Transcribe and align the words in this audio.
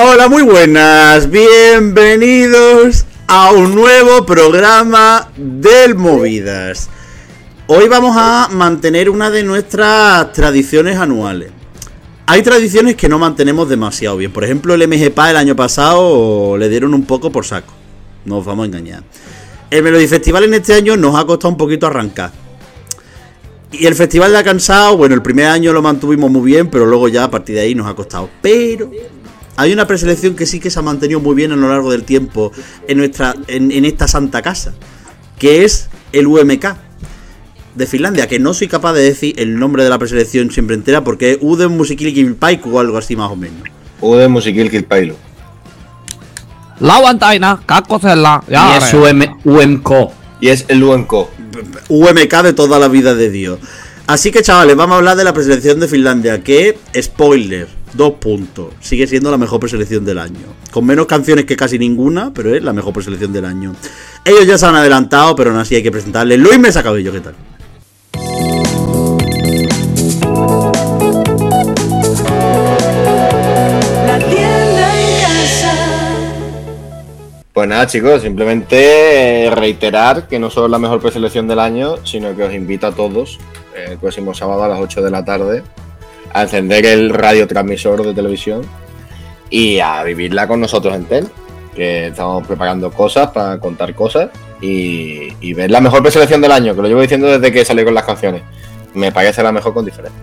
Hola, 0.00 0.28
muy 0.28 0.44
buenas, 0.44 1.28
bienvenidos 1.28 3.04
a 3.26 3.50
un 3.50 3.74
nuevo 3.74 4.24
programa 4.24 5.32
del 5.36 5.96
Movidas. 5.96 6.88
Hoy 7.66 7.88
vamos 7.88 8.16
a 8.16 8.48
mantener 8.52 9.10
una 9.10 9.28
de 9.28 9.42
nuestras 9.42 10.32
tradiciones 10.32 10.98
anuales. 10.98 11.50
Hay 12.26 12.42
tradiciones 12.42 12.94
que 12.94 13.08
no 13.08 13.18
mantenemos 13.18 13.68
demasiado 13.68 14.16
bien. 14.16 14.32
Por 14.32 14.44
ejemplo, 14.44 14.72
el 14.74 14.86
MGPA 14.86 15.30
el 15.30 15.36
año 15.36 15.56
pasado 15.56 16.56
le 16.56 16.68
dieron 16.68 16.94
un 16.94 17.04
poco 17.04 17.32
por 17.32 17.44
saco. 17.44 17.74
No 18.24 18.38
os 18.38 18.46
vamos 18.46 18.62
a 18.62 18.66
engañar. 18.66 19.02
El 19.68 19.82
Melody 19.82 20.06
Festival 20.06 20.44
en 20.44 20.54
este 20.54 20.74
año 20.74 20.96
nos 20.96 21.16
ha 21.16 21.24
costado 21.24 21.50
un 21.50 21.58
poquito 21.58 21.88
arrancar. 21.88 22.30
Y 23.72 23.84
el 23.84 23.96
festival 23.96 24.32
de 24.32 24.44
cansado, 24.44 24.96
bueno, 24.96 25.14
el 25.16 25.22
primer 25.22 25.46
año 25.46 25.72
lo 25.72 25.82
mantuvimos 25.82 26.30
muy 26.30 26.42
bien, 26.42 26.70
pero 26.70 26.86
luego 26.86 27.08
ya 27.08 27.24
a 27.24 27.30
partir 27.30 27.56
de 27.56 27.62
ahí 27.62 27.74
nos 27.74 27.88
ha 27.88 27.94
costado. 27.94 28.30
Pero 28.40 28.90
hay 29.58 29.72
una 29.72 29.88
preselección 29.88 30.36
que 30.36 30.46
sí 30.46 30.60
que 30.60 30.70
se 30.70 30.78
ha 30.78 30.82
mantenido 30.82 31.18
muy 31.18 31.34
bien 31.34 31.50
a 31.50 31.56
lo 31.56 31.68
largo 31.68 31.90
del 31.90 32.04
tiempo 32.04 32.52
en, 32.86 32.98
nuestra, 32.98 33.34
en, 33.48 33.84
esta 33.84 34.06
santa 34.06 34.40
casa, 34.40 34.72
que 35.36 35.64
es 35.64 35.88
el 36.12 36.28
UMK 36.28 36.76
de 37.74 37.86
Finlandia, 37.88 38.28
que 38.28 38.38
no 38.38 38.54
soy 38.54 38.68
capaz 38.68 38.92
de 38.92 39.02
decir 39.02 39.34
el 39.36 39.58
nombre 39.58 39.82
de 39.82 39.90
la 39.90 39.98
preselección 39.98 40.52
siempre 40.52 40.76
entera 40.76 41.02
porque 41.02 41.32
es 41.32 41.38
Uden 41.40 41.76
Musikilkilpaiku 41.76 42.70
o 42.70 42.78
algo 42.78 42.98
así 42.98 43.16
más 43.16 43.32
o 43.32 43.36
menos. 43.36 43.64
Uden 44.00 44.30
Musikilkilpailu. 44.30 45.16
Lauantaina, 46.78 47.60
kakkosella. 47.66 48.44
Y 48.48 48.54
es 48.54 48.94
UMK. 49.44 49.90
Y 50.40 50.48
es 50.50 50.66
el 50.68 50.84
UMK. 50.84 51.12
UMK 51.88 52.42
de 52.44 52.52
toda 52.52 52.78
la 52.78 52.86
vida 52.86 53.16
de 53.16 53.28
Dios. 53.28 53.58
Así 54.06 54.30
que 54.30 54.40
chavales, 54.40 54.76
vamos 54.76 54.94
a 54.94 54.98
hablar 54.98 55.16
de 55.16 55.24
la 55.24 55.32
preselección 55.32 55.80
de 55.80 55.88
Finlandia, 55.88 56.44
que, 56.44 56.78
spoiler, 57.02 57.77
dos 57.94 58.14
puntos, 58.14 58.74
sigue 58.80 59.06
siendo 59.06 59.30
la 59.30 59.36
mejor 59.36 59.60
preselección 59.60 60.04
del 60.04 60.18
año. 60.18 60.46
Con 60.70 60.86
menos 60.86 61.06
canciones 61.06 61.44
que 61.44 61.56
casi 61.56 61.78
ninguna, 61.78 62.32
pero 62.32 62.54
es 62.54 62.62
la 62.62 62.72
mejor 62.72 62.92
preselección 62.92 63.32
del 63.32 63.44
año. 63.44 63.74
Ellos 64.24 64.46
ya 64.46 64.58
se 64.58 64.66
han 64.66 64.76
adelantado, 64.76 65.34
pero 65.36 65.50
aún 65.50 65.58
así 65.58 65.74
hay 65.74 65.82
que 65.82 65.90
presentarles. 65.90 66.38
Luis 66.38 66.58
Mesa 66.58 66.82
Cabello, 66.82 67.12
¿qué 67.12 67.20
tal? 67.20 67.34
Pues 77.58 77.68
nada, 77.68 77.88
chicos, 77.88 78.22
simplemente 78.22 79.50
reiterar 79.52 80.28
que 80.28 80.38
no 80.38 80.48
solo 80.48 80.66
es 80.66 80.70
la 80.70 80.78
mejor 80.78 81.00
preselección 81.00 81.48
del 81.48 81.58
año, 81.58 81.96
sino 82.04 82.36
que 82.36 82.44
os 82.44 82.54
invito 82.54 82.86
a 82.86 82.92
todos 82.92 83.40
el 83.74 83.98
próximo 83.98 84.32
sábado 84.32 84.62
a 84.62 84.68
las 84.68 84.78
8 84.78 85.02
de 85.02 85.10
la 85.10 85.24
tarde 85.24 85.64
a 86.32 86.42
encender 86.42 86.86
el 86.86 87.10
radiotransmisor 87.10 88.04
de 88.04 88.14
televisión 88.14 88.62
y 89.50 89.80
a 89.80 90.02
vivirla 90.02 90.46
con 90.46 90.60
nosotros 90.60 90.94
en 90.94 91.04
TEL, 91.04 91.28
que 91.74 92.08
estamos 92.08 92.46
preparando 92.46 92.90
cosas 92.90 93.30
para 93.30 93.58
contar 93.58 93.94
cosas 93.94 94.30
y, 94.60 95.54
ver 95.54 95.70
la 95.70 95.80
mejor 95.80 96.02
preselección 96.02 96.40
del 96.40 96.52
año, 96.52 96.74
que 96.74 96.82
lo 96.82 96.88
llevo 96.88 97.00
diciendo 97.00 97.26
desde 97.26 97.52
que 97.52 97.64
salí 97.64 97.84
con 97.84 97.94
las 97.94 98.04
canciones. 98.04 98.42
Me 98.94 99.12
parece 99.12 99.42
la 99.42 99.52
mejor 99.52 99.74
con 99.74 99.84
diferencia. 99.84 100.20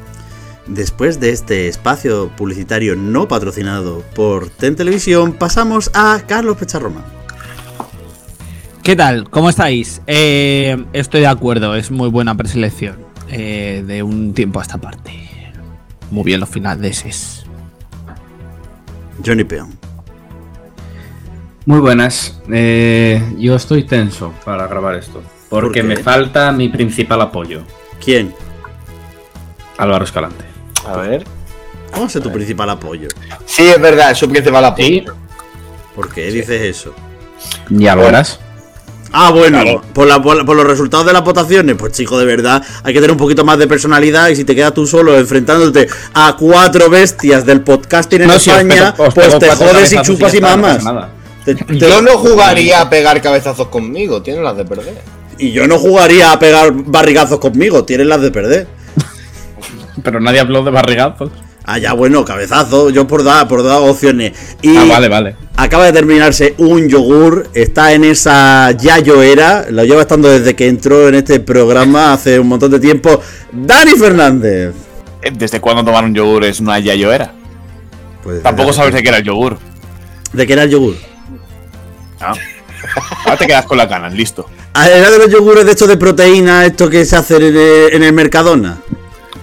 Después 0.68 1.20
de 1.20 1.30
este 1.30 1.68
espacio 1.68 2.30
publicitario 2.36 2.96
no 2.96 3.28
patrocinado 3.28 4.04
por 4.16 4.50
TEN 4.50 4.76
Televisión, 4.76 5.34
pasamos 5.34 5.92
a 5.94 6.22
Carlos 6.28 6.58
Pecharroma. 6.58 7.06
¿Qué 8.82 8.96
tal? 8.96 9.30
¿Cómo 9.30 9.50
estáis? 9.50 10.02
Eh, 10.08 10.78
estoy 10.94 11.22
de 11.22 11.28
acuerdo, 11.28 11.76
es 11.76 11.92
muy 11.92 12.10
buena 12.10 12.36
preselección 12.36 12.98
eh, 13.30 13.84
de 13.86 14.04
un 14.04 14.34
tiempo 14.34 14.60
a 14.60 14.64
esta 14.64 14.78
parte. 14.78 15.35
Muy 16.12 16.24
bien 16.24 16.40
los 16.40 16.50
finales. 16.50 17.44
Johnny 19.26 19.44
Peon. 19.44 19.78
Muy 21.66 21.80
buenas. 21.80 22.40
Eh, 22.52 23.22
yo 23.38 23.56
estoy 23.56 23.84
tenso 23.84 24.34
para 24.44 24.68
grabar 24.68 24.96
esto. 24.96 25.24
Porque 25.50 25.84
me 25.84 25.98
falta 25.98 26.52
mi 26.52 26.70
principal 26.70 27.22
apoyo. 27.22 27.64
¿Quién? 28.04 28.34
Álvaro 29.78 30.06
Escalante. 30.06 30.46
A 30.86 30.98
ver. 30.98 31.26
¿Cómo 31.92 32.08
es 32.08 32.14
tu 32.14 32.32
principal 32.32 32.70
apoyo? 32.70 33.08
Sí, 33.46 33.64
es 33.64 33.80
verdad, 33.80 34.12
es 34.12 34.18
su 34.18 34.30
principal 34.30 34.66
apoyo. 34.66 35.16
¿Por 35.96 36.14
qué 36.14 36.30
dices 36.30 36.62
eso? 36.62 36.94
Ya 37.70 37.96
lo 37.96 38.04
verás. 38.04 38.40
Ah, 39.18 39.32
bueno, 39.32 39.82
por, 39.94 40.56
los 40.56 40.68
resultados 40.68 41.06
de 41.06 41.14
las 41.14 41.24
votaciones, 41.24 41.78
pues 41.80 41.94
chico, 41.94 42.20
de 42.20 42.26
verdad, 42.26 42.62
hay 42.84 42.94
que 42.94 43.00
tener 43.00 43.14
un 43.14 43.18
poquito 43.18 43.46
más 43.46 43.58
de 43.58 43.66
personalidad 43.66 44.28
y 44.28 44.36
si 44.36 44.44
te 44.44 44.54
quedas 44.54 44.74
tú 44.74 44.86
solo 44.86 45.18
enfrentándote 45.18 45.88
a 46.14 46.36
cuatro 46.38 46.90
bestias 46.90 47.46
del 47.46 47.62
podcasting 47.62 48.24
en 48.24 48.32
España, 48.32 48.94
pues 48.94 49.40
te 49.40 49.50
jodes 49.52 49.94
y 49.94 50.02
chupas 50.02 50.34
y 50.34 50.42
mamas. 50.42 50.84
yo 51.70 52.02
no 52.02 52.18
jugaría 52.18 52.82
a 52.82 52.90
pegar 52.90 53.22
cabezazos 53.22 53.70
conmigo, 53.70 54.22
tienes 54.22 54.44
las 54.44 54.58
de 54.58 54.66
perder. 54.66 54.96
Y 55.38 55.54
yo 55.54 55.66
no 55.66 55.80
jugaría 55.80 56.34
a 56.34 56.38
pegar 56.40 56.74
barrigazos 56.74 57.40
conmigo, 57.40 57.86
tienes 57.86 58.08
las 58.08 58.20
de 58.20 58.32
perder. 58.32 58.68
Pero 60.04 60.20
nadie 60.20 60.42
habló 60.42 60.62
de 60.62 60.72
barrigazos. 60.72 61.32
Ah, 61.68 61.80
ya, 61.80 61.94
bueno, 61.94 62.24
cabezazo, 62.24 62.92
yo 62.92 63.08
por 63.08 63.24
dar, 63.24 63.48
por 63.48 63.64
dar 63.64 63.82
opciones. 63.82 64.34
Y 64.62 64.78
ah, 64.78 64.86
vale, 64.88 65.08
vale. 65.08 65.36
Acaba 65.58 65.86
de 65.86 65.94
terminarse 65.94 66.54
un 66.60 66.88
yogur, 66.88 67.50
está 67.54 67.94
en 67.94 68.04
esa 68.04 68.72
Yayo 68.72 69.24
era, 69.24 69.66
lo 69.72 69.84
lleva 69.84 70.02
estando 70.02 70.30
desde 70.30 70.56
que 70.56 70.68
entró 70.68 71.08
en 71.08 71.16
este 71.16 71.40
programa 71.40 72.14
hace 72.14 72.40
un 72.40 72.48
montón 72.48 72.70
de 72.70 72.80
tiempo. 72.80 73.20
Dani 73.52 73.94
Fernández. 73.94 74.76
Eh, 75.24 75.32
¿Desde 75.34 75.60
cuándo 75.60 75.84
tomar 75.84 76.04
un 76.04 76.14
yogur 76.14 76.44
es 76.44 76.60
una 76.60 76.78
Yayo 76.78 77.12
era? 77.12 77.34
Pues 78.24 78.44
Tampoco 78.44 78.72
sabes 78.72 78.94
de 78.94 79.02
qué 79.02 79.10
era 79.10 79.18
el 79.18 79.24
yogur. 79.24 79.58
¿De 80.34 80.46
qué 80.46 80.54
era 80.54 80.64
el 80.64 80.70
yogur? 80.70 80.96
Ah. 82.20 82.34
Ahora 83.24 83.38
te 83.38 83.48
quedas 83.48 83.66
con 83.66 83.78
la 83.78 83.88
cana, 83.88 84.10
listo. 84.10 84.46
Ah, 84.74 84.88
¿Era 84.88 85.10
de 85.10 85.18
los 85.18 85.32
yogures 85.32 85.66
de 85.66 85.72
estos 85.72 85.88
de 85.88 85.98
proteína, 85.98 86.66
esto 86.66 86.90
que 86.90 87.06
se 87.06 87.16
hace 87.16 87.38
en 87.96 88.04
el 88.04 88.14
Mercadona? 88.14 88.78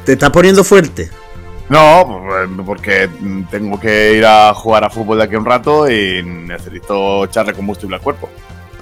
¿Te 0.04 0.12
estás 0.12 0.30
poniendo 0.30 0.62
fuerte? 0.62 1.10
No, 1.72 2.22
pues, 2.28 2.66
porque 2.66 3.08
tengo 3.50 3.80
que 3.80 4.12
ir 4.18 4.26
a 4.26 4.52
jugar 4.52 4.84
a 4.84 4.90
fútbol 4.90 5.16
de 5.16 5.24
aquí 5.24 5.36
un 5.36 5.46
rato 5.46 5.90
y 5.90 6.22
necesito 6.22 7.24
echarle 7.24 7.54
combustible 7.54 7.96
al 7.96 8.02
cuerpo. 8.02 8.28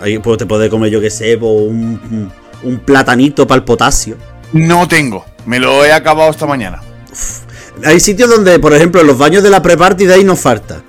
Ahí 0.03 0.19
pues 0.19 0.39
te 0.39 0.47
puede 0.47 0.69
comer, 0.69 0.91
yo 0.91 1.01
que 1.01 1.09
sé, 1.09 1.39
pues, 1.39 1.53
un, 1.53 2.33
un 2.65 2.79
platanito 2.81 3.47
para 3.47 3.59
el 3.61 3.65
potasio. 3.65 4.17
No 4.53 4.89
tengo, 4.89 5.25
me 5.47 5.61
lo 5.61 5.85
he 5.85 5.93
acabado 5.93 6.31
esta 6.31 6.47
mañana. 6.47 6.81
Hay 7.85 8.01
sitios 8.01 8.29
donde, 8.29 8.59
por 8.59 8.75
ejemplo, 8.75 9.01
en 9.01 9.07
los 9.07 9.17
baños 9.17 9.45
de 9.45 9.51
la 9.51 9.63
pre-party 9.63 10.07
de 10.07 10.15
ahí 10.15 10.25
nos 10.25 10.41
falta. 10.41 10.83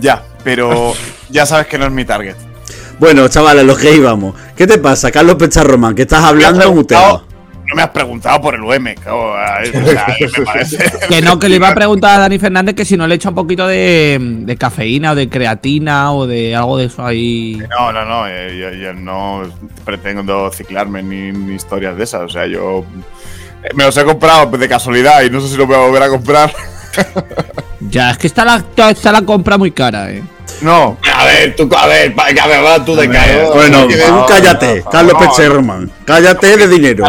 Ya, 0.00 0.24
pero 0.42 0.92
ya 1.30 1.46
sabes 1.46 1.68
que 1.68 1.78
no 1.78 1.86
es 1.86 1.90
mi 1.90 2.04
target. 2.04 2.36
Bueno, 2.98 3.26
chavales, 3.28 3.64
los 3.64 3.78
que 3.78 3.96
íbamos. 3.96 4.34
¿Qué 4.54 4.66
te 4.66 4.76
pasa, 4.76 5.10
Carlos 5.10 5.36
Pecharromán? 5.36 5.94
Que 5.94 6.02
estás 6.02 6.22
hablando 6.22 6.70
un 6.70 6.86
tema 6.86 7.24
no 7.66 7.74
me 7.74 7.82
has 7.82 7.90
preguntado 7.90 8.40
por 8.40 8.54
el 8.54 8.62
UM, 8.62 8.82
me 8.82 8.94
parece. 10.44 10.84
que 11.08 11.22
no, 11.22 11.38
que 11.38 11.48
le 11.48 11.56
iba 11.56 11.68
a 11.68 11.74
preguntar 11.74 12.16
a 12.16 12.18
Dani 12.20 12.38
Fernández 12.38 12.74
que 12.74 12.84
si 12.84 12.96
no 12.96 13.06
le 13.06 13.14
echa 13.14 13.30
un 13.30 13.34
poquito 13.34 13.66
de, 13.66 14.56
cafeína 14.58 15.12
o 15.12 15.14
de 15.14 15.28
creatina 15.28 16.12
o 16.12 16.26
de 16.26 16.54
algo 16.54 16.78
de 16.78 16.86
eso 16.86 17.04
ahí. 17.04 17.62
No, 17.70 17.92
no, 17.92 18.04
no, 18.04 18.26
eh, 18.28 18.78
yo, 18.82 18.92
no 18.92 19.42
pretendo 19.84 20.50
ciclarme 20.50 21.02
ni, 21.02 21.54
historias 21.54 21.96
de 21.96 22.04
esas. 22.04 22.22
O 22.22 22.28
sea, 22.28 22.46
yo 22.46 22.84
eh, 23.62 23.70
me 23.74 23.84
los 23.84 23.96
he 23.96 24.04
comprado 24.04 24.46
de 24.56 24.68
casualidad 24.68 25.22
y 25.22 25.30
no 25.30 25.40
sé 25.40 25.48
si 25.48 25.56
los 25.56 25.66
voy 25.66 25.76
a 25.76 25.80
volver 25.80 26.02
a 26.02 26.08
comprar. 26.08 26.52
ya, 27.80 28.10
es 28.10 28.18
que 28.18 28.26
está 28.26 28.44
la, 28.44 28.64
está 28.90 29.12
la 29.12 29.22
compra 29.22 29.58
muy 29.58 29.70
cara, 29.70 30.10
eh. 30.10 30.22
No. 30.60 30.96
A 31.14 31.24
ver, 31.24 31.56
tú, 31.56 31.68
a 31.76 31.86
ver, 31.86 32.14
a 32.18 32.46
ver, 32.46 32.84
tú 32.84 32.94
de 32.96 33.08
caer. 33.08 33.46
Bueno, 33.52 33.86
cállate, 34.28 34.84
Carlos 34.90 35.14
Pecherman. 35.18 35.90
Cállate 36.04 36.56
de 36.56 36.68
dinero. 36.68 37.04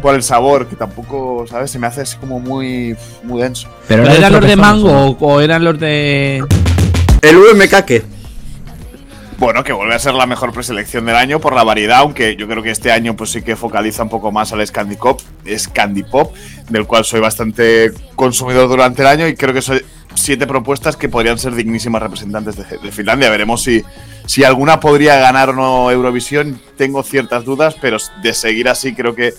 por 0.00 0.14
el 0.14 0.22
sabor, 0.22 0.66
que 0.66 0.76
tampoco, 0.76 1.46
¿sabes? 1.48 1.70
Se 1.70 1.78
me 1.78 1.86
hace 1.86 2.02
así 2.02 2.16
como 2.16 2.40
muy, 2.40 2.96
muy 3.22 3.42
denso. 3.42 3.68
¿Pero 3.88 4.06
eran 4.06 4.32
los 4.32 4.46
de 4.46 4.56
mango 4.56 5.16
o 5.20 5.40
eran 5.40 5.64
los 5.64 5.78
de...? 5.78 6.44
El 7.22 7.36
UMK, 7.36 7.84
¿qué? 7.84 8.04
Bueno, 9.40 9.64
que 9.64 9.72
vuelve 9.72 9.94
a 9.94 9.98
ser 9.98 10.12
la 10.12 10.26
mejor 10.26 10.52
preselección 10.52 11.06
del 11.06 11.16
año 11.16 11.40
por 11.40 11.54
la 11.54 11.64
variedad, 11.64 12.00
aunque 12.00 12.36
yo 12.36 12.46
creo 12.46 12.62
que 12.62 12.70
este 12.70 12.92
año 12.92 13.16
pues 13.16 13.30
sí 13.30 13.40
que 13.40 13.56
focaliza 13.56 14.02
un 14.02 14.10
poco 14.10 14.30
más 14.30 14.52
al 14.52 14.64
Scandi 14.66 14.96
Pop, 14.96 15.22
Pop, 16.10 16.34
del 16.68 16.86
cual 16.86 17.06
soy 17.06 17.20
bastante 17.20 17.90
consumidor 18.16 18.68
durante 18.68 19.00
el 19.00 19.08
año 19.08 19.26
y 19.26 19.34
creo 19.34 19.54
que 19.54 19.62
soy 19.62 19.82
siete 20.14 20.46
propuestas 20.46 20.94
que 20.94 21.08
podrían 21.08 21.38
ser 21.38 21.54
dignísimas 21.54 22.02
representantes 22.02 22.54
de, 22.54 22.92
Finlandia. 22.92 23.30
Veremos 23.30 23.62
si, 23.62 23.82
si 24.26 24.44
alguna 24.44 24.78
podría 24.78 25.16
ganar 25.16 25.48
o 25.48 25.52
no 25.54 25.90
Eurovisión. 25.90 26.60
Tengo 26.76 27.02
ciertas 27.02 27.42
dudas, 27.42 27.76
pero 27.80 27.96
de 28.22 28.34
seguir 28.34 28.68
así 28.68 28.94
creo 28.94 29.14
que 29.14 29.32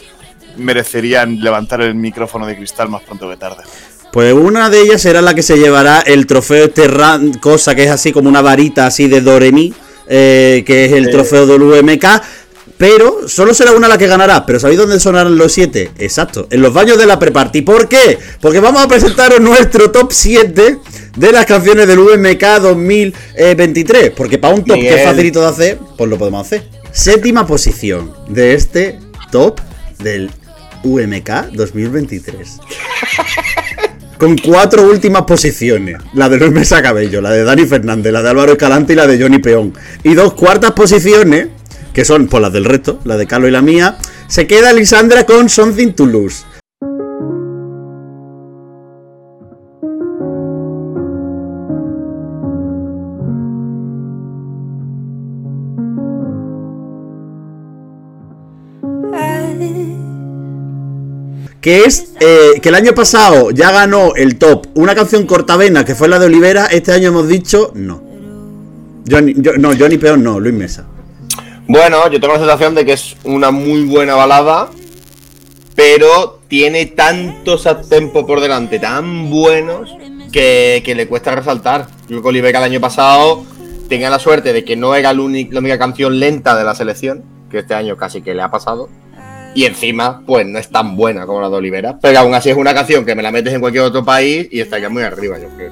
merecerían 0.58 1.42
levantar 1.42 1.80
el 1.82 1.94
micrófono 1.94 2.48
de 2.48 2.56
cristal 2.56 2.90
más 2.90 3.04
pronto 3.04 3.30
que 3.30 3.38
tarde. 3.38 3.62
Pues 4.12 4.34
una 4.34 4.72
de 4.72 4.82
ellas 4.82 5.04
será 5.04 5.22
la 5.22 5.36
que 5.36 5.44
se 5.44 5.58
llevará 5.58 6.02
el 6.02 6.26
trofeo 6.26 6.72
Terran, 6.72 7.34
cosa 7.36 7.76
que 7.76 7.84
es 7.84 7.92
así 7.92 8.12
como 8.12 8.30
una 8.30 8.42
varita 8.42 8.88
así 8.88 9.08
de 9.08 9.22
Doremi, 9.22 9.76
eh, 10.14 10.64
que 10.66 10.86
es 10.86 10.92
el 10.92 11.10
trofeo 11.10 11.48
del 11.48 11.62
UMK. 11.62 12.06
Pero 12.78 13.28
solo 13.28 13.54
será 13.54 13.72
una 13.74 13.88
la 13.88 13.98
que 13.98 14.08
ganará. 14.08 14.46
Pero 14.46 14.60
¿sabéis 14.60 14.80
dónde 14.80 15.00
sonarán 15.00 15.38
los 15.38 15.54
siete? 15.54 15.92
Exacto, 16.00 16.48
en 16.50 16.62
los 16.62 16.74
baños 16.74 16.98
de 16.98 17.06
la 17.06 17.18
pre-party. 17.18 17.62
¿Por 17.62 17.88
qué? 17.88 18.18
Porque 18.42 18.60
vamos 18.60 18.84
a 18.84 18.88
presentaros 18.88 19.40
nuestro 19.42 19.92
top 19.92 20.12
7 20.12 20.80
de 21.16 21.32
las 21.32 21.46
canciones 21.46 21.88
del 21.88 22.00
VMK 22.00 22.44
2023. 22.60 24.12
Porque 24.12 24.38
para 24.38 24.56
un 24.56 24.66
top 24.66 24.76
que 24.76 24.88
es 24.88 24.96
Miguel. 24.96 25.08
facilito 25.08 25.42
de 25.42 25.48
hacer, 25.48 25.80
pues 25.96 26.10
lo 26.10 26.18
podemos 26.18 26.46
hacer. 26.46 26.64
Séptima 26.92 27.48
posición 27.48 28.12
de 28.28 28.56
este 28.56 29.00
top 29.32 29.62
del 30.00 30.30
UMK 30.84 31.30
2023. 31.54 32.58
Con 34.22 34.38
cuatro 34.38 34.84
últimas 34.84 35.24
posiciones. 35.24 35.98
La 36.14 36.30
de 36.30 36.38
Luis 36.38 36.52
Mesa 36.52 36.80
Cabello, 36.80 37.22
la 37.22 37.32
de 37.32 37.44
Dani 37.44 37.66
Fernández, 37.66 38.14
la 38.14 38.22
de 38.22 38.30
Álvaro 38.30 38.52
Escalante 38.52 38.94
y 38.94 38.96
la 38.96 39.08
de 39.08 39.20
Johnny 39.20 39.40
Peón. 39.40 39.74
Y 40.04 40.14
dos 40.14 40.36
cuartas 40.36 40.74
posiciones, 40.74 41.48
que 41.92 42.06
son 42.06 42.28
por 42.28 42.40
las 42.40 42.54
del 42.54 42.66
resto, 42.66 43.00
la 43.04 43.18
de 43.18 43.26
Carlos 43.26 43.50
y 43.50 43.52
la 43.52 43.64
mía, 43.64 43.98
se 44.28 44.46
queda 44.46 44.74
Lisandra 44.74 45.26
con 45.26 45.50
Something 45.50 45.94
to 45.94 46.06
Lose. 46.06 46.44
Que 61.62 61.82
es 61.86 62.14
eh, 62.20 62.60
que 62.62 62.70
el 62.70 62.76
año 62.76 62.94
pasado 62.94 63.52
ya 63.52 63.72
ganó 63.72 64.16
el 64.16 64.38
top 64.40 64.66
una 64.74 64.96
canción 64.96 65.26
cortavena 65.28 65.86
que 65.86 65.94
fue 65.96 66.08
la 66.08 66.18
de 66.18 66.26
Olivera. 66.26 66.66
Este 66.66 66.92
año 66.92 67.10
hemos 67.10 67.28
dicho 67.28 67.72
no. 67.76 68.02
Johnny, 69.10 69.34
yo- 69.38 69.58
no, 69.58 69.72
Johnny 69.78 69.98
Peón 69.98 70.24
no, 70.24 70.40
Luis 70.40 70.56
Mesa. 70.56 70.86
Bueno, 71.68 72.10
yo 72.10 72.20
tengo 72.20 72.34
la 72.34 72.40
sensación 72.40 72.74
de 72.76 72.84
que 72.86 72.94
es 72.94 73.16
una 73.24 73.52
muy 73.52 73.84
buena 73.84 74.16
balada, 74.16 74.70
pero 75.76 76.40
tiene 76.48 76.88
tantos 76.88 77.68
tempos 77.88 78.26
por 78.26 78.42
delante, 78.42 78.80
tan 78.80 79.30
buenos, 79.30 79.96
que, 80.32 80.82
que 80.84 80.96
le 80.96 81.08
cuesta 81.08 81.32
resaltar. 81.36 81.88
Yo 82.02 82.08
creo 82.08 82.22
que 82.24 82.28
Olivera 82.30 82.60
el 82.60 82.66
año 82.66 82.82
pasado 82.82 83.44
tenía 83.88 84.10
la 84.10 84.20
suerte 84.20 84.52
de 84.54 84.66
que 84.66 84.76
no 84.76 84.96
era 84.96 85.14
la 85.14 85.22
única, 85.22 85.54
la 85.54 85.60
única 85.60 85.78
canción 85.80 86.20
lenta 86.20 86.58
de 86.58 86.64
la 86.64 86.76
selección, 86.76 87.24
que 87.50 87.60
este 87.60 87.74
año 87.74 87.96
casi 87.98 88.22
que 88.22 88.34
le 88.34 88.42
ha 88.42 88.50
pasado. 88.52 88.90
Y 89.54 89.66
encima, 89.66 90.22
pues 90.26 90.46
no 90.48 90.60
es 90.60 90.70
tan 90.70 90.96
buena 90.96 91.26
como 91.26 91.42
la 91.42 91.50
de 91.50 91.56
Olivera. 91.56 92.00
Pero 92.02 92.20
aún 92.20 92.34
así 92.34 92.50
es 92.50 92.58
una 92.58 92.74
canción 92.74 93.06
que 93.06 93.16
me 93.16 93.24
la 93.24 93.32
metes 93.32 93.54
en 93.54 93.60
cualquier 93.60 93.84
otro 93.84 94.04
país 94.06 94.48
y 94.50 94.60
estaría 94.60 94.90
muy 94.90 95.04
arriba, 95.04 95.38
yo 95.40 95.50
creo. 95.56 95.72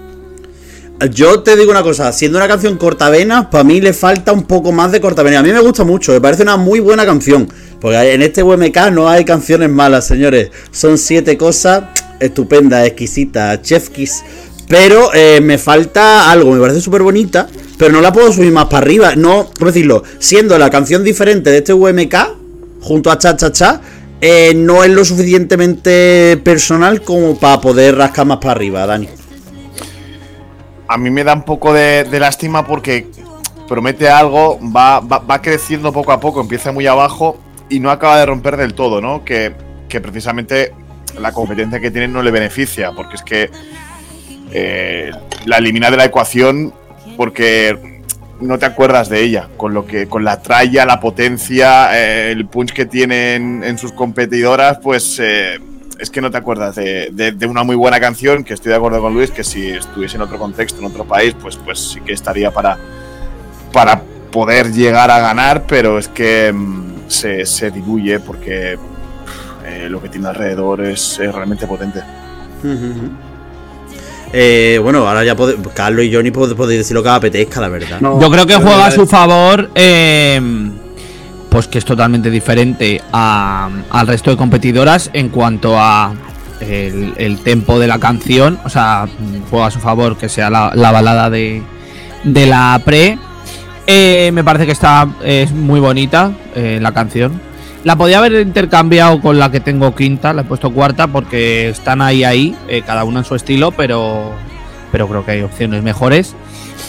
Yo 1.12 1.44
te 1.44 1.56
digo 1.56 1.72
una 1.72 1.82
cosa, 1.82 2.12
siendo 2.12 2.38
una 2.38 2.50
canción 2.50 2.78
cortavenas, 2.78 3.46
para 3.46 3.64
mí 3.64 3.80
le 3.80 3.94
falta 3.94 4.34
un 4.34 4.44
poco 4.44 4.74
más 4.74 4.92
de 4.92 5.00
cortavenas. 5.00 5.40
A 5.40 5.44
mí 5.44 5.54
me 5.54 5.62
gusta 5.62 5.86
mucho, 5.86 6.12
me 6.12 6.20
parece 6.20 6.44
una 6.44 6.58
muy 6.58 6.82
buena 6.82 7.06
canción. 7.06 7.48
Porque 7.80 8.14
en 8.14 8.22
este 8.22 8.44
UMK 8.44 8.92
no 8.92 9.08
hay 9.08 9.24
canciones 9.24 9.70
malas, 9.70 10.06
señores. 10.08 10.52
Son 10.72 10.98
siete 10.98 11.38
cosas 11.38 11.84
estupendas, 12.20 12.86
exquisitas, 12.86 13.62
chef 13.62 13.90
kiss. 13.90 14.24
Pero 14.68 15.14
eh, 15.14 15.40
me 15.42 15.58
falta 15.58 16.30
algo, 16.30 16.52
me 16.52 16.60
parece 16.60 16.82
súper 16.82 17.02
bonita, 17.02 17.48
pero 17.78 17.94
no 17.94 18.02
la 18.02 18.12
puedo 18.12 18.34
subir 18.34 18.52
más 18.52 18.66
para 18.66 18.80
arriba. 18.80 19.16
No, 19.16 19.50
¿cómo 19.58 19.72
decirlo? 19.72 20.04
Siendo 20.20 20.58
la 20.60 20.70
canción 20.70 21.06
diferente 21.06 21.50
de 21.50 21.60
este 21.60 21.72
UMK, 21.72 22.16
junto 22.82 23.12
a 23.12 23.18
Cha 23.18 23.36
Cha 23.36 23.52
Cha, 23.52 23.82
eh, 24.22 24.54
no 24.56 24.84
es 24.84 24.90
lo 24.92 25.06
suficientemente 25.06 26.40
personal 26.44 27.02
como 27.02 27.38
para 27.38 27.62
poder 27.62 27.96
rascar 27.96 28.26
más 28.26 28.38
para 28.40 28.52
arriba, 28.52 28.86
Dani. 28.86 29.08
a 30.88 30.98
mí 30.98 31.10
me 31.10 31.24
da 31.24 31.34
un 31.34 31.44
poco 31.44 31.74
de, 31.74 32.06
lástima 32.20 32.66
porque 32.66 33.08
promete 33.68 34.10
algo, 34.10 34.60
va, 34.76 35.00
va, 35.00 35.20
va 35.20 35.42
creciendo 35.42 35.94
poco 35.94 36.12
a 36.12 36.20
poco, 36.20 36.42
empieza 36.42 36.72
muy 36.72 36.88
abajo 36.88 37.38
y 37.70 37.80
no 37.80 37.92
acaba 37.92 38.20
de 38.20 38.26
romper 38.26 38.58
del 38.58 38.74
todo, 38.74 39.00
¿no? 39.00 39.24
Que, 39.24 39.54
que 39.88 40.02
precisamente 40.02 40.74
la 41.20 41.32
competencia 41.32 41.80
que 41.80 41.92
tiene 41.92 42.08
no 42.08 42.22
le 42.24 42.32
beneficia, 42.32 42.92
porque 42.92 43.16
es 43.16 43.24
que 43.24 43.50
eh, 44.52 45.12
la 45.46 45.58
elimina 45.58 45.92
de 45.92 45.98
la 45.98 46.06
ecuación 46.06 46.74
porque 47.16 47.89
no 48.42 48.58
te 48.58 48.66
acuerdas 48.66 49.10
de 49.10 49.22
ella, 49.22 49.48
con 49.58 49.74
lo 49.74 49.86
que, 49.86 50.08
con 50.08 50.24
la 50.24 50.42
tralla, 50.42 50.86
la 50.86 51.00
potencia, 51.00 51.98
eh, 52.00 52.32
el 52.32 52.46
punch 52.48 52.72
que 52.74 52.86
tienen 52.86 53.64
en 53.64 53.78
sus 53.78 53.92
competidoras, 53.92 54.80
pues 54.82 55.20
eh, 55.22 55.60
es 56.00 56.10
que 56.10 56.22
no 56.22 56.32
te 56.32 56.38
acuerdas 56.38 56.76
de, 56.76 57.10
de- 57.12 57.34
de 57.34 57.46
una 57.46 57.64
muy 57.64 57.76
buena 57.76 58.00
canción, 58.00 58.44
que 58.44 58.54
estoy 58.54 58.70
de 58.70 58.78
acuerdo 58.78 59.02
con 59.02 59.14
Luis, 59.14 59.32
que 59.32 59.44
si 59.44 59.70
estuviese 59.70 60.16
en 60.16 60.22
otro 60.22 60.38
contexto, 60.40 60.80
en 60.80 60.86
otro 60.86 61.04
país, 61.06 61.36
pues, 61.42 61.58
pues 61.58 61.80
sí 61.80 62.00
que 62.02 62.14
estaría 62.14 62.52
para, 62.52 62.78
para 63.74 64.02
poder 64.32 64.72
llegar 64.72 65.12
a 65.12 65.20
ganar, 65.20 65.64
pero 65.68 65.98
es 66.00 66.08
que 66.08 66.52
mm, 66.54 67.10
se, 67.10 67.46
se 67.46 67.72
diluye 67.72 68.20
porque 68.20 68.78
eh, 69.66 69.88
lo 69.90 70.02
que 70.02 70.08
tiene 70.10 70.28
alrededor 70.30 70.82
es, 70.86 71.20
es 71.20 71.34
realmente 71.36 71.68
potente. 71.68 72.00
Eh, 74.32 74.80
bueno, 74.82 75.08
ahora 75.08 75.24
ya 75.24 75.36
pode- 75.36 75.58
Carlos 75.74 76.06
y 76.06 76.14
Johnny 76.14 76.30
pod- 76.32 76.56
podéis 76.56 76.80
decir 76.82 76.96
lo 76.96 77.02
que 77.04 77.10
apetezca, 77.10 77.60
la 77.62 77.68
verdad. 77.70 78.00
No, 78.02 78.22
Yo 78.22 78.30
creo 78.30 78.46
que 78.46 78.56
juega 78.56 78.86
a 78.86 78.92
su 78.92 79.08
favor, 79.08 79.70
eh, 79.76 80.40
pues 81.50 81.68
que 81.68 81.80
es 81.80 81.86
totalmente 81.86 82.30
diferente 82.30 83.02
a- 83.12 83.70
al 83.90 84.08
resto 84.08 84.30
de 84.30 84.38
competidoras 84.38 85.10
en 85.14 85.30
cuanto 85.30 85.78
a 85.80 86.14
el, 86.60 87.14
el 87.18 87.40
tempo 87.40 87.80
de 87.80 87.88
la 87.88 87.98
canción. 88.00 88.60
O 88.66 88.70
sea, 88.70 89.08
juega 89.50 89.68
a 89.68 89.72
su 89.72 89.80
favor 89.80 90.16
que 90.18 90.30
sea 90.30 90.50
la, 90.50 90.72
la 90.76 90.92
balada 90.92 91.30
de, 91.30 91.64
de 92.24 92.46
la 92.46 92.80
pre. 92.86 93.18
Eh, 93.88 94.30
me 94.34 94.44
parece 94.44 94.68
que 94.68 94.74
está 94.74 95.08
es 95.24 95.52
muy 95.52 95.80
bonita 95.80 96.32
eh, 96.56 96.78
la 96.80 96.94
canción. 96.94 97.42
La 97.84 97.96
podía 97.96 98.18
haber 98.20 98.34
intercambiado 98.46 99.22
con 99.22 99.40
la 99.40 99.52
que 99.52 99.60
tengo 99.62 99.96
quinta, 99.96 100.34
la 100.34 100.42
he 100.42 100.46
puesto 100.46 100.72
cuarta 100.72 101.08
porque 101.08 101.70
están 101.70 102.02
ahí 102.02 102.24
ahí, 102.26 102.56
eh, 102.68 102.82
cada 102.86 103.06
una 103.06 103.20
en 103.20 103.26
su 103.26 103.36
estilo, 103.36 103.72
pero 103.72 104.34
pero 104.92 105.08
creo 105.08 105.24
que 105.24 105.32
hay 105.32 105.42
opciones 105.42 105.84
mejores. 105.84 106.36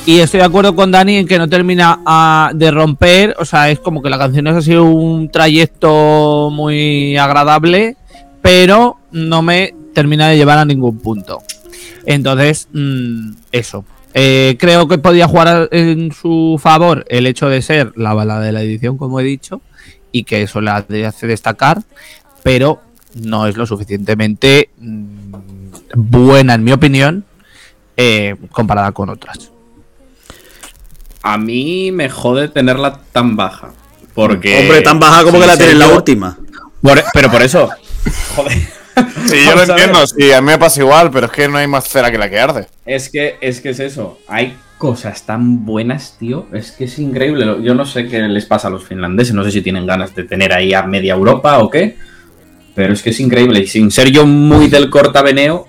Y 0.06 0.19
estoy 0.20 0.40
de 0.40 0.46
acuerdo 0.46 0.75
con 0.75 0.90
Dani 0.90 1.16
en 1.19 1.26
que 1.28 1.38
no 1.38 1.48
termina 1.48 2.00
ah, 2.06 2.50
de 2.54 2.70
romper, 2.70 3.37
o 3.38 3.44
sea, 3.44 3.70
es 3.70 3.78
como 3.78 4.02
que 4.02 4.08
la 4.10 4.19
canción 4.19 4.46
ha 4.48 4.60
sido 4.62 4.84
un 4.84 5.31
trayecto 5.31 6.48
muy 6.50 7.16
agradable, 7.19 7.96
pero 8.42 8.96
no 9.12 9.42
me 9.42 9.75
termina 9.94 10.28
de 10.28 10.38
llevar 10.38 10.58
a 10.58 10.64
ningún 10.64 10.98
punto. 10.98 11.38
Entonces, 12.06 12.69
mm, 12.72 13.32
eso. 13.52 13.84
Eh, 14.14 14.56
creo 14.58 14.88
que 14.88 14.98
podía 14.98 15.28
jugar 15.28 15.48
a- 15.48 15.69
en 15.70 16.10
su 16.12 16.58
favor 16.60 17.04
el 17.10 17.26
hecho 17.26 17.48
de 17.48 17.62
ser 17.62 17.92
la 17.96 18.14
balada 18.14 18.40
de 18.40 18.52
la 18.52 18.62
edición, 18.62 18.96
como 18.96 19.20
he 19.20 19.25
dicho, 19.25 19.60
y 20.12 20.24
que 20.24 20.42
eso 20.42 20.60
la 20.60 20.76
hace 21.06 21.26
destacar, 21.26 21.82
pero 22.42 22.80
no 23.14 23.46
es 23.46 23.56
lo 23.56 23.66
suficientemente 23.66 24.70
mm, 24.78 25.35
buena, 25.94 26.54
en 26.54 26.64
mi 26.64 26.73
opinión, 26.73 27.25
eh, 27.96 28.37
comparada 28.52 28.92
con 28.92 29.11
otras. 29.11 29.50
A 31.23 31.37
mí 31.37 31.92
me 31.92 32.08
jode 32.08 32.49
tenerla 32.49 33.00
tan 33.12 33.37
baja. 33.37 33.73
Porque. 34.14 34.58
Hombre, 34.61 34.80
tan 34.82 34.99
baja 34.99 35.23
como 35.23 35.37
Sí, 35.37 35.40
que 35.42 35.46
la 35.46 35.56
tienes 35.56 35.76
la 35.76 35.88
última. 35.88 36.38
Por- 36.80 37.04
pero 37.12 37.30
por 37.30 37.42
eso. 37.42 37.68
Joder. 38.37 38.58
Sí, 39.26 39.44
yo 39.46 39.54
lo 39.54 39.62
entiendo, 39.62 40.06
sí, 40.06 40.30
a 40.32 40.40
mí 40.42 40.49
me 40.49 40.58
pasa 40.58 40.80
igual, 40.80 41.11
pero 41.11 41.26
es 41.26 41.32
que 41.32 41.49
no 41.49 41.56
hay 41.56 41.66
más 41.66 41.88
cera 41.88 42.11
que 42.11 42.18
la 42.18 42.28
que 42.28 42.38
arde. 42.38 42.66
Es 42.85 43.08
que, 43.08 43.38
es 43.40 43.61
que 43.62 43.70
es 43.70 43.80
eso. 43.80 44.18
Hay 44.28 44.54
cosas 44.80 45.26
tan 45.26 45.66
buenas, 45.66 46.16
tío. 46.18 46.46
Es 46.54 46.72
que 46.72 46.84
es 46.84 46.99
increíble. 46.99 47.44
Yo 47.62 47.75
no 47.75 47.84
sé 47.84 48.08
qué 48.08 48.18
les 48.20 48.46
pasa 48.46 48.68
a 48.68 48.70
los 48.70 48.82
finlandeses. 48.82 49.34
No 49.34 49.44
sé 49.44 49.50
si 49.50 49.60
tienen 49.60 49.84
ganas 49.84 50.14
de 50.14 50.25
tener 50.25 50.54
ahí 50.54 50.72
a 50.72 50.82
media 50.82 51.12
Europa 51.12 51.58
o 51.58 51.68
qué. 51.68 51.99
Pero 52.75 52.94
es 52.94 53.02
que 53.02 53.10
es 53.10 53.20
increíble. 53.20 53.60
Y 53.60 53.66
sin 53.66 53.90
ser 53.90 54.10
yo 54.10 54.26
muy 54.26 54.68
del 54.68 54.88
cortaveneo, 54.88 55.68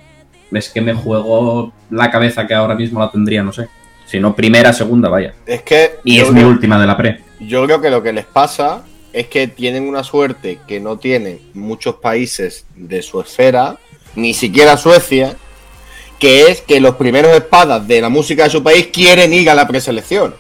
es 0.49 0.69
que 0.69 0.79
me 0.79 0.93
juego 0.93 1.73
la 1.89 2.09
cabeza 2.09 2.47
que 2.47 2.53
ahora 2.53 2.73
mismo 2.73 3.01
la 3.01 3.11
tendría, 3.11 3.43
no 3.43 3.51
sé. 3.51 3.67
Si 4.05 4.17
no, 4.17 4.33
primera, 4.33 4.71
segunda, 4.71 5.09
vaya. 5.09 5.33
Es 5.45 5.61
que. 5.63 5.97
Y 6.05 6.19
es 6.19 6.31
mi 6.31 6.43
última 6.43 6.79
de 6.79 6.87
la 6.87 6.95
pre. 6.95 7.19
Yo 7.41 7.65
creo 7.65 7.81
que 7.81 7.89
lo 7.89 8.01
que 8.01 8.13
les 8.13 8.25
pasa 8.25 8.83
es 9.11 9.27
que 9.27 9.49
tienen 9.49 9.89
una 9.89 10.05
suerte 10.05 10.59
que 10.65 10.79
no 10.79 10.97
tienen 10.97 11.41
muchos 11.53 11.95
países 11.95 12.65
de 12.77 13.01
su 13.01 13.19
esfera, 13.19 13.77
ni 14.15 14.33
siquiera 14.33 14.77
Suecia, 14.77 15.35
que 16.21 16.43
es 16.51 16.61
que 16.61 16.79
los 16.79 16.95
primeros 16.95 17.35
espadas 17.35 17.85
de 17.87 17.99
la 17.99 18.07
música 18.09 18.43
de 18.43 18.49
su 18.51 18.61
país 18.61 18.87
quieren 18.93 19.33
ir 19.33 19.49
a 19.49 19.55
la 19.55 19.67
preselección. 19.67 20.35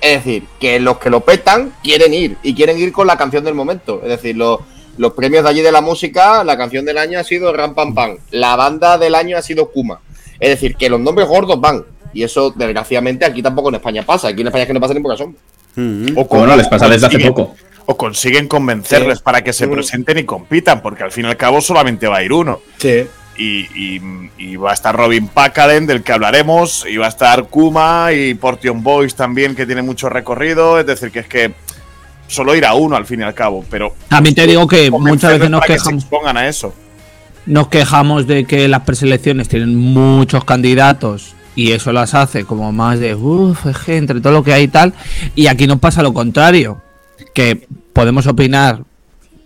Es 0.00 0.22
decir, 0.22 0.44
que 0.60 0.78
los 0.78 0.98
que 0.98 1.08
lo 1.08 1.20
petan 1.22 1.72
quieren 1.82 2.12
ir 2.12 2.36
y 2.42 2.54
quieren 2.54 2.78
ir 2.78 2.92
con 2.92 3.06
la 3.06 3.16
canción 3.16 3.42
del 3.42 3.54
momento. 3.54 4.00
Es 4.02 4.10
decir, 4.10 4.36
los, 4.36 4.60
los 4.98 5.14
premios 5.14 5.42
de 5.42 5.48
allí 5.50 5.62
de 5.62 5.72
la 5.72 5.80
música, 5.80 6.44
la 6.44 6.58
canción 6.58 6.84
del 6.84 6.98
año 6.98 7.18
ha 7.18 7.24
sido 7.24 7.50
Ram 7.52 7.74
Pam 7.74 7.94
Pam, 7.94 8.18
la 8.30 8.56
banda 8.56 8.98
del 8.98 9.14
año 9.14 9.38
ha 9.38 9.42
sido 9.42 9.70
Kuma. 9.70 10.00
Es 10.38 10.50
decir, 10.50 10.76
que 10.76 10.90
los 10.90 11.00
nombres 11.00 11.26
gordos 11.26 11.58
van. 11.58 11.82
Y 12.12 12.22
eso, 12.22 12.50
desgraciadamente, 12.54 13.24
aquí 13.24 13.42
tampoco 13.42 13.70
en 13.70 13.76
España 13.76 14.02
pasa. 14.04 14.28
Aquí 14.28 14.42
en 14.42 14.48
España 14.48 14.64
es 14.64 14.68
que 14.68 14.74
no 14.74 14.80
pasa 14.80 14.92
ni 14.94 15.00
por 15.00 15.12
asombro. 15.12 15.40
Mm. 15.76 16.08
O 16.16 16.28
Como 16.28 16.46
no 16.46 16.56
les 16.56 16.68
pasa 16.68 16.88
desde 16.90 17.06
hace 17.06 17.18
poco. 17.20 17.54
O 17.86 17.96
consiguen 17.96 18.48
convencerles 18.48 19.18
Sí. 19.18 19.24
para 19.24 19.42
que 19.42 19.52
se 19.54 19.66
Mm. 19.66 19.70
presenten 19.72 20.18
y 20.18 20.24
compitan, 20.24 20.82
porque 20.82 21.04
al 21.04 21.10
fin 21.12 21.24
y 21.24 21.28
al 21.28 21.36
cabo 21.38 21.60
solamente 21.62 22.06
va 22.06 22.18
a 22.18 22.22
ir 22.22 22.32
uno. 22.34 22.60
Sí. 22.78 23.06
Y, 23.38 23.66
y- 23.74 24.30
y 24.38 24.56
va 24.56 24.70
a 24.70 24.74
estar 24.74 24.96
Robin 24.96 25.28
Packaren, 25.28 25.86
del 25.86 26.02
que 26.02 26.12
hablaremos, 26.12 26.86
y 26.90 26.96
va 26.96 27.06
a 27.06 27.08
estar 27.10 27.44
Kuma 27.48 28.12
y 28.12 28.34
Portion 28.34 28.82
Boys 28.82 29.14
también, 29.14 29.54
que 29.54 29.66
tiene 29.66 29.82
mucho 29.82 30.08
recorrido. 30.08 30.78
Es 30.80 30.86
decir, 30.86 31.10
que 31.10 31.18
es 31.20 31.26
que 31.28 31.52
solo 32.28 32.54
irá 32.56 32.74
uno 32.74 32.96
al 32.96 33.06
fin 33.06 33.20
y 33.20 33.22
al 33.24 33.34
cabo, 33.34 33.64
pero 33.70 33.94
También 34.08 34.34
te 34.34 34.46
digo 34.46 34.66
que 34.66 34.90
muchas 34.90 35.32
veces 35.34 35.50
nos 35.50 35.60
que 35.62 35.74
se 35.74 35.78
quejamos, 35.78 36.02
expongan 36.02 36.36
a 36.36 36.48
eso. 36.48 36.74
nos 37.46 37.68
quejamos 37.68 38.26
de 38.26 38.44
que 38.46 38.66
las 38.68 38.80
preselecciones 38.82 39.48
tienen 39.48 39.76
muchos 39.76 40.44
candidatos 40.44 41.34
y 41.54 41.72
eso 41.72 41.92
las 41.92 42.14
hace 42.14 42.44
como 42.44 42.72
más 42.72 42.98
de 42.98 43.14
uff, 43.14 43.66
es 43.66 43.78
que 43.78 43.96
entre 43.96 44.20
todo 44.20 44.32
lo 44.32 44.42
que 44.42 44.52
hay 44.52 44.64
y 44.64 44.68
tal. 44.68 44.92
Y 45.34 45.46
aquí 45.46 45.66
nos 45.66 45.78
pasa 45.78 46.02
lo 46.02 46.12
contrario, 46.12 46.82
que 47.34 47.66
podemos 47.92 48.26
opinar, 48.26 48.80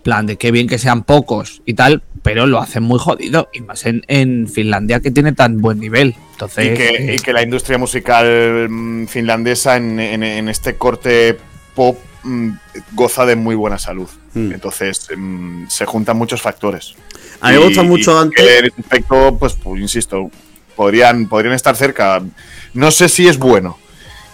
plan 0.03 0.25
de 0.25 0.37
qué 0.37 0.51
bien 0.51 0.67
que 0.67 0.77
sean 0.77 1.03
pocos 1.03 1.61
y 1.65 1.73
tal, 1.73 2.03
pero 2.23 2.45
lo 2.45 2.59
hacen 2.59 2.83
muy 2.83 2.99
jodido, 2.99 3.49
y 3.53 3.61
más 3.61 3.85
en, 3.85 4.03
en 4.07 4.47
Finlandia 4.47 4.99
que 4.99 5.11
tiene 5.11 5.31
tan 5.33 5.59
buen 5.61 5.79
nivel. 5.79 6.15
Entonces, 6.33 6.73
Y 6.73 6.77
que, 6.77 6.89
eh, 6.89 7.15
y 7.15 7.19
que 7.19 7.33
la 7.33 7.41
industria 7.43 7.77
musical 7.77 8.67
mm, 8.69 9.05
finlandesa 9.07 9.77
en, 9.77 9.99
en- 9.99 10.23
en 10.23 10.49
este 10.49 10.75
corte 10.75 11.37
pop 11.75 11.97
mm, 12.23 12.49
goza 12.93 13.25
de 13.25 13.35
muy 13.35 13.55
buena 13.55 13.77
salud. 13.79 14.07
Mm. 14.33 14.51
Entonces 14.53 15.07
mm, 15.15 15.65
se 15.67 15.85
juntan 15.85 16.17
muchos 16.17 16.41
factores. 16.41 16.93
A 17.41 17.49
mí 17.51 17.57
me 17.57 17.63
gusta 17.65 17.83
mucho 17.83 18.15
y 18.17 18.21
antes. 18.21 18.39
En 18.59 18.65
ese 18.65 18.81
aspecto, 18.81 19.37
pues, 19.39 19.53
pues, 19.53 19.81
insisto, 19.81 20.29
podrían, 20.75 21.27
podrían 21.27 21.53
estar 21.55 21.75
cerca. 21.75 22.21
No 22.73 22.91
sé 22.91 23.09
si 23.09 23.27
es 23.27 23.37
bueno 23.39 23.77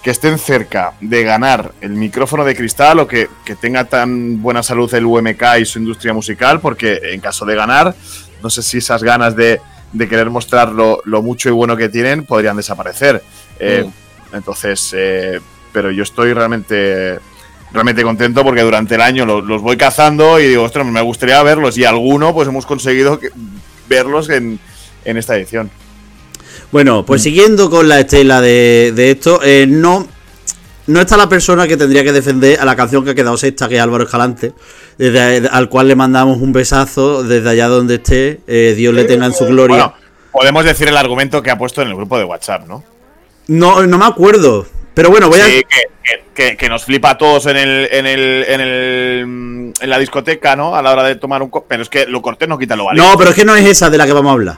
que 0.08 0.12
estén 0.12 0.40
cerca 0.40 0.94
de 1.02 1.22
ganar 1.26 1.74
el 1.82 1.90
micrófono 1.90 2.46
de 2.46 2.56
cristal 2.56 2.98
o 3.00 3.08
que, 3.10 3.28
que 3.44 3.56
tenga 3.58 3.84
tan 3.84 4.42
buena 4.42 4.64
salud 4.64 4.94
el 4.94 5.04
UMK 5.04 5.44
y 5.60 5.66
su 5.66 5.80
industria 5.80 6.14
musical, 6.14 6.62
porque 6.62 6.98
en 7.12 7.20
caso 7.20 7.44
de 7.46 7.56
ganar, 7.56 7.94
no 8.42 8.50
sé 8.50 8.64
si 8.64 8.78
esas 8.78 9.04
ganas 9.04 9.36
de, 9.36 9.60
de 9.92 10.08
querer 10.08 10.30
mostrar 10.30 10.70
lo, 10.70 11.02
lo 11.04 11.22
mucho 11.22 11.50
y 11.50 11.52
bueno 11.52 11.76
que 11.76 11.90
tienen 11.90 12.24
podrían 12.26 12.56
desaparecer. 12.56 13.22
Eh, 13.60 13.84
Entonces, 14.32 14.94
eh, 14.96 15.42
pero 15.74 15.92
yo 15.92 16.04
estoy 16.04 16.32
realmente 16.32 17.20
realmente 17.74 18.02
contento 18.04 18.46
porque 18.46 18.62
durante 18.62 18.96
el 18.96 19.02
año 19.02 19.26
lo- 19.26 19.42
los, 19.42 19.62
voy 19.62 19.76
cazando 19.76 20.40
y 20.40 20.48
digo, 20.48 20.64
ostras, 20.64 20.86
me 20.86 21.02
gustaría 21.02 21.44
verlos 21.44 21.78
y 21.78 21.84
alguno 21.84 22.34
pues 22.34 22.48
hemos 22.48 22.66
conseguido 22.66 23.20
que- 23.20 23.32
verlos 23.90 24.30
en, 24.30 24.58
en 25.04 25.18
esta 25.18 25.36
edición. 25.36 25.70
Bueno, 26.72 27.06
pues 27.06 27.22
siguiendo 27.24 27.70
con 27.70 27.88
la 27.88 28.00
estela 28.02 28.42
de, 28.42 28.92
de 28.96 29.12
esto, 29.12 29.40
eh, 29.44 29.66
no, 29.68 30.06
no 30.88 31.00
está 31.02 31.16
la 31.18 31.30
persona 31.30 31.68
que 31.68 31.78
tendría 31.78 32.04
que 32.04 32.12
defender 32.12 32.60
a 32.60 32.66
la 32.66 32.76
canción 32.76 33.06
que 33.06 33.12
ha 33.12 33.16
quedado 33.16 33.38
sexta, 33.38 33.70
que 33.70 33.76
es 33.78 33.82
Álvaro 33.82 34.04
Escalante, 34.04 34.54
desde, 34.98 35.48
al 35.48 35.70
cual 35.70 35.88
le 35.88 35.96
mandamos 35.96 36.38
un 36.42 36.52
besazo 36.52 37.24
desde 37.24 37.50
allá 37.50 37.68
donde 37.68 37.96
esté. 37.96 38.42
eh, 38.48 38.74
Dios 38.76 38.94
le 38.94 39.06
tenga 39.06 39.26
en 39.28 39.34
su 39.34 39.46
gloria. 39.46 39.78
Bueno, 39.78 39.94
podemos 40.32 40.66
decir 40.66 40.88
el 40.90 40.98
argumento 40.98 41.42
que 41.42 41.52
ha 41.52 41.58
puesto 41.58 41.82
en 41.82 41.88
el 41.88 41.96
grupo 41.96 42.18
de 42.18 42.26
WhatsApp, 42.26 42.68
¿no? 42.68 42.84
No, 43.48 43.86
no 43.88 43.98
me 43.98 44.06
acuerdo. 44.06 44.68
Pero 44.94 45.10
bueno, 45.10 45.30
voy 45.30 45.40
a. 45.40 45.46
Sí, 45.46 45.62
que, 45.70 45.84
que- 46.04 46.24
que- 46.34 46.58
que 46.58 46.70
nos 46.70 46.84
flipa 46.86 47.12
a 47.12 47.18
todos 47.18 47.46
en 47.46 47.56
el, 47.58 47.88
en 47.92 48.06
el, 48.08 48.46
en 48.48 48.62
el 48.62 49.26
mm, 49.26 49.74
en 49.80 49.90
la 49.90 50.00
discoteca, 50.00 50.56
¿no? 50.56 50.76
A 50.76 50.82
la 50.82 50.92
hora 50.92 51.04
de 51.04 51.16
tomar 51.16 51.42
un 51.42 51.50
co- 51.50 51.66
pero 51.68 51.82
es 51.84 51.90
que 51.90 52.06
lo 52.08 52.22
cortés 52.22 52.48
no 52.50 52.58
quita 52.58 52.76
lo 52.76 52.86
vale. 52.86 53.00
No, 53.00 53.14
pero 53.18 53.30
es 53.30 53.36
que 53.36 53.46
no 53.46 53.56
es 53.56 53.66
esa 53.66 53.90
de 53.90 53.98
la 53.98 54.06
que 54.06 54.14
vamos 54.14 54.30
a 54.32 54.34
hablar. 54.34 54.58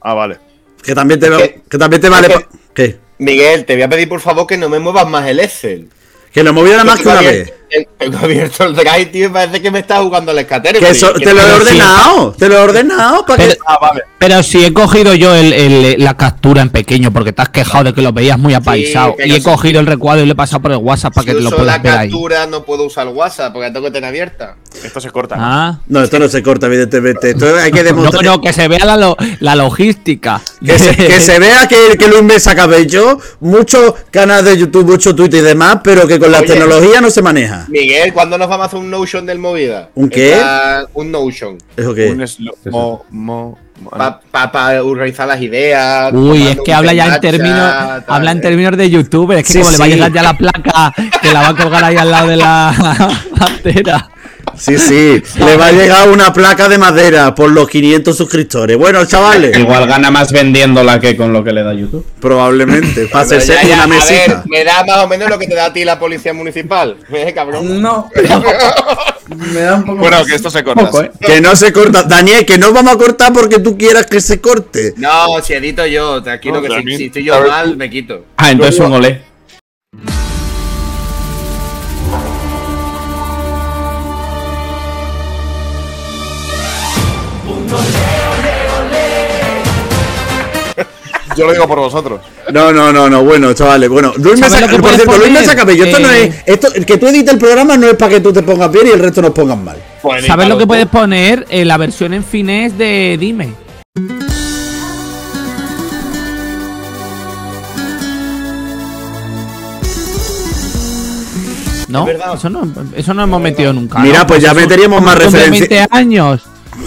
Ah, 0.00 0.14
vale. 0.14 0.38
Que 0.82 0.94
también 0.94 1.20
te, 1.20 1.28
que- 1.30 1.60
que 1.68 1.78
también 1.78 2.00
te 2.02 2.08
vale. 2.08 2.28
que- 2.28 2.46
¿Qué? 2.74 2.96
Miguel, 3.18 3.64
te 3.64 3.74
voy 3.74 3.82
a 3.82 3.88
pedir 3.88 4.08
por 4.08 4.20
favor 4.20 4.46
que 4.46 4.56
no 4.58 4.68
me 4.68 4.78
muevas 4.78 5.06
más 5.08 5.28
el 5.28 5.38
Excel. 5.40 5.88
Que 6.32 6.42
lo 6.42 6.52
nada 6.72 6.84
más 6.84 7.00
que 7.00 7.08
una 7.08 7.20
vez. 7.20 7.52
Tengo 7.98 8.18
abierto 8.18 8.64
el 8.64 8.74
drive, 8.74 9.06
tío, 9.06 9.26
y 9.26 9.28
parece 9.30 9.62
que 9.62 9.70
me 9.70 9.78
estás 9.80 10.00
jugando 10.00 10.30
al 10.32 10.38
escatero. 10.38 10.78
Que 10.80 10.90
eso- 10.90 11.12
te 11.12 11.32
lo 11.32 11.40
he 11.40 11.52
ordenado. 11.52 12.32
Te 12.38 12.48
lo 12.48 12.54
he 12.56 12.58
ordenado 12.58 13.24
para 13.24 13.42
que. 13.42 13.48
Pero- 13.50 13.62
Ah, 13.66 13.78
vale. 13.80 14.02
Pero 14.18 14.42
si 14.42 14.64
he 14.64 14.72
cogido 14.72 15.14
yo 15.14 15.34
el- 15.34 15.52
el- 15.52 16.04
la 16.04 16.16
captura 16.16 16.62
en 16.62 16.70
pequeño 16.70 17.12
porque 17.12 17.32
te 17.32 17.42
has 17.42 17.48
quejado 17.48 17.84
de 17.84 17.92
que 17.94 18.02
lo 18.02 18.12
veías 18.12 18.38
muy 18.38 18.54
apaisado. 18.54 19.16
y 19.24 19.32
he 19.34 19.42
cogido 19.42 19.80
el 19.80 19.86
recuadro 19.86 20.22
y 20.22 20.26
le 20.26 20.32
he 20.32 20.36
pasado 20.36 20.60
por 20.62 20.70
el 20.72 20.76
WhatsApp 20.78 21.14
para 21.14 21.22
Si 21.24 21.30
que 21.30 21.34
te 21.36 21.42
lo 21.42 21.50
puedas 21.50 21.66
la 21.66 21.78
ver 21.82 21.92
ahí. 21.92 22.10
captura 22.10 22.46
no 22.46 22.64
puedo 22.64 22.84
usar 22.84 23.08
WhatsApp 23.08 23.52
porque 23.52 23.68
la 23.68 23.72
tengo 23.72 23.86
que 23.86 23.92
tener 23.92 24.08
abierta. 24.08 24.56
Esto 24.84 25.00
se 25.00 25.10
corta. 25.10 25.36
¿no? 25.36 25.42
Ah. 25.44 25.78
No, 25.88 26.02
esto 26.02 26.18
no 26.18 26.28
se 26.28 26.42
corta, 26.42 26.66
evidentemente. 26.66 27.30
Esto 27.30 27.46
hay 27.56 27.70
que 27.72 27.78
No, 27.82 27.84
demostrar. 27.84 28.24
no, 28.24 28.40
que 28.40 28.52
se 28.52 28.68
vea 28.68 28.84
la, 28.84 28.96
lo- 28.96 29.16
la 29.40 29.56
logística. 29.56 30.40
Que 30.64 30.78
se, 30.78 30.94
que 30.96 31.20
se 31.20 31.38
vea 31.38 31.66
que, 31.68 31.96
que 31.98 32.08
Luis 32.08 32.22
me 32.22 32.38
saca 32.40 32.66
bello, 32.66 33.18
muchos 33.40 33.94
canales 34.10 34.44
de 34.44 34.58
YouTube, 34.58 34.84
mucho 34.86 35.14
Twitter 35.14 35.40
y 35.40 35.44
demás, 35.44 35.78
pero 35.82 36.06
que 36.06 36.18
con 36.18 36.30
la 36.30 36.42
tecnología 36.42 37.00
no 37.00 37.10
se 37.10 37.22
maneja. 37.22 37.61
Miguel, 37.68 38.12
¿cuándo 38.12 38.38
nos 38.38 38.48
vamos 38.48 38.64
a 38.64 38.66
hacer 38.68 38.78
un 38.78 38.90
Notion 38.90 39.26
del 39.26 39.38
movida? 39.38 39.88
¿Un 39.94 40.08
qué? 40.08 40.40
Un 40.94 41.10
Notion. 41.10 41.58
¿Eso 41.76 41.94
qué? 41.94 42.10
Un 42.10 42.20
slow- 42.26 42.54
mo- 42.70 43.04
mo- 43.10 43.58
mo- 43.80 43.90
Para 44.30 44.82
organizar 44.84 45.26
las 45.28 45.40
ideas. 45.40 46.12
Uy, 46.12 46.46
es 46.48 46.58
que 46.64 46.72
habla 46.72 46.92
ya 46.92 47.14
en 47.14 47.20
términos, 47.20 47.74
habla 48.06 48.30
en 48.32 48.38
eh. 48.38 48.40
términos 48.40 48.76
de 48.76 48.90
youtuber, 48.90 49.38
es 49.38 49.46
que 49.46 49.52
Sí, 49.54 49.58
como 49.60 49.70
le 49.72 49.78
va 49.78 49.84
a 49.84 49.88
llegar 49.88 50.12
ya 50.12 50.22
la 50.22 50.34
placa 50.36 50.94
que 51.20 51.32
la 51.32 51.42
va 51.42 51.48
a 51.48 51.56
colgar 51.56 51.84
ahí 51.84 51.96
al 51.96 52.10
lado 52.10 52.28
de 52.28 52.36
la 52.36 53.18
bandera. 53.36 54.08
Sí, 54.58 54.78
sí, 54.78 55.22
le 55.38 55.56
va 55.56 55.66
a 55.66 55.72
llegar 55.72 56.08
una 56.10 56.32
placa 56.32 56.68
de 56.68 56.76
madera 56.78 57.34
por 57.34 57.50
los 57.50 57.68
500 57.68 58.16
suscriptores. 58.16 58.76
Bueno, 58.76 59.04
chavales, 59.06 59.56
Igual 59.58 59.86
gana 59.86 60.10
más 60.10 60.30
vendiéndola 60.30 61.00
que 61.00 61.16
con 61.16 61.32
lo 61.32 61.42
que 61.42 61.52
le 61.52 61.62
da 61.62 61.72
YouTube. 61.74 62.04
probablemente, 62.20 63.06
para 63.06 63.24
hacerse 63.24 63.54
ya, 63.54 63.62
ya, 63.62 63.74
una 63.74 63.84
a 63.84 63.86
ver, 63.86 63.98
mesita. 63.98 64.44
me 64.46 64.64
da 64.64 64.84
más 64.84 64.98
o 64.98 65.08
menos 65.08 65.28
lo 65.30 65.38
que 65.38 65.46
te 65.46 65.54
da 65.54 65.66
a 65.66 65.72
ti 65.72 65.84
la 65.84 65.98
policía 65.98 66.32
municipal. 66.34 66.96
Eh, 67.10 67.32
cabrón. 67.34 67.80
No. 67.80 68.08
Me 69.54 69.60
da 69.60 69.76
un 69.76 69.84
poco 69.84 69.98
Bueno, 69.98 70.18
más. 70.18 70.26
que 70.26 70.34
esto 70.34 70.50
se 70.50 70.62
corta. 70.62 70.84
Poco, 70.84 71.02
¿eh? 71.02 71.10
Que 71.20 71.40
no 71.40 71.54
se 71.56 71.72
corta. 71.72 72.02
Daniel, 72.02 72.44
que 72.44 72.58
no 72.58 72.72
vamos 72.72 72.92
a 72.94 72.98
cortar 72.98 73.32
porque 73.32 73.60
tú 73.60 73.78
quieras 73.78 74.04
que 74.06 74.20
se 74.20 74.40
corte. 74.40 74.92
No, 74.96 75.40
si 75.42 75.54
edito 75.54 75.86
yo, 75.86 76.22
tranquilo 76.22 76.60
No, 76.60 76.62
que 76.62 76.82
si, 76.90 76.96
si 76.98 77.04
estoy 77.06 77.24
yo 77.24 77.40
mal, 77.46 77.76
me 77.76 77.88
quito. 77.88 78.26
Ah, 78.36 78.50
entonces 78.50 78.78
un 78.80 78.92
olé. 78.92 79.22
Yo 91.36 91.46
lo 91.46 91.52
digo 91.52 91.66
por 91.66 91.78
vosotros. 91.78 92.20
No, 92.52 92.72
no, 92.72 92.92
no, 92.92 93.08
no, 93.08 93.22
bueno, 93.24 93.52
chavales, 93.54 93.88
bueno, 93.88 94.12
Luis 94.16 94.38
me 94.38 94.48
¿Sabes 94.50 94.66
saca, 94.70 94.82
por 94.82 94.94
cierto, 94.94 95.16
Luis 95.18 95.30
me 95.32 95.44
saca 95.44 95.64
bello. 95.64 95.84
Esto 95.84 95.98
no 96.00 96.10
Eh, 96.10 96.24
es, 96.24 96.42
esto, 96.46 96.68
que 96.86 96.98
tú 96.98 97.06
edites 97.08 97.32
el 97.32 97.38
programa 97.38 97.76
no 97.78 97.86
es 97.88 97.94
para 97.96 98.10
que 98.10 98.20
tú 98.20 98.32
te 98.32 98.42
pongas 98.42 98.70
bien 98.70 98.88
y 98.88 98.90
el 98.90 98.98
resto 98.98 99.22
nos 99.22 99.30
pongan 99.30 99.64
mal. 99.64 99.76
¿Sabes 100.26 100.48
lo 100.48 100.58
que 100.58 100.66
puedes 100.66 100.86
poner? 100.86 101.46
Eh, 101.48 101.64
la 101.64 101.78
versión 101.78 102.12
en 102.12 102.22
finés 102.24 102.76
de 102.76 103.16
Dime. 103.18 103.54
No, 111.88 112.00
Es 112.00 112.06
verdad. 112.06 112.34
eso 112.34 112.48
no, 112.48 112.66
eso 112.96 113.12
no 113.14 113.22
hemos 113.24 113.40
metido 113.40 113.72
nunca. 113.72 113.98
Mira, 113.98 114.20
¿no? 114.20 114.26
pues 114.26 114.42
ya 114.42 114.54
meteríamos 114.54 115.02
más 115.02 115.14
cumple 115.16 115.40
referencias. 115.40 115.68
20 115.68 115.86
años 115.90 116.42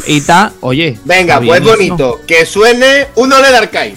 y 0.07 0.21
tal, 0.21 0.51
oye. 0.61 0.97
Venga, 1.05 1.35
está 1.35 1.45
pues 1.45 1.61
eso. 1.61 1.69
bonito. 1.71 2.21
Que 2.27 2.45
suene 2.45 3.07
un 3.15 3.31
ole 3.33 3.49
de 3.49 3.57
arcade. 3.57 3.95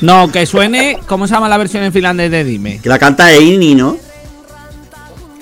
No, 0.00 0.30
que 0.32 0.46
suene. 0.46 0.98
¿Cómo 1.06 1.26
se 1.26 1.34
llama 1.34 1.48
la 1.48 1.58
versión 1.58 1.82
en 1.84 1.92
finlandés 1.92 2.30
de 2.30 2.42
Dime? 2.44 2.80
Que 2.82 2.88
la 2.88 2.98
canta 2.98 3.30
Eini, 3.32 3.74
¿no? 3.74 3.96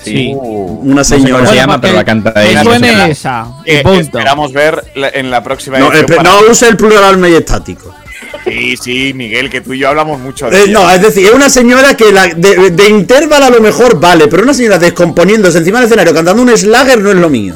Sí. 0.02 0.32
Una 0.34 1.04
sé 1.04 1.16
cómo 1.16 1.26
señora. 1.26 1.46
se 1.46 1.54
llama, 1.56 1.80
pero 1.80 1.94
la 1.94 2.04
canta 2.04 2.32
Que 2.32 2.50
ella, 2.50 2.62
suene 2.64 2.92
no 2.92 3.04
esa. 3.04 3.46
y 3.66 3.72
Eh, 3.72 3.82
punto. 3.82 4.00
esperamos 4.00 4.52
ver 4.52 4.84
en 4.96 5.30
la 5.30 5.42
próxima 5.42 5.78
No, 5.78 5.92
edición 5.92 6.06
para- 6.06 6.22
no 6.22 6.40
use 6.50 6.68
el 6.68 6.76
plural 6.76 7.22
estático. 7.26 7.94
Sí, 8.44 8.76
sí, 8.76 9.12
Miguel, 9.14 9.50
que 9.50 9.60
tú 9.60 9.72
y 9.72 9.78
yo 9.78 9.88
hablamos 9.88 10.18
mucho 10.20 10.50
de 10.50 10.64
Eh, 10.64 10.68
no, 10.68 10.90
es 10.90 11.00
decir, 11.00 11.26
es 11.26 11.32
una 11.32 11.48
señora 11.50 11.96
que 11.96 12.12
la, 12.12 12.28
de, 12.28 12.70
de 12.70 12.88
intervalo 12.88 13.46
a 13.46 13.50
lo 13.50 13.60
mejor 13.60 14.00
vale, 14.00 14.28
pero 14.28 14.42
una 14.42 14.54
señora 14.54 14.78
descomponiéndose 14.78 15.58
encima 15.58 15.78
del 15.78 15.86
escenario 15.86 16.14
cantando 16.14 16.42
un 16.42 16.56
slagger 16.56 16.98
no 16.98 17.10
es 17.10 17.16
lo 17.16 17.28
mío. 17.28 17.54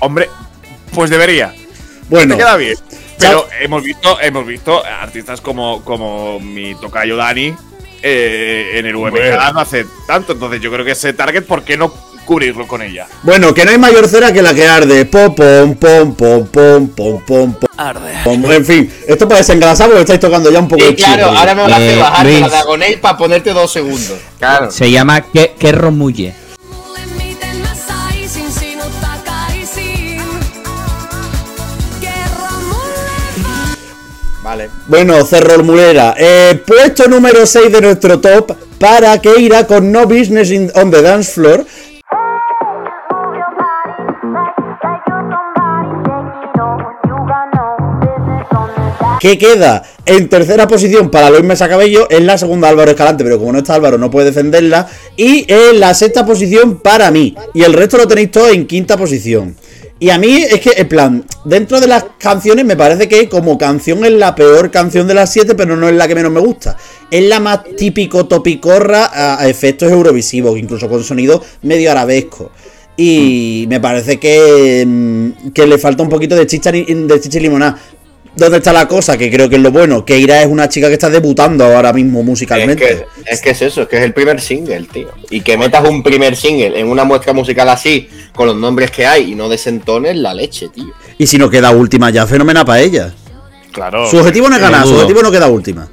Hombre, 0.00 0.28
pues 0.94 1.10
debería. 1.10 1.54
Bueno, 2.08 2.34
Te 2.34 2.38
queda 2.42 2.56
bien. 2.56 2.76
Pero 3.18 3.46
hemos 3.60 3.82
visto, 3.82 4.20
hemos 4.20 4.46
visto 4.46 4.84
artistas 4.84 5.40
como, 5.40 5.84
como 5.84 6.40
mi 6.40 6.74
tocayo 6.74 7.16
Dani 7.16 7.54
eh, 8.02 8.72
en 8.74 8.86
el 8.86 8.96
UMK 8.96 9.14
no 9.54 9.60
hace 9.60 9.86
tanto. 10.06 10.32
Entonces 10.32 10.60
yo 10.60 10.72
creo 10.72 10.84
que 10.84 10.92
ese 10.92 11.12
target, 11.12 11.44
¿por 11.44 11.62
qué 11.62 11.76
no 11.76 11.94
cubrirlo 12.24 12.66
con 12.66 12.82
ella? 12.82 13.06
bueno, 13.22 13.52
que 13.54 13.64
no 13.64 13.70
hay 13.72 13.78
mayor 13.78 14.08
cera 14.08 14.32
que 14.32 14.42
la 14.42 14.54
que 14.54 14.66
arde. 14.66 15.04
Pom, 15.06 15.34
pom, 15.34 15.74
pom, 15.74 16.14
pom, 16.14 16.48
pom, 16.48 16.88
pom, 16.88 17.20
pom, 17.20 17.54
pom. 17.54 17.68
Pom, 18.24 18.52
En 18.52 18.64
fin, 18.64 18.92
esto 19.06 19.26
para 19.26 19.38
desengrasar 19.38 19.86
porque 19.88 20.02
estáis 20.02 20.20
tocando 20.20 20.50
ya 20.50 20.60
un 20.60 20.68
poco 20.68 20.82
Y 20.84 20.88
el 20.88 20.96
claro, 20.96 21.26
ahora 21.26 21.54
me 21.54 21.62
vas 21.62 21.72
a 21.72 21.76
hacer 21.76 21.90
Eh, 21.94 22.00
bajar 22.00 22.26
la. 22.26 22.48
Dragonade 22.48 22.98
para 22.98 23.16
ponerte 23.16 23.50
dos 23.52 23.72
segundos. 23.72 24.18
Claro. 24.38 24.70
Se 24.70 24.90
llama 24.90 25.20
que, 25.22 25.54
que 25.58 25.72
romulle. 25.72 26.34
Vale. 34.42 34.70
Bueno, 34.88 35.24
Cerro 35.24 35.62
Mulera, 35.62 36.14
eh, 36.18 36.60
puesto 36.66 37.06
número 37.06 37.46
6 37.46 37.70
de 37.72 37.80
nuestro 37.80 38.18
top 38.20 38.52
para 38.78 39.16
que 39.20 39.40
irá 39.40 39.66
con 39.68 39.92
No 39.92 40.06
Business 40.06 40.50
in- 40.50 40.72
on 40.74 40.90
the 40.90 41.00
Dance 41.00 41.32
Floor. 41.32 41.64
Que 49.22 49.38
queda 49.38 49.84
en 50.04 50.28
tercera 50.28 50.66
posición 50.66 51.08
para 51.08 51.30
Luis 51.30 51.44
Mesa 51.44 51.68
Cabello, 51.68 52.08
en 52.10 52.26
la 52.26 52.36
segunda 52.36 52.68
Álvaro 52.68 52.90
Escalante, 52.90 53.22
pero 53.22 53.38
como 53.38 53.52
no 53.52 53.58
está 53.58 53.76
Álvaro 53.76 53.96
no 53.96 54.10
puede 54.10 54.26
defenderla. 54.26 54.88
Y 55.16 55.44
en 55.46 55.78
la 55.78 55.94
sexta 55.94 56.26
posición 56.26 56.80
para 56.80 57.08
mí. 57.12 57.36
Y 57.54 57.62
el 57.62 57.72
resto 57.72 57.98
lo 57.98 58.08
tenéis 58.08 58.32
todo 58.32 58.48
en 58.48 58.66
quinta 58.66 58.96
posición. 58.96 59.54
Y 60.00 60.10
a 60.10 60.18
mí 60.18 60.42
es 60.42 60.58
que, 60.58 60.72
en 60.76 60.88
plan, 60.88 61.24
dentro 61.44 61.78
de 61.78 61.86
las 61.86 62.04
canciones 62.18 62.64
me 62.64 62.76
parece 62.76 63.06
que 63.06 63.28
como 63.28 63.56
canción 63.56 64.04
es 64.04 64.10
la 64.10 64.34
peor 64.34 64.72
canción 64.72 65.06
de 65.06 65.14
las 65.14 65.32
siete, 65.32 65.54
pero 65.54 65.76
no 65.76 65.88
es 65.88 65.94
la 65.94 66.08
que 66.08 66.16
menos 66.16 66.32
me 66.32 66.40
gusta. 66.40 66.76
Es 67.08 67.22
la 67.22 67.38
más 67.38 67.60
típico 67.76 68.26
topicorra 68.26 69.08
a, 69.38 69.48
efectos 69.48 69.92
eurovisivos, 69.92 70.58
incluso 70.58 70.88
con 70.88 71.04
sonido 71.04 71.44
medio 71.62 71.92
arabesco. 71.92 72.50
Y 72.96 73.66
me 73.68 73.78
parece 73.78 74.18
que, 74.18 74.84
mm, 74.84 75.50
que 75.52 75.64
le 75.64 75.78
falta 75.78 76.02
un 76.02 76.08
poquito 76.08 76.34
de 76.34 76.48
chicha, 76.48 76.72
de 76.72 77.20
chicha 77.20 77.38
y 77.38 77.42
limonada. 77.42 77.78
¿Dónde 78.34 78.58
está 78.58 78.72
la 78.72 78.88
cosa? 78.88 79.18
Que 79.18 79.30
creo 79.30 79.48
que 79.48 79.56
es 79.56 79.62
lo 79.62 79.70
bueno. 79.70 80.04
Que 80.04 80.18
Ira 80.18 80.40
es 80.40 80.46
una 80.46 80.68
chica 80.68 80.88
que 80.88 80.94
está 80.94 81.10
debutando 81.10 81.64
ahora 81.64 81.92
mismo 81.92 82.20
Es 82.20 82.26
musicalmente. 82.26 82.82
que, 82.82 83.06
es 83.30 83.40
que 83.42 83.50
es 83.50 83.62
eso, 83.62 83.82
es 83.82 83.88
que 83.88 83.98
es 83.98 84.02
el 84.02 84.14
primer 84.14 84.40
single, 84.40 84.86
tío. 84.90 85.08
Y 85.30 85.42
que 85.42 85.58
metas 85.58 85.86
un 85.88 86.02
primer 86.02 86.34
single 86.36 86.78
en 86.80 86.88
una 86.88 87.04
muestra 87.04 87.32
musical 87.32 87.68
así, 87.68 88.08
con 88.34 88.46
los 88.46 88.56
nombres 88.56 88.90
que 88.90 89.06
hay 89.06 89.32
y 89.32 89.34
no 89.34 89.48
desentones 89.48 90.16
la 90.16 90.32
leche, 90.32 90.68
tío. 90.68 90.92
Y 91.18 91.26
si 91.26 91.36
no 91.36 91.50
queda 91.50 91.70
última 91.70 92.10
ya, 92.10 92.26
fenomenal 92.26 92.64
para 92.64 92.80
ella. 92.80 93.12
Claro. 93.72 94.08
Su 94.08 94.18
objetivo 94.18 94.48
no 94.48 94.56
es 94.56 94.62
ganar, 94.62 94.86
su 94.86 94.94
objetivo 94.94 95.22
no 95.22 95.30
queda 95.30 95.48
última. 95.48 95.88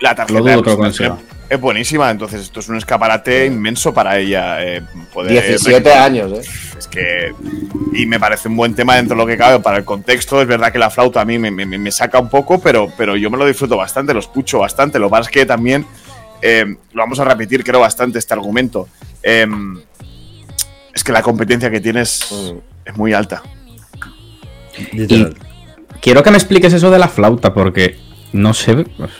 La 0.00 0.14
tarjeta 0.14 0.42
de 0.42 1.12
es 1.50 1.60
buenísima, 1.60 2.10
entonces 2.10 2.42
esto 2.42 2.60
es 2.60 2.68
un 2.68 2.76
escaparate 2.76 3.46
inmenso 3.46 3.92
para 3.92 4.18
ella. 4.18 4.64
eh, 4.64 4.82
poder 5.12 5.32
17 5.32 5.92
años, 5.92 6.32
eh. 6.32 6.50
Que. 6.94 7.34
Y 7.92 8.06
me 8.06 8.20
parece 8.20 8.46
un 8.48 8.56
buen 8.56 8.74
tema 8.74 8.94
dentro 8.96 9.16
de 9.16 9.22
lo 9.22 9.26
que 9.26 9.36
cabe 9.36 9.58
para 9.60 9.78
el 9.78 9.84
contexto. 9.84 10.40
Es 10.40 10.46
verdad 10.46 10.70
que 10.72 10.78
la 10.78 10.90
flauta 10.90 11.20
a 11.20 11.24
mí 11.24 11.38
me, 11.38 11.50
me- 11.50 11.66
me 11.66 11.90
saca 11.90 12.18
un 12.20 12.28
poco, 12.28 12.60
pero, 12.60 12.88
pero 12.96 13.16
yo 13.16 13.30
me 13.30 13.36
lo 13.36 13.46
disfruto 13.46 13.76
bastante, 13.76 14.14
lo 14.14 14.20
escucho 14.20 14.60
bastante. 14.60 14.98
Lo 15.00 15.08
que 15.08 15.10
pasa 15.10 15.22
es 15.30 15.34
que 15.34 15.44
también. 15.46 15.84
eh, 16.42 16.64
lo 16.92 17.02
vamos 17.02 17.18
a 17.20 17.24
repetir, 17.24 17.64
creo, 17.64 17.80
bastante 17.80 18.18
este 18.18 18.34
argumento. 18.34 18.88
Eh, 19.22 19.46
es 20.94 21.02
que 21.02 21.10
la 21.12 21.22
competencia 21.22 21.70
que 21.70 21.80
tienes 21.80 22.30
Mm. 22.30 22.58
es 22.84 22.96
muy 22.96 23.12
alta. 23.14 23.42
Literal. 24.92 25.34
Quiero 26.00 26.22
que 26.22 26.30
me 26.30 26.36
expliques 26.36 26.72
eso 26.72 26.90
de 26.90 26.98
la 26.98 27.08
flauta, 27.08 27.54
porque 27.54 27.96
no 28.32 28.52
sé. 28.54 28.74
pues, 28.96 29.10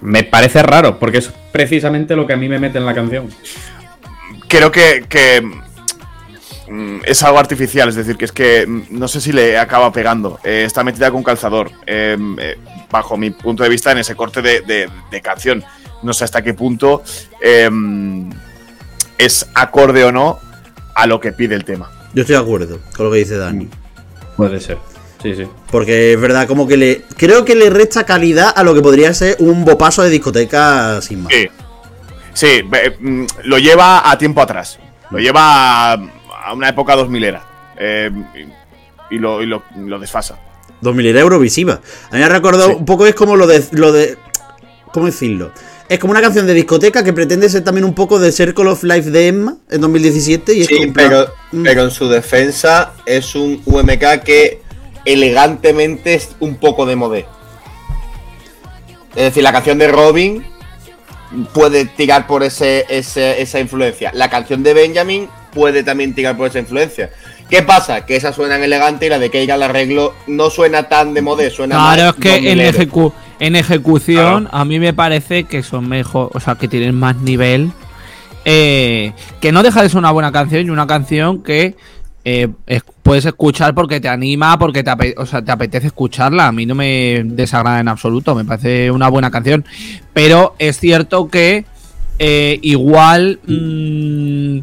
me 0.00 0.24
parece 0.24 0.62
raro, 0.62 0.98
porque 0.98 1.18
es 1.18 1.30
precisamente 1.52 2.16
lo 2.16 2.26
que 2.26 2.32
a 2.32 2.36
mí 2.36 2.48
me 2.48 2.58
mete 2.58 2.78
en 2.78 2.86
la 2.86 2.94
canción. 2.94 3.28
creo 4.48 4.70
que, 4.72 5.04
que, 5.08 5.42
es 7.04 7.22
algo 7.22 7.38
artificial, 7.38 7.88
es 7.88 7.94
decir, 7.96 8.16
que 8.16 8.24
es 8.24 8.32
que 8.32 8.66
mm, 8.66 8.82
no 8.90 9.08
sé 9.08 9.20
si 9.20 9.32
le 9.32 9.58
acaba 9.58 9.92
pegando. 9.92 10.38
Eh, 10.44 10.64
está 10.66 10.82
metida 10.84 11.10
con 11.10 11.22
calzador, 11.22 11.70
eh, 11.86 12.16
eh, 12.38 12.58
bajo 12.90 13.16
mi 13.16 13.30
punto 13.30 13.62
de 13.62 13.68
vista, 13.68 13.92
en 13.92 13.98
ese 13.98 14.14
corte 14.14 14.42
de, 14.42 14.60
de- 14.62 14.88
de 15.10 15.20
canción. 15.20 15.64
No 16.02 16.12
sé 16.12 16.24
hasta 16.24 16.42
qué 16.42 16.52
punto 16.54 17.02
eh, 17.40 17.70
es 19.18 19.46
acorde 19.54 20.04
o 20.04 20.12
no 20.12 20.38
a 20.94 21.06
lo 21.06 21.20
que 21.20 21.32
pide 21.32 21.54
el 21.54 21.64
tema. 21.64 21.90
Yo 22.14 22.22
estoy 22.22 22.36
de 22.36 22.42
acuerdo 22.42 22.78
con 22.96 23.06
lo 23.06 23.12
que 23.12 23.18
dice 23.18 23.36
Dani. 23.36 23.68
Puede 24.36 24.60
ser. 24.60 24.78
Sí, 25.22 25.34
sí. 25.36 25.46
Porque 25.70 26.12
es 26.14 26.20
verdad, 26.20 26.48
como 26.48 26.66
que 26.66 26.76
le. 26.76 27.02
Creo 27.16 27.44
que 27.44 27.54
le 27.54 27.70
resta 27.70 28.04
calidad 28.04 28.52
a 28.54 28.64
lo 28.64 28.74
que 28.74 28.82
podría 28.82 29.14
ser 29.14 29.36
un 29.38 29.64
bopaso 29.64 30.02
de 30.02 30.10
discoteca 30.10 31.00
sin 31.00 31.22
más. 31.22 31.32
Sí, 31.32 31.48
sí 32.34 32.62
mm, 33.00 33.24
lo 33.44 33.58
lleva 33.58 34.10
a 34.10 34.18
tiempo 34.18 34.42
atrás. 34.42 34.78
Lo 35.10 35.18
lleva 35.18 35.92
a, 35.92 35.98
a 36.44 36.52
una 36.54 36.68
época 36.68 36.96
2000 36.96 37.24
era. 37.24 37.42
Eh, 37.76 38.10
y, 39.10 39.14
y 39.16 39.18
lo, 39.18 39.42
y 39.42 39.46
lo- 39.46 39.62
lo 39.76 39.98
desfasa. 39.98 40.38
2000 40.80 41.06
era 41.06 41.20
Eurovisiva. 41.20 41.74
A 41.74 42.12
mí 42.14 42.18
me 42.18 42.24
ha 42.24 42.28
recordado 42.28 42.70
Sí. 42.70 42.74
un 42.76 42.84
poco, 42.84 43.06
es 43.06 43.14
como 43.14 43.36
lo 43.36 43.46
de, 43.46 43.62
lo 43.72 43.92
de. 43.92 44.16
¿Cómo 44.92 45.06
decirlo? 45.06 45.52
Es 45.88 45.98
como 45.98 46.10
una 46.12 46.20
canción 46.22 46.46
de 46.46 46.54
discoteca 46.54 47.04
que 47.04 47.12
pretende 47.12 47.48
ser 47.48 47.64
también 47.64 47.84
un 47.84 47.94
poco 47.94 48.18
de 48.18 48.32
Circle 48.32 48.68
of 48.68 48.82
Life 48.82 49.10
de 49.10 49.28
Emma 49.28 49.56
en 49.70 49.80
2017. 49.80 50.54
Y 50.54 50.60
es 50.62 50.66
Sí, 50.66 50.76
plan, 50.86 50.92
pero, 50.94 51.26
mm, 51.52 51.62
pero 51.62 51.84
en 51.84 51.90
su 51.90 52.08
defensa 52.08 52.92
es 53.06 53.34
un 53.34 53.60
UMK 53.66 54.22
que 54.24 54.62
elegantemente 55.04 56.14
es 56.14 56.30
un 56.40 56.56
poco 56.56 56.86
de 56.86 56.96
modé. 56.96 57.26
Es 59.14 59.24
decir, 59.24 59.42
la 59.42 59.52
canción 59.52 59.78
de 59.78 59.88
Robin 59.88 60.44
puede 61.52 61.84
tirar 61.86 62.26
por 62.26 62.42
ese, 62.42 62.86
ese- 62.88 63.40
esa 63.42 63.60
influencia. 63.60 64.10
La 64.14 64.30
canción 64.30 64.62
de 64.62 64.74
Benjamin 64.74 65.28
puede 65.52 65.82
también 65.82 66.14
tirar 66.14 66.36
por 66.36 66.48
esa 66.48 66.58
influencia. 66.58 67.10
¿Qué 67.50 67.62
pasa? 67.62 68.06
Que 68.06 68.16
esas 68.16 68.34
suenan 68.34 68.62
elegante 68.62 69.06
y 69.06 69.08
la 69.10 69.18
de 69.18 69.30
Keira 69.30 69.56
el 69.56 69.62
arreglo 69.62 70.14
no 70.26 70.48
suena 70.50 70.84
tan 70.88 71.12
de 71.14 71.20
modé, 71.22 71.50
suena 71.50 71.76
Claro, 71.76 72.02
más 72.06 72.14
es 72.14 72.20
que 72.20 72.36
en, 72.36 72.44
dominero. 72.44 72.78
ejecu- 72.78 73.12
en 73.40 73.56
ejecución 73.56 74.48
a 74.50 74.64
mí 74.64 74.78
me 74.78 74.94
parece 74.94 75.44
que 75.44 75.62
son 75.62 75.88
mejor, 75.88 76.30
o 76.32 76.40
sea, 76.40 76.54
que 76.54 76.68
tienen 76.68 76.94
más 76.94 77.16
nivel. 77.16 77.70
eh, 78.44 79.12
que 79.40 79.52
no 79.52 79.62
deja 79.62 79.82
de 79.82 79.88
ser 79.88 79.98
una 79.98 80.10
buena 80.10 80.32
canción 80.32 80.66
y 80.66 80.70
una 80.70 80.86
canción 80.86 81.42
que 81.44 81.76
eh, 82.24 82.48
es- 82.66 82.82
puedes 83.02 83.24
escuchar 83.24 83.74
porque 83.74 84.00
te 84.00 84.08
anima, 84.08 84.58
porque 84.58 84.82
te, 84.82 84.90
ape- 84.90 85.14
o 85.16 85.26
sea, 85.26 85.42
te 85.42 85.52
apetece 85.52 85.88
escucharla. 85.88 86.46
A 86.48 86.52
mí 86.52 86.66
no 86.66 86.74
me 86.74 87.22
desagrada 87.24 87.80
en 87.80 87.88
absoluto, 87.88 88.34
me 88.34 88.44
parece 88.44 88.90
una 88.90 89.08
buena 89.08 89.30
canción. 89.30 89.64
Pero 90.12 90.54
es 90.58 90.78
cierto 90.80 91.28
que 91.28 91.64
eh, 92.18 92.58
igual 92.62 93.40
mm, 93.46 94.58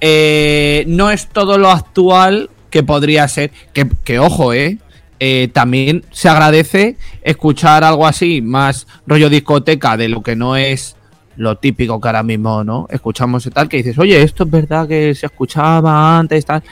eh, 0.00 0.84
no 0.88 1.10
es 1.10 1.28
todo 1.28 1.58
lo 1.58 1.70
actual 1.70 2.50
que 2.70 2.82
podría 2.82 3.26
ser. 3.28 3.50
Que, 3.72 3.88
que 4.04 4.18
ojo, 4.18 4.52
eh. 4.52 4.78
Eh, 5.18 5.48
también 5.54 6.04
se 6.10 6.28
agradece 6.28 6.96
escuchar 7.22 7.84
algo 7.84 8.06
así, 8.06 8.42
más 8.42 8.86
rollo 9.06 9.30
discoteca, 9.30 9.96
de 9.96 10.10
lo 10.10 10.22
que 10.22 10.36
no 10.36 10.56
es 10.56 10.94
lo 11.36 11.56
típico 11.56 11.98
que 12.02 12.08
ahora 12.08 12.22
mismo, 12.22 12.62
¿no? 12.64 12.86
Escuchamos 12.90 13.46
y 13.46 13.50
tal, 13.50 13.66
que 13.66 13.78
dices, 13.78 13.98
oye, 13.98 14.20
esto 14.20 14.44
es 14.44 14.50
verdad 14.50 14.86
que 14.86 15.14
se 15.14 15.24
escuchaba 15.24 16.18
antes, 16.18 16.44
tal. 16.44 16.62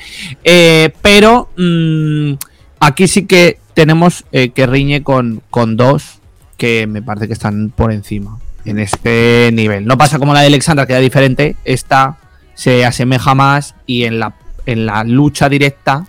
Eh, 0.42 0.92
pero 1.00 1.48
mm, 1.56 2.34
aquí 2.80 3.08
sí 3.08 3.24
que 3.24 3.58
tenemos 3.72 4.24
que 4.30 4.66
riñe 4.66 5.02
con, 5.02 5.42
con 5.48 5.76
dos 5.76 6.20
que 6.58 6.86
me 6.86 7.00
parece 7.00 7.26
que 7.26 7.32
están 7.32 7.70
por 7.70 7.92
encima 7.92 8.38
en 8.64 8.78
este 8.78 9.50
nivel. 9.52 9.86
No 9.86 9.98
pasa 9.98 10.18
como 10.18 10.34
la 10.34 10.40
de 10.40 10.46
Alexandra, 10.48 10.86
que 10.86 10.92
era 10.92 11.00
diferente. 11.00 11.56
Esta 11.64 12.18
se 12.54 12.84
asemeja 12.84 13.34
más 13.34 13.74
y 13.86 14.04
en 14.04 14.18
la, 14.20 14.34
en 14.66 14.86
la 14.86 15.04
lucha 15.04 15.48
directa, 15.48 16.06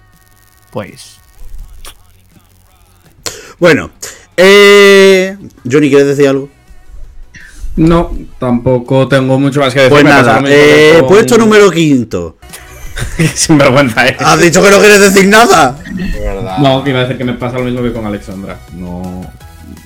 pues. 0.71 1.17
Bueno, 3.59 3.91
eh, 4.37 5.37
Johnny, 5.69 5.89
¿quieres 5.89 6.07
decir 6.07 6.27
algo? 6.27 6.49
No, 7.77 8.11
tampoco 8.39 9.07
tengo 9.07 9.37
mucho 9.39 9.59
más 9.59 9.73
que 9.73 9.81
decir. 9.81 9.91
Pues 9.91 10.03
nada, 10.03 10.41
eh, 10.47 11.03
puesto 11.07 11.37
número 11.37 11.69
quinto. 11.71 12.37
Sinvergüenza, 13.33 14.07
eh. 14.07 14.17
¿Has 14.19 14.39
dicho 14.39 14.63
que 14.63 14.69
no 14.69 14.79
quieres 14.79 15.01
decir 15.01 15.27
nada? 15.27 15.77
De 15.91 16.19
verdad. 16.19 16.57
No, 16.59 16.83
que 16.83 16.91
iba 16.91 16.99
a 16.99 17.01
decir 17.03 17.17
que 17.17 17.25
me 17.25 17.33
pasa 17.33 17.57
lo 17.57 17.65
mismo 17.65 17.81
que 17.81 17.91
con 17.91 18.05
Alexandra. 18.05 18.59
No. 18.73 19.25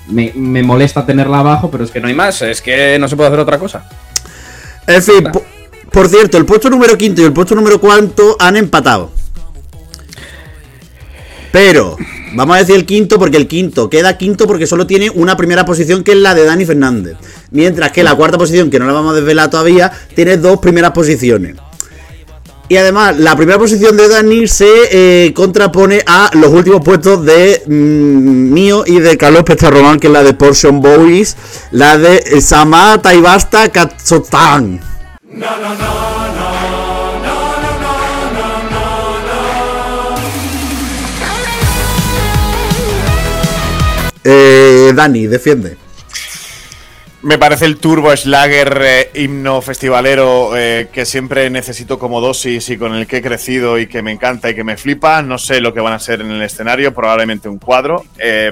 Me, 0.07 0.31
me 0.35 0.61
molesta 0.61 1.05
tenerla 1.05 1.39
abajo, 1.39 1.71
pero 1.71 1.83
es 1.83 1.91
que 1.91 1.99
no 1.99 2.07
hay 2.07 2.13
más. 2.13 2.41
Es 2.43 2.61
que 2.61 2.97
no 2.99 3.07
se 3.07 3.15
puede 3.15 3.29
hacer 3.29 3.39
otra 3.39 3.57
cosa. 3.57 3.87
En 4.85 5.01
fin, 5.03 5.31
por 5.91 6.08
cierto, 6.08 6.38
el 6.38 6.45
puesto 6.45 6.69
número 6.69 6.97
quinto 6.97 7.21
y 7.21 7.25
el 7.25 7.34
puesto 7.34 7.56
número 7.56 7.80
cuarto 7.80 8.36
han 8.39 8.58
empatado. 8.58 9.12
Pero, 11.52 11.97
vamos 12.34 12.56
a 12.56 12.60
decir 12.60 12.75
el 12.75 12.86
quinto 12.86 13.17
porque 13.17 13.38
el 13.38 13.47
quinto 13.47 13.89
queda 13.89 14.17
quinto 14.17 14.45
porque 14.45 14.67
solo 14.67 14.86
tiene 14.86 15.10
una 15.10 15.36
primera 15.36 15.65
posición 15.65 16.04
que 16.04 16.12
es 16.12 16.17
la 16.17 16.36
de 16.36 16.45
Dani 16.45 16.65
Fernández. 16.65 17.17
Mientras 17.52 17.91
que 17.91 18.04
la 18.04 18.15
cuarta 18.15 18.38
posición, 18.38 18.69
que 18.69 18.78
no 18.78 18.86
la 18.86 18.93
vamos 18.93 19.13
a 19.13 19.15
desvelar 19.15 19.49
todavía, 19.49 19.91
tiene 20.13 20.38
dos 20.38 20.60
primeras 20.60 20.91
posiciones. 20.91 21.56
Y 22.71 22.78
además, 22.78 23.17
la 23.17 23.36
primera 23.36 23.58
posición 23.58 23.97
de 23.97 24.08
Dani 24.08 24.47
se 24.47 24.67
eh, 24.91 25.34
contrapone 25.34 26.04
a 26.06 26.30
los 26.34 26.54
últimos 26.54 26.82
puestos 26.82 27.25
de 27.25 27.63
mm, 27.65 27.71
mío 28.54 28.84
y 28.86 28.99
de 28.99 29.17
Carlos 29.17 29.43
Petarromán, 29.43 29.99
que 29.99 30.06
es 30.06 30.13
la 30.13 30.21
de 30.21 30.36
Portion 30.36 30.80
Boys, 30.80 31.36
la 31.71 31.97
de 31.97 32.17
eh, 32.17 32.41
Sama 35.31 35.75
Taibasta 35.77 35.85
Katsotan. 36.29 37.09
Eh, 44.23 44.91
Dani, 44.95 45.27
defiende. 45.27 45.77
Me 47.21 47.37
parece 47.37 47.65
el 47.65 47.77
turbo 47.77 48.15
Schlager 48.15 48.81
eh, 48.81 49.11
himno 49.13 49.61
festivalero 49.61 50.55
eh, 50.55 50.87
que 50.91 51.05
siempre 51.05 51.49
necesito 51.49 51.99
como 51.99 52.21
dosis 52.21 52.69
y 52.69 52.77
con 52.77 52.95
el 52.95 53.07
que 53.07 53.17
he 53.17 53.21
crecido 53.21 53.77
y 53.77 53.87
que 53.87 54.01
me 54.01 54.11
encanta 54.11 54.49
y 54.49 54.55
que 54.55 54.63
me 54.63 54.77
flipa. 54.77 55.21
No 55.21 55.37
sé 55.37 55.59
lo 55.59 55.73
que 55.73 55.81
van 55.81 55.93
a 55.93 55.99
ser 55.99 56.21
en 56.21 56.31
el 56.31 56.41
escenario, 56.41 56.93
probablemente 56.93 57.49
un 57.49 57.59
cuadro. 57.59 58.05
eh, 58.17 58.51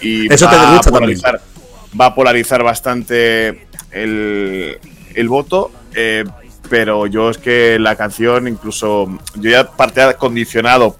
y 0.00 0.32
Eso 0.32 0.48
te 0.48 0.56
gusta 0.56 0.90
polarizar, 0.90 1.40
Va 1.98 2.06
a 2.06 2.14
polarizar 2.14 2.62
bastante 2.64 3.66
el, 3.92 4.78
el 5.14 5.28
voto, 5.28 5.70
eh, 5.96 6.24
pero 6.70 7.06
yo 7.06 7.30
es 7.30 7.38
que 7.38 7.78
la 7.80 7.96
canción, 7.96 8.46
incluso 8.48 9.08
yo 9.36 9.50
ya 9.50 9.70
partía 9.70 10.12
condicionado 10.14 10.96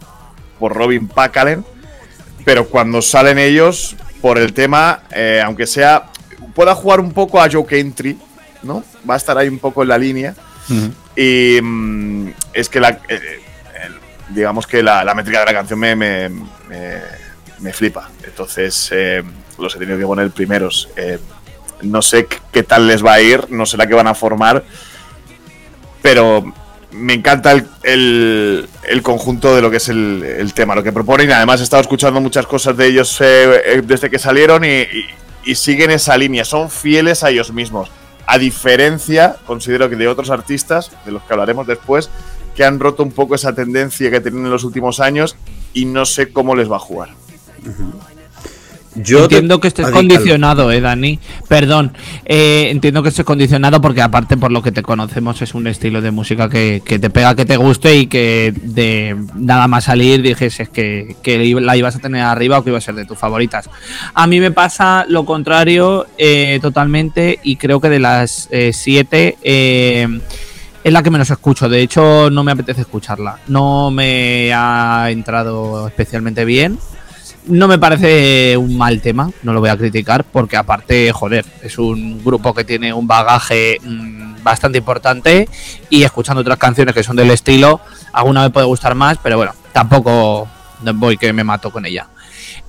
por 0.59 0.75
Robin 0.75 1.07
Packalen, 1.09 1.65
pero 2.45 2.67
cuando 2.67 3.03
salen 3.03 3.39
ellos, 3.39 3.95
por 4.21 4.39
el 4.39 4.53
tema, 4.53 5.03
eh, 5.11 5.43
aunque 5.45 5.67
sea, 5.67 6.07
pueda 6.55 6.75
jugar 6.75 7.01
un 7.01 7.13
poco 7.13 7.41
a 7.41 7.49
Joe 7.51 7.67
Entry, 7.71 8.19
¿no? 8.63 8.83
Va 9.09 9.15
a 9.15 9.17
estar 9.19 9.37
ahí 9.37 9.49
un 9.49 9.59
poco 9.59 9.83
en 9.83 9.89
la 9.89 9.99
línea. 9.99 10.35
Y 11.17 11.61
mm, 11.63 12.29
es 12.55 12.69
que 12.69 12.81
la- 12.81 12.99
eh, 13.09 13.41
el- 13.85 14.35
digamos 14.35 14.67
que 14.67 14.83
la, 14.83 15.05
la 15.05 15.15
métrica 15.15 15.41
de 15.41 15.47
la 15.47 15.53
canción 15.53 15.79
me, 15.79 15.95
me, 15.95 16.29
me- 16.29 17.01
me 17.61 17.73
flipa. 17.73 18.11
Entonces, 18.25 18.89
eh, 18.93 19.23
los 19.59 19.75
he 19.77 19.79
tenido 19.79 19.99
que 19.99 20.05
poner 20.07 20.31
primeros. 20.31 20.89
No 21.83 22.03
sé 22.03 22.27
qué- 22.53 22.63
tal 22.63 22.87
les 22.87 23.05
va 23.05 23.15
a 23.15 23.21
ir, 23.21 23.51
no 23.51 23.67
sé 23.67 23.77
la 23.77 23.87
que 23.87 23.95
van 23.95 24.07
a 24.07 24.15
formar, 24.15 24.65
pero 26.03 26.45
me 26.93 27.15
encanta 27.15 27.53
el, 27.53 27.67
el- 27.83 29.03
conjunto 29.03 29.55
de 29.55 29.61
lo 29.63 29.71
que 29.71 29.77
es 29.77 29.89
el, 29.89 30.53
tema, 30.55 30.75
lo 30.75 30.83
que 30.83 30.93
proponen. 30.93 31.31
Además, 31.33 31.61
he 31.61 31.65
estado 31.65 31.83
escuchando 31.83 32.21
muchas 32.21 32.47
cosas 32.47 32.77
de 32.77 32.87
ellos 32.87 33.21
eh, 33.21 33.61
eh, 33.67 33.83
desde 33.85 34.09
que 34.11 34.19
salieron 34.19 34.65
y, 34.65 35.55
siguen 35.55 35.91
esa 35.91 36.17
línea, 36.17 36.45
son 36.45 36.71
fieles 36.71 37.23
a 37.23 37.31
ellos 37.31 37.53
mismos. 37.53 37.89
A 38.27 38.39
diferencia, 38.39 39.37
considero 39.47 39.89
que 39.89 39.95
de 39.97 40.09
otros 40.09 40.31
artistas, 40.31 40.91
de 41.05 41.13
los 41.13 41.23
que 41.23 41.33
hablaremos 41.33 41.67
después, 41.67 42.11
que 42.57 42.65
han 42.65 42.81
roto 42.81 43.03
un 43.05 43.13
poco 43.13 43.35
esa 43.37 43.55
tendencia 43.55 44.11
que 44.11 44.21
tienen 44.21 44.45
en 44.47 44.51
los 44.51 44.65
últimos 44.65 44.99
años 44.99 45.37
y 45.73 45.85
no 45.85 46.05
sé 46.07 46.33
cómo 46.33 46.57
les 46.57 46.71
va 46.71 46.77
a 46.77 46.81
jugar. 46.81 47.11
Yo 48.97 49.19
te- 49.19 49.37
entiendo 49.37 49.61
que 49.61 49.69
estés 49.69 49.87
di, 49.89 49.93
condicionado, 49.93 50.73
eh, 50.73 50.81
Dani. 50.81 51.19
Perdón, 51.49 51.93
eh, 52.25 52.69
entiendo 52.71 53.03
que 53.03 53.11
estés 53.11 53.25
condicionado 53.25 53.81
porque 53.81 54.03
aparte 54.03 54.37
por 54.37 54.51
lo 54.53 54.63
que 54.63 54.73
te 54.73 54.83
conocemos 54.83 55.41
es 55.43 55.55
un 55.55 55.67
estilo 55.67 56.01
de 56.01 56.11
música 56.11 56.49
que, 56.49 56.83
que 56.85 56.99
te 56.99 57.11
pega, 57.11 57.35
que 57.35 57.45
te 57.45 57.57
guste 57.57 57.97
y 57.97 58.07
que 58.07 58.53
de 58.63 59.17
nada 59.35 59.69
más 59.69 59.85
salir 59.85 60.23
dijese 60.23 60.67
que, 60.67 61.17
que 61.23 61.39
la 61.61 61.77
ibas 61.77 61.97
a 61.97 61.99
tener 61.99 62.23
arriba 62.23 62.59
o 62.59 62.65
que 62.65 62.71
iba 62.71 62.79
a 62.79 62.83
ser 62.83 62.95
de 62.95 63.05
tus 63.05 63.19
favoritas. 63.19 63.69
A 64.15 64.27
mí 64.27 64.41
me 64.41 64.51
pasa 64.51 65.05
lo 65.09 65.25
contrario 65.25 66.07
eh, 66.19 66.59
totalmente 66.63 67.39
y 67.43 67.57
creo 67.57 67.81
que 67.81 67.89
de 67.89 67.99
las 68.01 68.49
eh, 68.51 68.73
siete 68.73 69.37
eh, 69.43 70.09
es 70.85 70.93
la 70.93 71.03
que 71.03 71.11
menos 71.11 71.29
escucho. 71.31 71.69
De 71.69 71.81
hecho, 71.83 72.31
no 72.31 72.45
me 72.45 72.53
apetece 72.53 72.83
escucharla. 72.83 73.39
No 73.49 73.91
me 73.91 74.53
ha 74.55 75.09
entrado 75.11 75.89
especialmente 75.89 76.45
bien. 76.45 76.79
No 77.47 77.69
me 77.69 77.79
parece 77.79 78.57
un 78.57 78.77
mal 78.77 79.01
tema, 79.01 79.31
no 79.43 79.53
lo 79.53 79.61
voy 79.61 79.71
a 79.71 79.77
criticar, 79.77 80.25
porque 80.25 80.57
aparte, 80.57 81.13
joder, 81.13 81.45
es 81.63 81.79
un 81.79 82.25
grupo 82.25 82.53
que 82.53 82.65
tiene 82.65 82.93
un 82.93 83.07
bagaje 83.07 83.79
mm, 83.83 84.43
bastante 84.43 84.79
importante 84.79 85.49
y 85.89 86.03
escuchando 86.03 86.41
otras 86.41 86.59
canciones 86.59 86.95
que 86.95 87.03
son 87.03 87.17
del 87.17 87.31
estilo, 87.31 87.81
alguna 88.13 88.43
me 88.43 88.51
puede 88.51 88.67
gustar 88.67 88.95
más, 88.95 89.19
pero 89.23 89.37
bueno, 89.37 89.53
tampoco 89.73 90.49
voy 90.95 91.17
que 91.17 91.33
me 91.33 91.45
mato 91.45 91.71
con 91.71 91.87
ella. 91.87 92.09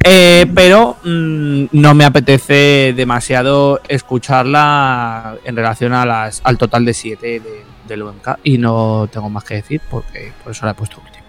Eh, 0.04 0.46
pero 0.54 0.98
mm, 1.04 1.66
no 1.72 1.94
me 1.94 2.06
apetece 2.06 2.94
demasiado 2.96 3.82
escucharla 3.88 5.38
en 5.44 5.56
relación 5.56 5.94
a 5.94 6.06
las, 6.06 6.42
al 6.44 6.58
total 6.58 6.86
de 6.86 6.94
7 6.94 7.40
de, 7.40 7.66
del 7.88 8.04
UMK 8.04 8.40
y 8.44 8.58
no 8.58 9.10
tengo 9.12 9.30
más 9.30 9.44
que 9.44 9.56
decir 9.56 9.82
porque 9.90 10.34
por 10.44 10.52
eso 10.52 10.66
la 10.66 10.72
he 10.72 10.76
puesto 10.76 11.02
último. 11.04 11.26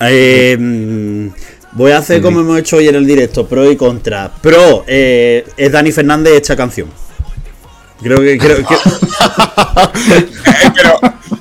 Eh, 0.00 1.30
voy 1.72 1.92
a 1.92 1.98
hacer 1.98 2.22
como 2.22 2.40
hemos 2.40 2.58
hecho 2.58 2.76
hoy 2.76 2.88
en 2.88 2.94
el 2.94 3.06
directo, 3.06 3.46
pro 3.46 3.70
y 3.70 3.76
contra. 3.76 4.30
Pro, 4.40 4.84
eh, 4.86 5.44
es 5.56 5.72
Dani 5.72 5.92
Fernández 5.92 6.34
esta 6.34 6.56
canción. 6.56 6.88
Creo 8.02 8.20
que, 8.20 8.36
creo 8.36 8.56
que- 8.56 8.64
Pero, 10.74 11.00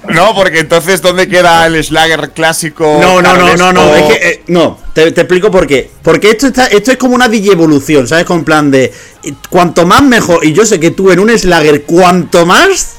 no, 0.09 0.35
porque 0.35 0.59
entonces, 0.59 1.01
¿dónde 1.01 1.27
queda 1.27 1.65
el 1.65 1.83
Slager 1.83 2.31
clásico? 2.31 2.99
No, 3.01 3.21
no, 3.21 3.35
no, 3.35 3.57
no, 3.57 3.73
no, 3.73 3.95
es 3.95 4.03
que 4.03 4.29
eh, 4.29 4.43
no, 4.47 4.77
te, 4.93 5.11
te 5.11 5.21
explico 5.21 5.49
por 5.49 5.65
qué. 5.65 5.89
Porque 6.03 6.29
esto 6.29 6.47
está, 6.47 6.67
esto 6.67 6.91
es 6.91 6.97
como 6.97 7.15
una 7.15 7.25
evolución, 7.25 8.07
¿sabes? 8.07 8.25
Con 8.25 8.43
plan 8.43 8.69
de 8.69 8.93
eh, 9.23 9.33
cuanto 9.49 9.87
más 9.87 10.03
mejor. 10.03 10.45
Y 10.45 10.53
yo 10.53 10.65
sé 10.65 10.79
que 10.79 10.91
tú 10.91 11.11
en 11.11 11.19
un 11.19 11.35
Slagger, 11.37 11.83
cuanto 11.83 12.45
más 12.45 12.97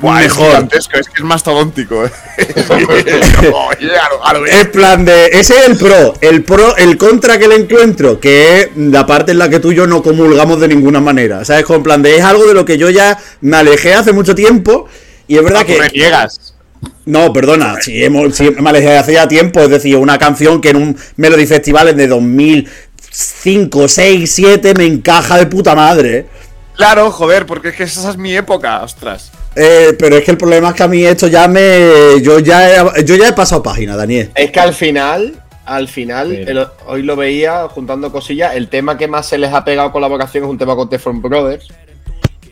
Buah, 0.00 0.22
es 0.22 0.28
mejor. 0.28 0.46
gigantesco, 0.48 0.98
es 0.98 1.06
que 1.08 1.14
es 1.18 1.24
mastodóntico. 1.24 2.04
eh. 2.04 2.10
Es 4.50 4.66
plan 4.68 5.04
de. 5.04 5.26
Ese 5.26 5.54
es 5.58 5.68
el 5.68 5.76
pro. 5.76 6.14
El 6.20 6.42
pro, 6.42 6.76
el 6.76 6.96
contra 6.98 7.38
que 7.38 7.48
le 7.48 7.56
encuentro, 7.56 8.18
que 8.20 8.60
es 8.60 8.68
la 8.76 9.06
parte 9.06 9.32
en 9.32 9.38
la 9.38 9.48
que 9.48 9.60
tú 9.60 9.72
y 9.72 9.76
yo 9.76 9.86
no 9.86 10.02
comulgamos 10.02 10.60
de 10.60 10.68
ninguna 10.68 11.00
manera. 11.00 11.44
¿Sabes? 11.44 11.64
Con 11.64 11.82
plan 11.82 12.02
de. 12.02 12.16
Es 12.16 12.24
algo 12.24 12.46
de 12.46 12.54
lo 12.54 12.64
que 12.64 12.78
yo 12.78 12.90
ya 12.90 13.18
me 13.40 13.56
alejé 13.56 13.94
hace 13.94 14.12
mucho 14.12 14.34
tiempo. 14.34 14.86
Y 15.26 15.36
es 15.36 15.44
verdad 15.44 15.60
Ah, 15.62 15.66
que. 15.66 15.78
reniegas. 15.78 16.54
No, 17.06 17.32
perdona, 17.32 17.76
si, 17.80 18.02
hemos, 18.04 18.34
si 18.34 18.50
me 18.50 18.68
alejé 18.70 18.96
hace 18.96 19.12
ya 19.14 19.26
tiempo, 19.28 19.60
es 19.60 19.70
decir, 19.70 19.96
una 19.96 20.18
canción 20.18 20.60
que 20.60 20.70
en 20.70 20.76
un 20.76 20.96
Melody 21.16 21.46
Festival 21.46 21.96
de 21.96 22.06
2005, 22.08 23.88
6, 23.88 24.32
7 24.34 24.74
me 24.74 24.84
encaja 24.86 25.38
de 25.38 25.46
puta 25.46 25.74
madre. 25.74 26.26
Claro, 26.76 27.10
joder, 27.10 27.46
porque 27.46 27.68
es 27.68 27.76
que 27.76 27.84
esa 27.84 28.10
es 28.10 28.16
mi 28.18 28.34
época, 28.36 28.82
ostras. 28.82 29.30
Eh, 29.56 29.94
pero 29.98 30.16
es 30.16 30.24
que 30.24 30.32
el 30.32 30.36
problema 30.38 30.70
es 30.70 30.74
que 30.74 30.82
a 30.82 30.88
mí 30.88 31.04
esto 31.04 31.26
ya 31.28 31.46
me. 31.48 32.20
Yo 32.22 32.38
ya 32.40 32.70
he, 32.96 33.04
yo 33.04 33.14
ya 33.16 33.28
he 33.28 33.32
pasado 33.32 33.62
página, 33.62 33.96
Daniel. 33.96 34.30
Es 34.34 34.50
que 34.50 34.60
al 34.60 34.74
final, 34.74 35.40
al 35.64 35.88
final, 35.88 36.30
Sí. 36.30 36.44
el- 36.50 36.66
hoy 36.86 37.02
lo 37.02 37.14
veía 37.16 37.68
juntando 37.68 38.10
cosillas, 38.10 38.54
el 38.56 38.68
tema 38.68 38.98
que 38.98 39.06
más 39.08 39.28
se 39.28 39.38
les 39.38 39.52
ha 39.52 39.64
pegado 39.64 39.92
colaboración 39.92 40.44
es 40.44 40.50
un 40.50 40.58
tema 40.58 40.74
con 40.74 40.88
Teflon 40.88 41.22
Brothers. 41.22 41.68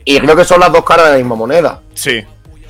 Y 0.04 0.18
creo 0.20 0.34
que 0.36 0.44
son 0.44 0.60
las 0.60 0.72
dos 0.72 0.84
caras 0.84 1.06
de 1.06 1.12
la 1.12 1.18
misma 1.18 1.36
moneda. 1.36 1.80
Sí. 1.94 2.22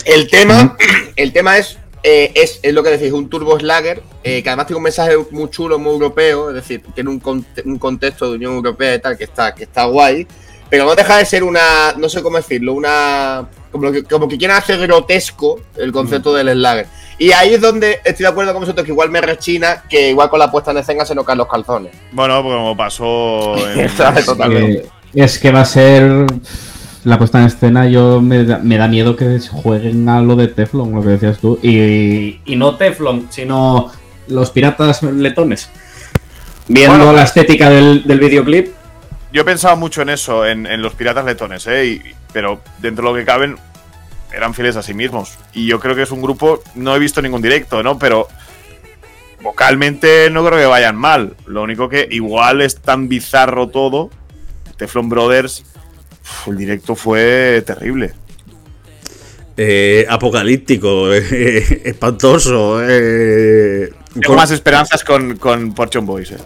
El 0.05 0.29
tema, 0.29 0.77
el 1.17 1.33
tema 1.33 1.57
es, 1.59 1.79
eh, 2.03 2.33
es, 2.35 2.59
es 2.63 2.75
lo 2.75 2.83
que 2.83 2.91
decís, 2.91 3.13
un 3.13 3.29
turbo 3.31 3.59
slagger, 3.59 4.03
eh, 4.25 4.43
que 4.43 4.49
además 4.49 4.67
tiene 4.67 4.79
un 4.79 4.83
mensaje 4.83 5.13
muy 5.31 5.49
chulo, 5.51 5.79
muy 5.79 5.93
europeo, 5.93 6.49
es 6.51 6.57
decir, 6.57 6.83
tiene 6.95 7.09
un, 7.11 7.21
conte- 7.21 7.63
un 7.65 7.79
contexto 7.79 8.29
de 8.31 8.37
Unión 8.37 8.55
Europea 8.55 8.95
y 8.97 8.99
tal, 9.01 9.17
que 9.17 9.25
está, 9.25 9.55
que 9.55 9.63
está 9.65 9.85
guay, 9.85 10.27
pero 10.73 10.87
no 10.87 10.95
deja 10.95 11.19
de 11.19 11.27
ser 11.27 11.45
una, 11.45 11.93
no 11.99 12.09
sé 12.09 12.23
cómo 12.23 12.39
decirlo, 12.39 12.73
una, 12.73 13.47
como 13.71 13.93
que, 13.93 14.05
como 14.05 14.27
que 14.27 14.39
quieren 14.39 14.57
hacer 14.57 14.81
grotesco 14.81 15.61
el 15.77 15.93
concepto 15.93 16.33
del 16.33 16.49
slagger. 16.49 16.87
Y 17.19 17.31
ahí 17.33 17.53
es 17.53 17.61
donde 17.61 18.01
estoy 18.03 18.25
de 18.25 18.29
acuerdo 18.29 18.55
con 18.55 18.63
vosotros, 18.63 18.83
que 18.87 18.91
igual 18.91 19.11
me 19.11 19.21
rechina, 19.21 19.83
que 19.87 20.09
igual 20.09 20.31
con 20.31 20.39
la 20.39 20.51
puesta 20.51 20.71
en 20.71 20.79
escena 20.79 21.05
se 21.05 21.15
nos 21.15 21.27
caen 21.27 21.37
los 21.37 21.47
calzones. 21.47 21.93
Bueno, 22.13 22.43
pues 22.43 22.57
como 22.57 22.75
pasó 22.75 23.55
en. 23.69 23.91
Totalmente. 24.25 24.79
Eh, 24.79 24.89
es 25.13 25.39
que 25.39 25.53
va 25.53 25.61
a 25.61 25.67
ser 25.67 26.25
la 27.05 27.19
puesta 27.19 27.39
en 27.41 27.49
escena. 27.49 27.87
Yo 27.87 28.23
me 28.23 28.43
da, 28.43 28.57
me 28.57 28.79
da 28.79 28.89
miedo 28.89 29.15
que 29.15 29.41
jueguen 29.41 30.09
a 30.09 30.23
lo 30.23 30.37
de 30.37 30.49
Teflon, 30.49 30.95
lo 30.95 31.03
que 31.03 31.09
decías 31.09 31.37
tú. 31.37 31.59
Y, 31.63 32.41
y 32.47 32.57
no 32.57 32.77
Teflon, 32.77 33.27
sino 33.29 33.93
los 34.27 34.51
piratas 34.51 35.03
letones. 35.03 35.69
Viendo 36.67 36.97
Bueno, 36.97 37.13
la 37.13 37.25
estética 37.25 37.69
del, 37.69 38.05
del 38.07 38.21
videoclip. 38.21 38.82
Yo 39.33 39.45
pensaba 39.45 39.75
mucho 39.77 40.03
en 40.03 40.11
eso, 40.11 40.45
en, 40.47 40.67
en 40.67 40.83
los 40.83 40.95
piratas 40.95 41.25
letones, 41.25 41.67
¿eh? 41.67 41.87
Y- 41.87 42.03
pero 42.33 42.61
dentro 42.81 43.05
de 43.07 43.13
lo 43.13 43.19
que 43.19 43.25
caben, 43.25 43.57
eran 44.35 44.55
fieles 44.55 44.77
a 44.77 44.83
sí 44.83 44.95
mismos. 44.95 45.39
Y 45.53 45.67
yo 45.67 45.81
creo 45.81 45.95
que 45.95 46.03
es 46.03 46.11
un 46.11 46.23
grupo, 46.23 46.63
no 46.75 46.95
he 46.95 46.99
visto 46.99 47.21
ningún 47.23 47.43
directo, 47.43 47.83
¿no? 47.83 47.99
Pero 47.99 48.29
vocalmente 49.43 50.31
no 50.31 50.45
creo 50.47 50.59
que 50.59 50.67
vayan 50.67 50.97
mal. 50.97 51.35
Lo 51.47 51.63
único 51.63 51.89
que 51.89 52.07
igual 52.11 52.63
es 52.63 52.77
tan 52.81 53.09
bizarro 53.09 53.69
todo. 53.69 54.11
Teflon 54.77 55.09
Brothers, 55.09 55.65
uf, 56.23 56.49
el 56.49 56.57
directo 56.57 56.95
fue 56.95 57.63
terrible. 57.67 58.15
Eh, 59.57 60.07
apocalíptico, 60.09 61.13
eh, 61.15 61.83
espantoso. 61.85 62.81
Eh, 62.83 63.93
Tengo 64.15 64.27
con- 64.29 64.37
más 64.37 64.51
esperanzas 64.51 65.05
con, 65.05 65.37
con 65.37 65.75
Portion 65.75 66.07
Boys, 66.07 66.31
¿eh? 66.33 66.37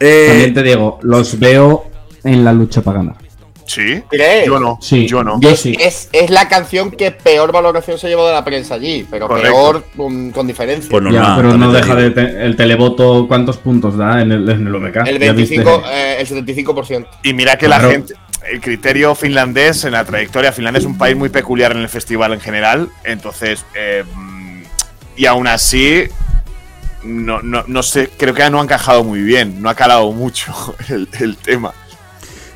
eh, 0.00 0.26
También 0.28 0.54
te 0.54 0.62
digo, 0.64 0.98
los 1.02 1.38
veo 1.38 1.90
en 2.24 2.44
la 2.44 2.52
lucha 2.52 2.82
para 2.82 2.98
ganar. 2.98 3.16
¿Sí? 3.64 4.02
¿Crees? 4.10 4.44
Yo 4.46 4.58
no. 4.58 4.78
Sí, 4.82 5.06
Yo 5.06 5.22
no. 5.22 5.40
Yo 5.40 5.54
sí. 5.56 5.76
Es, 5.80 6.08
es 6.12 6.30
la 6.30 6.48
canción 6.48 6.90
que 6.90 7.10
peor 7.12 7.52
valoración 7.52 7.96
se 7.96 8.08
llevó 8.08 8.26
de 8.26 8.32
la 8.34 8.44
prensa 8.44 8.74
allí, 8.74 9.06
pero 9.08 9.28
Correcto. 9.28 9.50
peor 9.52 9.84
um, 9.98 10.30
con 10.32 10.46
diferencia. 10.46 10.90
pues 10.90 11.02
Ya, 11.04 11.10
normal, 11.10 11.36
pero 11.36 11.56
no 11.56 11.72
deja 11.72 11.94
de 11.94 12.10
te- 12.10 12.44
el 12.44 12.56
televoto 12.56 13.26
cuántos 13.28 13.58
puntos 13.58 13.96
da 13.96 14.20
en 14.20 14.32
el, 14.32 14.48
en 14.48 14.66
el 14.66 14.74
OMK. 14.74 14.96
el 15.06 15.18
Ya 15.20 15.32
viste. 15.32 15.56
25, 15.62 15.82
eh, 15.90 16.16
el 16.18 16.26
75%. 16.28 17.06
Y 17.22 17.32
mira 17.34 17.56
que 17.56 17.66
Claro. 17.66 17.86
la 17.86 17.92
gente, 17.94 18.14
el 18.50 18.60
criterio 18.60 19.14
finlandés 19.14 19.84
en 19.84 19.92
la 19.92 20.04
trayectoria, 20.04 20.52
Finlandia 20.52 20.80
es 20.80 20.84
un 20.84 20.98
país 20.98 21.16
muy 21.16 21.28
peculiar 21.28 21.70
en 21.72 21.78
el 21.78 21.88
festival 21.88 22.32
en 22.32 22.40
general, 22.40 22.88
entonces, 23.04 23.64
eh, 23.76 24.02
mm, 24.12 24.62
y 25.16 25.26
aún 25.26 25.46
así, 25.46 26.08
no, 27.04 27.40
no, 27.42 27.64
no 27.68 27.82
sé, 27.84 28.10
creo 28.18 28.34
que 28.34 28.50
no 28.50 28.58
ha 28.60 28.64
encajado 28.64 29.02
muy 29.04 29.20
bien, 29.22 29.62
no 29.62 29.68
ha 29.70 29.74
calado 29.76 30.10
mucho 30.12 30.52
el, 30.88 31.08
el 31.20 31.36
tema. 31.36 31.72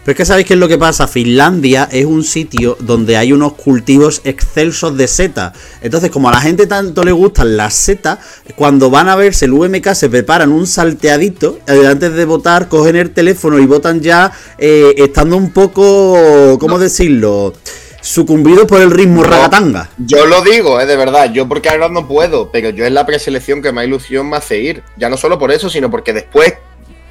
Pero 0.06 0.12
es 0.12 0.18
que 0.18 0.24
sabéis 0.24 0.46
qué 0.46 0.54
es 0.54 0.60
lo 0.60 0.68
que 0.68 0.78
pasa. 0.78 1.08
Finlandia 1.08 1.88
es 1.90 2.04
un 2.04 2.22
sitio 2.22 2.76
donde 2.78 3.16
hay 3.16 3.32
unos 3.32 3.54
cultivos 3.54 4.20
excelsos 4.22 4.96
de 4.96 5.08
seta. 5.08 5.52
Entonces, 5.80 6.12
como 6.12 6.28
a 6.28 6.32
la 6.32 6.40
gente 6.40 6.68
tanto 6.68 7.02
le 7.02 7.10
gustan 7.10 7.56
las 7.56 7.74
setas, 7.74 8.20
cuando 8.54 8.88
van 8.88 9.08
a 9.08 9.16
verse 9.16 9.46
el 9.46 9.52
UMK 9.54 9.94
se 9.94 10.08
preparan 10.08 10.52
un 10.52 10.68
salteadito. 10.68 11.58
antes 11.66 12.12
de 12.14 12.24
votar, 12.24 12.68
cogen 12.68 12.94
el 12.94 13.10
teléfono 13.10 13.58
y 13.58 13.66
votan 13.66 14.00
ya 14.00 14.30
eh, 14.58 14.94
estando 14.96 15.36
un 15.36 15.52
poco, 15.52 16.56
¿cómo 16.60 16.78
decirlo? 16.78 17.52
Sucumbidos 18.00 18.66
por 18.66 18.80
el 18.80 18.92
ritmo 18.92 19.22
No. 19.22 19.28
ragatanga. 19.28 19.90
Yo 19.98 20.24
lo 20.26 20.40
digo, 20.42 20.80
eh, 20.80 20.86
de 20.86 20.96
verdad, 20.96 21.32
yo 21.32 21.48
porque 21.48 21.68
ahora 21.68 21.88
no 21.88 22.06
puedo, 22.06 22.52
pero 22.52 22.70
yo 22.70 22.86
es 22.86 22.92
la 22.92 23.06
preselección 23.06 23.60
que 23.60 23.72
más 23.72 23.84
ilusión 23.84 24.30
me 24.30 24.36
hace 24.36 24.60
ir. 24.60 24.84
Ya 24.96 25.08
no 25.08 25.16
solo 25.16 25.36
por 25.36 25.50
eso, 25.50 25.68
sino 25.68 25.90
porque 25.90 26.12
después 26.12 26.54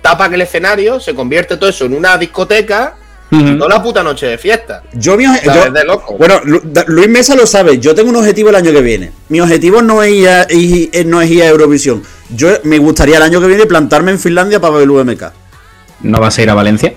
tapan 0.06 0.32
el 0.36 0.42
escenario, 0.42 1.00
se 1.00 1.16
convierte 1.16 1.58
todo 1.58 1.68
eso 1.68 1.86
en 1.86 1.96
una 1.96 2.16
discoteca 2.16 2.94
y 3.32 3.58
toda 3.58 3.70
la 3.70 3.82
puta 3.82 4.04
noche 4.04 4.28
de 4.28 4.38
fiesta. 4.38 4.84
Yo, 4.94 5.18
mi 5.18 5.26
oje- 5.26 5.44
¿Sabes? 5.44 5.66
yo- 5.66 5.72
de 5.72 5.84
loco. 5.84 6.16
Bueno, 6.16 6.40
Luis 6.88 7.10
Mesa 7.10 7.36
lo 7.36 7.48
sabe. 7.48 7.80
Yo 7.80 7.96
tengo 7.96 8.12
un 8.12 8.16
objetivo 8.18 8.50
el 8.50 8.56
año 8.56 8.72
que 8.72 8.82
viene. 8.82 9.12
Mi 9.30 9.42
objetivo 9.42 9.82
no 9.82 10.04
es 10.04 10.14
ir 10.14 10.30
a, 10.30 10.48
ir- 10.50 10.90
eh, 10.94 11.04
no 11.06 11.22
es 11.22 11.32
ir 11.32 11.42
a 11.42 11.48
Eurovisión. 11.48 12.04
Yo 12.30 12.50
me 12.64 12.78
gustaría 12.78 13.18
el 13.18 13.24
año 13.24 13.42
que 13.42 13.48
viene 13.48 13.66
plantarme 13.66 14.12
en 14.12 14.20
Finlandia 14.20 14.60
para 14.62 14.76
ver 14.76 14.84
el 14.84 14.92
UMK. 14.92 15.24
¿No 16.02 16.20
vas 16.20 16.38
a 16.38 16.42
ir 16.44 16.50
a 16.52 16.54
Valencia? 16.54 16.94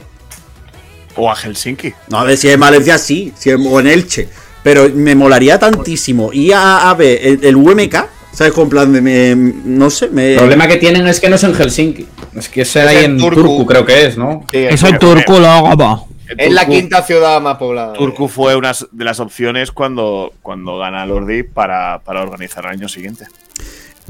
O 1.17 1.31
a 1.31 1.35
Helsinki. 1.35 1.95
No, 2.09 2.19
a 2.21 2.25
ver 2.25 2.37
si 2.37 2.47
es 2.49 2.55
en 2.55 2.61
Valencia, 2.61 2.99
sí, 2.99 3.33
si 3.37 3.49
es, 3.51 3.57
o 3.59 3.81
en 3.81 3.87
Elche. 3.87 4.29
Pero 4.63 4.89
me 4.95 5.15
molaría 5.15 5.59
tantísimo 5.59 6.31
ir 6.33 6.53
a, 6.55 6.91
a 6.91 6.95
ver 6.95 7.19
el, 7.27 7.41
el 7.43 7.57
UMK, 7.57 7.97
¿sabes? 8.33 8.53
Con 8.53 8.69
plan 8.69 8.93
de. 8.93 9.01
me- 9.01 9.35
no 9.65 9.91
sé, 9.91 10.09
me. 10.11 10.33
El 10.33 10.39
problema 10.39 10.67
que 10.69 10.77
tienen 10.77 11.07
es 11.07 11.21
que 11.21 11.29
no 11.29 11.37
es 11.37 11.45
en 11.45 11.55
Helsinki. 11.55 12.07
Es 12.37 12.49
que 12.49 12.63
es 12.63 12.77
ahí 12.77 13.05
en 13.05 13.13
en 13.13 13.19
Turku. 13.19 13.35
Turku, 13.43 13.67
creo 13.67 13.85
que 13.85 14.07
es, 14.07 14.17
¿no? 14.19 14.45
Sí, 14.51 14.59
Eso 14.59 14.87
es, 14.87 14.93
es 14.95 14.99
turco, 14.99 15.39
luego 15.39 15.77
va. 15.77 16.03
es 16.37 16.53
la 16.53 16.65
Turku- 16.67 16.71
quinta 16.71 17.03
ciudad 17.03 17.41
más 17.41 17.57
poblada. 17.57 17.93
Turku 17.95 18.29
fue 18.29 18.55
una 18.57 18.73
de 18.93 19.05
las 19.05 19.19
opciones 19.21 19.73
cuando, 19.73 20.33
cuando 20.43 20.79
gana 20.79 21.05
Lordi 21.07 21.43
para, 21.43 22.01
para 22.01 22.23
organizar 22.23 22.65
el 22.67 22.71
año 22.73 22.89
siguiente. 22.89 23.27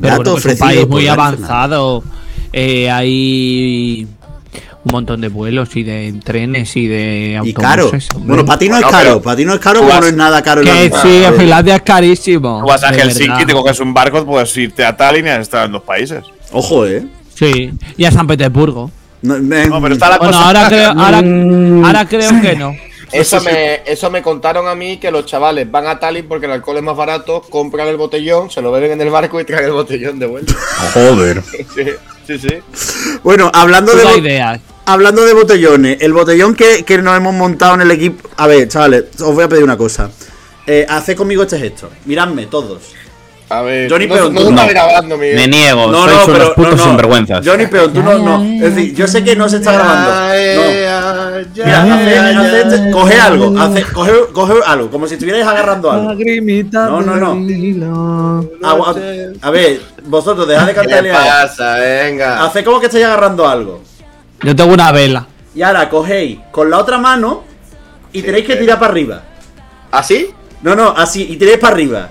Pero 0.00 0.16
bueno, 0.16 0.34
que 0.34 0.38
es 0.40 0.44
un 0.46 0.58
país 0.58 0.88
muy 0.88 1.08
avanzado. 1.08 2.04
Eh, 2.52 2.90
hay 2.90 4.06
un 4.88 4.92
montón 4.92 5.20
de 5.20 5.28
vuelos 5.28 5.76
y 5.76 5.82
de 5.82 6.14
trenes 6.24 6.74
y 6.76 6.86
de 6.86 7.40
Y 7.44 7.52
caro. 7.52 7.84
autobuses. 7.84 8.08
hombre. 8.14 8.28
Bueno, 8.28 8.44
para 8.46 8.58
ti 8.58 8.68
no 8.68 8.78
es 8.78 8.86
caro, 8.86 9.20
para 9.22 9.36
ti 9.36 9.44
no 9.44 9.54
es 9.54 9.60
caro 9.60 9.80
porque 9.82 10.00
no 10.00 10.06
es 10.06 10.14
nada 10.14 10.42
caro. 10.42 10.62
el 10.62 10.66
que 10.66 10.90
sí, 11.02 11.22
en 11.24 11.34
Finlandia 11.36 11.76
es 11.76 11.82
carísimo. 11.82 12.60
Tú 12.62 12.66
vas 12.68 12.82
a 12.84 12.92
Helsinki, 12.92 13.44
te 13.46 13.52
coges 13.52 13.78
un 13.80 13.92
barco, 13.94 14.24
puedes 14.24 14.56
irte 14.56 14.84
a 14.84 14.96
Tallinn 14.96 15.26
y 15.26 15.28
has 15.30 15.40
estado 15.40 15.66
en 15.66 15.72
dos 15.72 15.82
países. 15.82 16.24
Ojo, 16.52 16.86
eh. 16.86 17.06
Sí, 17.34 17.70
y 17.96 18.04
a 18.04 18.10
San 18.10 18.26
Petersburgo. 18.26 18.90
No, 19.22 19.38
me- 19.38 19.66
No, 19.66 19.80
pero 19.82 19.94
está 19.94 20.10
la 20.10 20.18
Bueno, 20.18 20.32
cosa. 20.32 20.46
ahora 20.46 20.68
creo, 20.68 20.90
ahora, 20.96 21.22
Mm. 21.22 21.84
ahora 21.84 22.04
creo 22.06 22.40
que 22.40 22.56
no. 22.56 22.74
Eso 23.10 23.40
me, 23.40 23.80
eso 23.86 24.10
me 24.10 24.20
contaron 24.20 24.68
a 24.68 24.74
mí 24.74 24.98
que 24.98 25.10
los 25.10 25.24
chavales 25.24 25.70
van 25.70 25.86
a 25.86 25.98
Tallinn 25.98 26.26
porque 26.28 26.44
el 26.46 26.52
alcohol 26.52 26.76
es 26.76 26.82
más 26.82 26.94
barato, 26.96 27.40
compran 27.48 27.88
el 27.88 27.96
botellón, 27.96 28.50
se 28.50 28.60
lo 28.60 28.70
beben 28.70 28.92
en 28.92 29.00
el 29.00 29.08
barco 29.10 29.40
y 29.40 29.44
traen 29.44 29.64
el 29.66 29.72
botellón 29.72 30.18
de 30.18 30.26
vuelta. 30.26 30.54
Joder. 30.94 31.42
Sí, 32.26 32.38
sí, 32.38 32.48
sí. 32.50 33.18
Bueno, 33.24 33.50
hablando 33.54 33.92
de, 33.94 34.02
Toda 34.02 34.12
bo- 34.12 34.18
idea. 34.18 34.60
Hablando 34.88 35.24
de 35.24 35.34
botellones, 35.34 35.98
el 36.00 36.12
botellón 36.12 36.54
que, 36.54 36.84
que 36.84 36.98
nos 36.98 37.16
hemos 37.16 37.34
montado 37.34 37.74
en 37.74 37.82
el 37.82 37.90
equipo. 37.90 38.28
A 38.36 38.46
ver, 38.46 38.68
chavales, 38.68 39.04
os 39.20 39.34
voy 39.34 39.44
a 39.44 39.48
pedir 39.48 39.62
una 39.64 39.76
cosa. 39.76 40.10
Eh, 40.66 40.86
haced 40.88 41.16
conmigo 41.16 41.42
este 41.42 41.58
gesto. 41.58 41.90
Miradme, 42.04 42.46
todos. 42.46 42.82
A 43.50 43.62
ver, 43.62 43.90
Johnny 43.90 44.06
no, 44.06 44.14
Peón, 44.14 44.34
no 44.34 44.40
tú 44.42 44.52
no. 44.52 44.66
grabando, 44.66 45.16
Miguel. 45.16 45.36
Me 45.36 45.48
niego, 45.48 45.90
No, 45.90 46.04
sois 46.04 46.16
no, 46.16 46.24
unos 46.24 46.38
pero. 46.38 46.54
putos 46.54 46.70
no, 46.72 46.76
no. 46.76 46.84
sinvergüenzas. 46.84 47.46
Johnny 47.46 47.66
Peón, 47.66 47.92
tú 47.94 48.02
no, 48.02 48.18
no. 48.18 48.42
Es 48.66 48.74
decir, 48.74 48.94
yo 48.94 49.06
sé 49.06 49.24
que 49.24 49.34
no 49.36 49.48
se 49.48 49.56
está 49.56 49.72
grabando. 49.72 50.10
No. 50.10 51.64
Mira, 51.64 52.90
coge 52.92 53.18
algo, 53.20 53.54
coge, 53.94 54.12
coge 54.32 54.54
algo, 54.66 54.90
como 54.90 55.06
si 55.06 55.14
estuvierais 55.14 55.46
agarrando 55.46 55.90
algo. 55.90 56.14
No, 56.74 57.00
no, 57.00 57.34
no. 57.34 58.44
A 59.40 59.50
ver, 59.50 59.80
vosotros 60.04 60.46
dejad 60.46 60.66
de 60.66 60.74
¿Qué 60.74 60.80
le 60.80 60.86
cantarle 60.86 61.12
pasa? 61.12 61.76
Venga. 61.76 62.44
Haced 62.44 62.64
como 62.64 62.80
que 62.80 62.86
estáis 62.86 63.04
agarrando 63.06 63.48
algo. 63.48 63.80
Yo 64.42 64.54
tengo 64.56 64.72
una 64.72 64.92
vela. 64.92 65.26
Y 65.54 65.62
ahora 65.62 65.88
cogéis 65.88 66.38
con 66.52 66.70
la 66.70 66.78
otra 66.78 66.98
mano 66.98 67.44
y 68.12 68.22
tenéis 68.22 68.46
que 68.46 68.56
tirar 68.56 68.78
para 68.78 68.92
arriba. 68.92 69.22
¿Así? 69.90 70.30
No, 70.62 70.74
no, 70.76 70.90
así, 70.96 71.26
y 71.30 71.36
tiréis 71.36 71.58
para 71.58 71.74
arriba. 71.74 72.08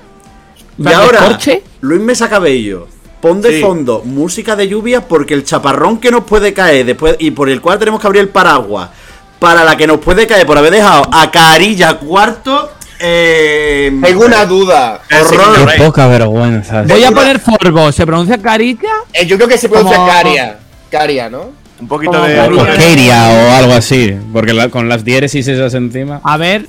Y 0.77 0.83
¿Plan 0.83 0.95
de 0.97 1.03
ahora, 1.03 1.19
corche? 1.19 1.63
Luis 1.81 2.01
Mesa 2.01 2.29
Cabello, 2.29 2.87
pon 3.21 3.41
de 3.41 3.53
Sí. 3.57 3.61
fondo 3.61 4.01
música 4.05 4.55
de 4.55 4.67
lluvia 4.67 5.07
porque 5.07 5.33
el 5.33 5.43
chaparrón 5.43 5.99
que 5.99 6.11
nos 6.11 6.23
puede 6.23 6.53
caer 6.53 6.85
después 6.85 7.15
y 7.19 7.31
por 7.31 7.49
el 7.49 7.61
cual 7.61 7.79
tenemos 7.79 7.99
que 8.01 8.07
abrir 8.07 8.21
el 8.21 8.29
paraguas 8.29 8.89
para 9.39 9.63
la 9.63 9.77
que 9.77 9.85
nos 9.87 9.99
puede 9.99 10.25
caer 10.27 10.45
por 10.45 10.57
haber 10.57 10.71
dejado 10.71 11.03
a 11.11 11.29
Carilla 11.31 11.97
cuarto. 11.97 12.71
Eh, 12.99 13.91
Tengo 14.03 14.25
una 14.25 14.45
duda. 14.45 15.01
horror. 15.11 15.71
Qué 15.71 15.77
poca 15.83 16.07
vergüenza. 16.07 16.81
Voy 16.83 17.03
a 17.03 17.11
poner 17.11 17.39
Forbo. 17.39 17.91
¿Se 17.91 18.05
pronuncia 18.05 18.41
carilla? 18.41 18.89
Eh, 19.13 19.25
yo 19.27 19.35
creo 19.37 19.47
que 19.47 19.57
se 19.57 19.69
pronuncia 19.69 19.97
Como- 19.97 20.09
Caria. 20.11 20.59
Caria, 20.89 21.29
¿no? 21.29 21.51
Un 21.79 21.87
poquito 21.87 22.21
de. 22.23 22.35
Keria 22.77 23.29
o 23.29 23.51
algo 23.57 23.73
así. 23.73 24.15
Porque 24.33 24.53
la- 24.53 24.69
con 24.69 24.89
las 24.89 25.03
diéresis 25.05 25.47
esas 25.47 25.73
encima. 25.73 26.19
A 26.23 26.37
ver. 26.37 26.65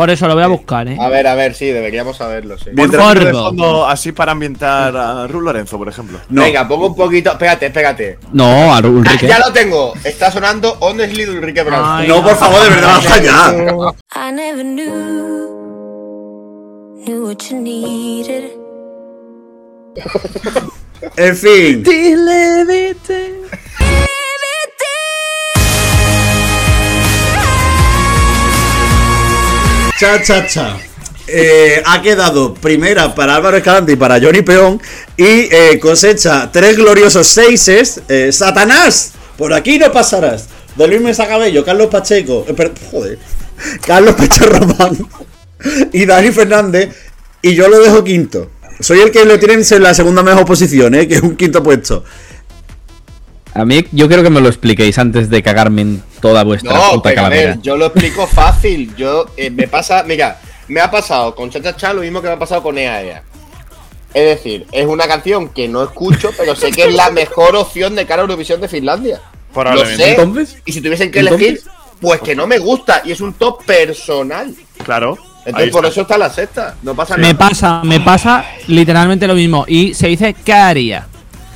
Por 0.00 0.08
eso 0.08 0.26
lo 0.26 0.32
voy 0.34 0.42
a 0.42 0.46
buscar, 0.46 0.88
eh. 0.88 0.96
A 0.98 1.10
ver, 1.10 1.26
a 1.26 1.34
ver, 1.34 1.54
sí, 1.54 1.66
deberíamos 1.66 2.16
saberlo, 2.16 2.56
sí. 2.56 2.70
Poquito 2.74 3.14
de 3.14 3.32
fondo 3.34 3.86
así 3.86 4.12
para 4.12 4.32
ambientar 4.32 4.96
a 4.96 5.26
Ru 5.26 5.42
Lorenzo, 5.42 5.76
por 5.76 5.90
ejemplo. 5.90 6.18
No. 6.30 6.40
Venga, 6.40 6.66
pongo 6.66 6.86
un 6.86 6.96
poquito. 6.96 7.32
Espérate, 7.32 7.66
espérate. 7.66 8.18
No, 8.32 8.72
a 8.74 8.78
Ah, 8.78 8.80
Ulrike. 8.82 9.26
ya 9.26 9.38
lo 9.40 9.52
tengo. 9.52 9.92
Está 10.02 10.30
sonando 10.30 10.74
Honestly 10.80 11.26
de 11.26 11.32
Ulrike 11.32 11.62
Brown. 11.64 11.84
Ay, 11.86 12.08
No, 12.08 12.22
por 12.22 12.34
favor, 12.34 12.62
de 12.62 12.70
verdad, 12.70 12.88
basta 12.96 13.22
ya. 13.22 13.52
I 14.16 14.32
never 14.32 14.64
knew, 14.64 14.86
knew 17.04 17.26
what 17.26 17.42
you 17.50 17.58
needed. 17.60 18.52
En 21.18 21.36
fin. 21.36 21.84
Cha, 30.00 30.22
cha, 30.22 30.46
cha. 30.46 30.78
Eh, 31.26 31.82
ha 31.84 32.00
quedado 32.00 32.54
primera 32.54 33.14
para 33.14 33.36
Álvaro 33.36 33.58
Escalante 33.58 33.92
y 33.92 33.96
para 33.96 34.18
Johnny 34.18 34.40
Peón. 34.40 34.80
Y 35.18 35.24
eh, 35.54 35.78
cosecha 35.78 36.50
tres 36.50 36.76
gloriosos 36.78 37.26
seises. 37.26 38.00
Eh, 38.08 38.30
¡Satanás! 38.32 39.12
Por 39.36 39.52
aquí 39.52 39.78
no 39.78 39.92
pasarás. 39.92 40.46
De 40.74 40.88
Luis 40.88 41.02
Mesa 41.02 41.28
Cabello, 41.28 41.62
Carlos 41.66 41.88
Pacheco. 41.88 42.46
eh, 42.48 42.54
per- 42.54 42.72
joder. 42.90 43.18
Carlos 43.86 44.14
Pacheco 44.14 44.46
Román. 44.46 45.06
Y 45.92 46.06
Dani 46.06 46.32
Fernández. 46.32 46.96
Y 47.42 47.54
yo 47.54 47.68
lo 47.68 47.78
dejo 47.80 48.02
quinto. 48.02 48.50
Soy 48.80 49.00
el 49.00 49.10
que 49.10 49.26
lo 49.26 49.38
tiene 49.38 49.62
en 49.70 49.82
la 49.82 49.92
segunda 49.92 50.22
mejor 50.22 50.46
posición, 50.46 50.92
que 50.92 51.14
es 51.16 51.20
un 51.20 51.36
quinto 51.36 51.62
puesto. 51.62 52.02
A 53.54 53.64
mí, 53.64 53.84
yo 53.92 54.06
quiero 54.08 54.22
que 54.22 54.30
me 54.30 54.40
lo 54.40 54.48
expliquéis 54.48 54.98
antes 54.98 55.28
de 55.28 55.42
cagarme 55.42 55.82
en 55.82 56.02
toda 56.20 56.44
vuestra 56.44 56.72
No, 56.72 56.90
puta 56.92 57.08
pero 57.10 57.24
a 57.24 57.28
ver, 57.28 57.60
yo 57.60 57.76
lo 57.76 57.86
explico 57.86 58.26
fácil. 58.32 58.94
Yo, 58.96 59.26
eh, 59.36 59.50
me 59.50 59.66
pasa, 59.66 60.04
mira, 60.06 60.40
me 60.68 60.80
ha 60.80 60.90
pasado 60.90 61.34
con 61.34 61.50
Cha 61.50 61.60
Cha 61.60 61.74
Cha 61.76 61.92
lo 61.92 62.02
mismo 62.02 62.20
que 62.22 62.28
me 62.28 62.34
ha 62.34 62.38
pasado 62.38 62.62
con 62.62 62.78
Ea 62.78 63.02
Ea. 63.02 63.22
Es 64.14 64.24
decir, 64.24 64.66
es 64.72 64.86
una 64.86 65.06
canción 65.06 65.48
que 65.48 65.68
no 65.68 65.82
escucho, 65.82 66.30
pero 66.38 66.54
sé 66.54 66.70
que 66.70 66.84
es 66.84 66.94
la 66.94 67.10
mejor 67.10 67.56
opción 67.56 67.94
de 67.94 68.06
cara 68.06 68.22
a 68.22 68.24
Eurovisión 68.24 68.60
de 68.60 68.68
Finlandia. 68.68 69.20
Lo 69.54 69.84
sé. 69.84 70.10
Entonces, 70.12 70.58
Y 70.64 70.72
si 70.72 70.80
tuviesen 70.80 71.10
que 71.10 71.20
¿Entonces? 71.20 71.48
elegir, 71.48 71.62
pues 72.00 72.20
que 72.20 72.36
no 72.36 72.46
me 72.46 72.58
gusta. 72.58 73.02
Y 73.04 73.10
es 73.12 73.20
un 73.20 73.32
top 73.34 73.64
personal. 73.64 74.54
Claro. 74.84 75.18
Entonces 75.44 75.70
por 75.70 75.86
eso 75.86 76.02
está 76.02 76.18
la 76.18 76.30
sexta. 76.30 76.76
No 76.82 76.94
pasa 76.94 77.16
Me 77.16 77.32
nada. 77.32 77.38
pasa, 77.38 77.80
me 77.82 77.98
pasa 78.00 78.44
literalmente 78.68 79.26
lo 79.26 79.34
mismo. 79.34 79.64
Y 79.66 79.94
se 79.94 80.06
dice 80.06 80.34
caría. 80.34 81.08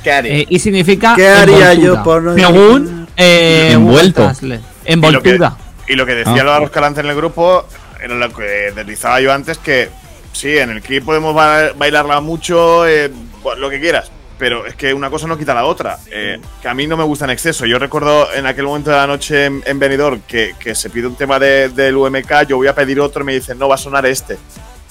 ¿Qué 0.05 0.11
haré? 0.11 0.41
Eh, 0.41 0.45
y 0.49 0.59
significa. 0.59 1.13
¿Qué 1.15 1.27
haría 1.27 1.71
envoltura. 1.73 1.97
yo 1.97 2.03
por 2.03 2.21
no- 2.21 2.35
Según. 2.35 3.07
Eh, 3.17 3.69
Envuelto. 3.73 4.21
Google 4.21 4.35
Translate. 4.35 4.61
Y 4.61 4.61
lo 4.61 4.63
que, 4.85 4.93
Envoltura. 4.93 5.57
y 5.87 5.93
lo 5.95 6.05
que 6.05 6.13
decía 6.15 6.33
Ah. 6.37 6.41
Álvaro 6.41 6.65
Escalante 6.65 6.99
en 7.01 7.07
el 7.07 7.15
grupo 7.15 7.65
era 8.01 8.13
lo 8.13 8.31
que 8.31 8.71
deslizaba 8.75 9.19
yo 9.19 9.33
antes, 9.33 9.57
que 9.57 9.89
sí, 10.31 10.57
en 10.57 10.69
el 10.69 10.81
clip 10.83 11.03
podemos 11.03 11.33
ba- 11.33 11.71
bailarla 11.75 12.21
mucho, 12.21 12.85
eh, 12.87 13.09
lo 13.57 13.69
que 13.69 13.79
quieras, 13.79 14.11
pero 14.37 14.65
es 14.67 14.75
que 14.75 14.93
una 14.93 15.09
cosa 15.09 15.25
no 15.25 15.37
quita 15.39 15.55
la 15.55 15.65
otra, 15.65 15.97
eh, 16.11 16.39
que 16.61 16.67
a 16.67 16.73
mí 16.75 16.85
no 16.85 16.97
me 16.97 17.03
gusta 17.03 17.25
en 17.25 17.31
exceso. 17.31 17.65
Yo 17.65 17.79
recuerdo 17.79 18.31
en 18.33 18.45
aquel 18.45 18.65
momento 18.65 18.91
de 18.91 18.97
la 18.97 19.07
noche 19.07 19.45
en, 19.45 19.63
en 19.65 19.79
Benidorm 19.79 20.21
que, 20.27 20.53
que 20.59 20.75
se 20.75 20.89
pide 20.91 21.07
un 21.07 21.15
tema 21.15 21.39
de- 21.39 21.69
del 21.69 21.95
UMK, 21.95 22.43
yo 22.47 22.57
voy 22.57 22.67
a 22.67 22.75
pedir 22.75 22.99
otro 22.99 23.23
y 23.23 23.25
me 23.25 23.33
dicen, 23.33 23.57
no, 23.57 23.67
va 23.67 23.73
a 23.75 23.79
sonar 23.79 24.05
este. 24.05 24.37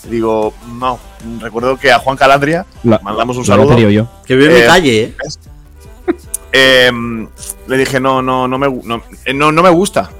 Digo, 0.08 0.52
no, 0.78 0.98
recuerdo 1.40 1.76
que 1.78 1.90
a 1.90 1.98
Juan 1.98 2.16
Calandria 2.16 2.66
La- 2.82 2.98
mandamos 3.02 3.36
un 3.36 3.44
saludo. 3.44 3.76
yo. 3.90 4.06
Que 4.26 4.36
vive 4.36 4.48
en 4.48 4.54
mi 4.54 4.60
Eh, 4.60 4.66
calle, 4.66 5.02
¿eh? 5.02 5.14
Eh, 6.52 6.92
le 7.66 7.76
dije, 7.78 7.98
no, 8.00 8.22
no, 8.22 8.46
no 8.46 8.58
me, 8.58 8.68
no, 8.84 9.02
eh, 9.24 9.34
no, 9.34 9.50
no 9.50 9.62
me 9.62 9.70
gusta. 9.70 10.10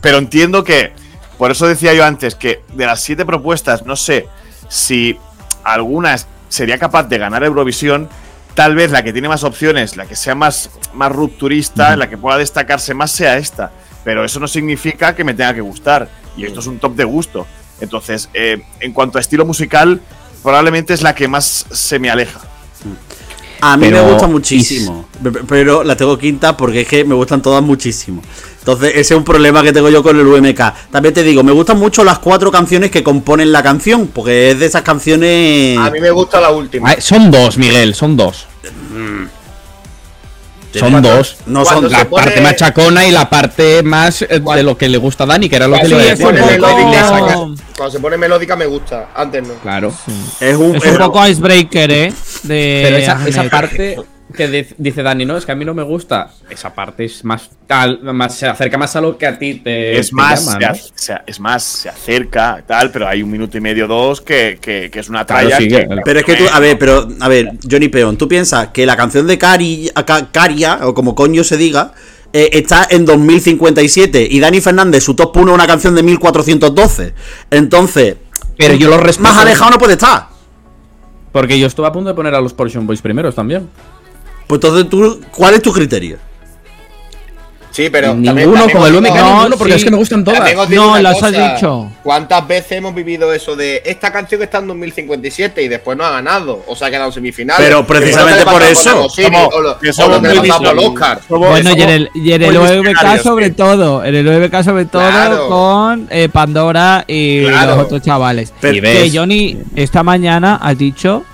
Pero 0.00 0.18
entiendo 0.18 0.62
que, 0.64 0.92
por 1.38 1.50
eso 1.50 1.66
decía 1.66 1.94
yo 1.94 2.04
antes, 2.04 2.34
que 2.34 2.62
de 2.74 2.86
las 2.86 3.00
siete 3.00 3.24
propuestas, 3.24 3.86
no 3.86 3.96
sé 3.96 4.28
si 4.68 5.16
alguna 5.62 6.16
sería 6.48 6.78
capaz 6.78 7.04
de 7.04 7.18
ganar 7.18 7.44
Eurovisión. 7.44 8.08
Tal 8.54 8.74
vez 8.76 8.90
la 8.92 9.02
que 9.02 9.12
tiene 9.12 9.28
más 9.28 9.42
opciones, 9.42 9.96
la 9.96 10.06
que 10.06 10.14
sea 10.16 10.34
más, 10.34 10.70
más 10.92 11.10
rupturista, 11.10 11.96
la 11.96 12.08
que 12.08 12.16
pueda 12.18 12.36
destacarse 12.38 12.94
más 12.94 13.10
sea 13.10 13.36
esta. 13.38 13.72
Pero 14.04 14.24
eso 14.24 14.38
no 14.38 14.46
significa 14.46 15.14
que 15.14 15.24
me 15.24 15.34
tenga 15.34 15.54
que 15.54 15.60
gustar. 15.60 16.08
Y 16.36 16.44
esto 16.44 16.60
es 16.60 16.66
un 16.66 16.78
top 16.78 16.94
de 16.94 17.04
gusto. 17.04 17.46
Entonces, 17.80 18.28
eh, 18.34 18.62
en 18.80 18.92
cuanto 18.92 19.18
a 19.18 19.20
estilo 19.20 19.44
musical, 19.44 20.00
probablemente 20.42 20.94
es 20.94 21.02
la 21.02 21.14
que 21.14 21.28
más 21.28 21.66
se 21.70 21.98
me 21.98 22.10
aleja. 22.10 22.40
A 23.60 23.76
mí 23.78 23.86
Pero- 23.88 24.04
me 24.04 24.10
gusta 24.12 24.26
muchísimo. 24.26 25.08
Pe- 25.22 25.30
pe- 25.32 25.40
Pero 25.48 25.84
la 25.84 25.96
tengo 25.96 26.18
quinta 26.18 26.56
porque 26.56 26.82
es 26.82 26.88
que 26.88 27.04
me 27.04 27.14
gustan 27.14 27.40
todas 27.40 27.62
muchísimo. 27.62 28.20
Entonces, 28.58 28.90
ese 28.90 29.14
es 29.14 29.18
un 29.18 29.24
problema 29.24 29.62
que 29.62 29.72
tengo 29.72 29.88
yo 29.90 30.02
con 30.02 30.18
el 30.18 30.26
UMK. 30.26 30.74
También 30.90 31.14
te 31.14 31.22
digo, 31.22 31.42
me 31.42 31.52
gustan 31.52 31.78
mucho 31.78 32.04
las 32.04 32.18
cuatro 32.18 32.50
canciones 32.50 32.90
que 32.90 33.02
componen 33.02 33.52
la 33.52 33.62
canción. 33.62 34.06
Porque 34.08 34.50
es 34.50 34.58
de 34.58 34.66
esas 34.66 34.82
canciones. 34.82 35.78
A 35.78 35.90
mí 35.90 36.00
me 36.00 36.10
gusta 36.10 36.40
la 36.40 36.50
última. 36.50 36.90
Ah, 36.90 36.96
son 37.00 37.30
dos, 37.30 37.56
Miguel, 37.58 37.94
son 37.94 38.16
dos. 38.16 38.46
Son 40.78 41.02
dos. 41.02 41.36
No 41.46 41.62
Cuando 41.64 41.82
son 41.88 41.92
La 41.92 42.04
pone- 42.04 42.24
parte 42.24 42.40
machacona 42.40 43.06
y 43.06 43.10
la 43.10 43.28
parte 43.30 43.82
más 43.82 44.22
eh, 44.22 44.40
de 44.40 44.62
lo 44.62 44.76
que 44.76 44.88
le 44.88 44.98
gusta 44.98 45.24
a 45.24 45.26
Dani, 45.26 45.48
que 45.48 45.56
era 45.56 45.66
lo 45.68 45.74
que 45.74 45.80
Cuando 45.88 45.98
le 45.98 46.16
saca- 46.16 47.34
Cuando 47.76 47.90
se 47.90 48.00
pone 48.00 48.16
melódica 48.16 48.56
me 48.56 48.66
gusta, 48.66 49.08
antes 49.14 49.42
no. 49.46 49.54
Claro. 49.62 49.92
es 50.40 50.56
un, 50.56 50.76
Es 50.76 50.84
un 50.86 50.98
poco 50.98 51.26
icebreaker, 51.26 51.90
¿eh? 51.90 52.12
De 52.42 52.80
Pero 52.84 52.96
esa, 52.98 53.28
esa 53.28 53.44
parte 53.44 53.96
que 54.34 54.66
dice 54.76 55.02
Dani, 55.02 55.24
no, 55.24 55.36
es 55.36 55.46
que 55.46 55.52
a 55.52 55.54
mí 55.54 55.64
no 55.64 55.72
me 55.74 55.82
gusta. 55.82 56.30
Esa 56.50 56.74
parte 56.74 57.04
es 57.06 57.24
más 57.24 57.50
tal, 57.66 58.00
más, 58.02 58.34
se 58.36 58.46
acerca 58.46 58.76
más 58.76 58.94
a 58.96 59.00
lo 59.00 59.16
que 59.16 59.26
a 59.26 59.38
ti 59.38 59.54
te. 59.54 59.98
Es 59.98 60.10
te 60.10 60.14
más, 60.16 60.44
llama, 60.44 60.74
se, 60.74 60.82
¿no? 60.82 60.92
se 60.94 61.14
es 61.26 61.40
más, 61.40 61.62
se 61.62 61.88
acerca 61.88 62.62
tal, 62.66 62.90
pero 62.90 63.08
hay 63.08 63.22
un 63.22 63.30
minuto 63.30 63.56
y 63.56 63.60
medio, 63.60 63.86
dos, 63.86 64.20
que, 64.20 64.58
que- 64.60 64.90
que 64.90 64.98
es 65.00 65.08
una 65.08 65.24
Claro, 65.24 65.48
tralla. 65.48 65.58
sí, 65.58 65.68
que- 65.68 65.88
que- 65.88 66.00
Pero 66.04 66.18
es 66.20 66.24
que 66.26 66.34
tú, 66.34 66.44
a 66.52 66.60
ver, 66.60 66.78
pero, 66.78 67.08
a 67.20 67.28
ver, 67.28 67.52
Johnny 67.70 67.88
Peón, 67.88 68.16
tú 68.16 68.28
piensas 68.28 68.68
que 68.68 68.84
la 68.84 68.96
canción 68.96 69.26
de 69.26 69.38
Cari, 69.38 69.90
Ca- 70.04 70.28
Caria, 70.30 70.80
o 70.82 70.92
como 70.94 71.14
coño 71.14 71.42
se 71.44 71.56
diga, 71.56 71.92
eh, 72.32 72.50
está 72.52 72.86
en 72.90 73.04
2057 73.04 74.26
y 74.28 74.40
Dani 74.40 74.60
Fernández, 74.60 75.04
su 75.04 75.14
top 75.14 75.36
1 75.36 75.52
es 75.52 75.54
una 75.54 75.66
canción 75.66 75.94
de 75.94 76.02
1412. 76.02 77.14
Entonces, 77.50 78.16
Pero 78.58 78.74
yo 78.74 78.88
lo 78.90 78.98
respeto. 78.98 79.28
más 79.28 79.38
alejado 79.38 79.70
no 79.70 79.78
puede 79.78 79.92
estar. 79.94 80.28
Porque 81.32 81.58
yo 81.58 81.66
estuve 81.66 81.86
a 81.88 81.92
punto 81.92 82.08
de 82.10 82.14
poner 82.14 82.32
a 82.34 82.40
los 82.40 82.52
Portion 82.54 82.86
Boys 82.86 83.02
primeros 83.02 83.34
también. 83.34 83.68
Pues 84.46 84.58
entonces 84.62 84.88
tú, 84.90 85.20
¿cuál 85.30 85.54
es 85.54 85.62
tu 85.62 85.72
criterio? 85.72 86.18
Sí, 87.70 87.88
pero. 87.90 88.14
Ninguno, 88.14 88.26
también- 88.28 88.52
también 88.54 88.70
como 88.76 88.86
el 88.86 88.94
UMK, 88.94 89.04
digo- 89.14 89.26
ninguno, 89.34 89.56
porque 89.56 89.72
sí. 89.72 89.78
es 89.78 89.84
que 89.84 89.90
me 89.90 89.96
gustan 89.96 90.22
todas. 90.22 90.68
No, 90.70 90.96
las 91.00 91.20
has 91.20 91.32
dicho. 91.32 91.90
¿Cuántas 92.04 92.46
veces 92.46 92.70
hemos 92.72 92.94
vivido 92.94 93.32
eso 93.32 93.56
de 93.56 93.82
esta 93.84 94.12
canción 94.12 94.40
está 94.44 94.58
en 94.58 94.68
2057 94.68 95.60
y 95.60 95.66
después 95.66 95.98
no 95.98 96.04
ha 96.04 96.10
ganado? 96.12 96.62
O 96.68 96.76
se 96.76 96.84
ha 96.84 96.90
quedado 96.90 97.06
en 97.08 97.12
semifinales. 97.14 97.66
Pero 97.66 97.84
precisamente 97.84 98.44
por 98.44 98.52
con 98.52 98.62
eso. 98.62 99.08
O 99.54 99.60
lo- 99.60 99.78
que 99.80 99.92
somos 99.92 100.20
muy. 100.20 100.38
Oscar. 100.86 101.20
Bueno, 101.28 101.70
y 101.76 101.82
en 101.82 101.90
el, 101.90 102.10
y 102.14 102.30
en 102.30 102.42
el 102.42 102.56
OVK 102.56 103.18
sobre 103.20 103.46
sí. 103.48 103.52
todo, 103.54 104.04
en 104.04 104.14
el 104.14 104.28
OVK 104.28 104.62
sobre 104.62 104.84
todo 104.84 105.02
Claro. 105.10 105.48
con 105.48 106.06
eh, 106.12 106.28
Pandora 106.28 107.04
y 107.08 107.44
Claro. 107.46 107.74
los 107.74 107.86
otros 107.86 108.02
chavales. 108.02 108.52
Pero- 108.60 108.74
que 108.74 108.80
ves, 108.82 109.10
Johnny, 109.12 109.58
esta 109.74 110.04
mañana 110.04 110.60
has 110.62 110.78
dicho, 110.78 111.24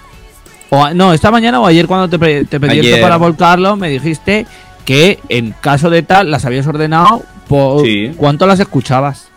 o 0.70 0.85
a- 0.85 0.94
no, 0.94 1.12
esta 1.12 1.30
mañana 1.30 1.61
o 1.61 1.66
ayer 1.66 1.87
cuando 1.87 2.09
te, 2.09 2.44
te 2.46 2.61
pedí 2.61 2.78
esto 2.78 2.88
Ayer. 2.94 3.00
para 3.02 3.16
volcarlo, 3.16 3.76
me 3.76 3.88
dijiste 3.88 4.46
que 4.85 5.18
en 5.28 5.52
caso 5.61 5.90
de 5.90 6.02
tal 6.02 6.30
las 6.30 6.44
habías 6.44 6.66
ordenado, 6.66 7.22
por 7.48 7.85
Sí. 7.85 8.12
¿cuánto 8.16 8.46
las 8.46 8.61
escuchabas? 8.61 9.28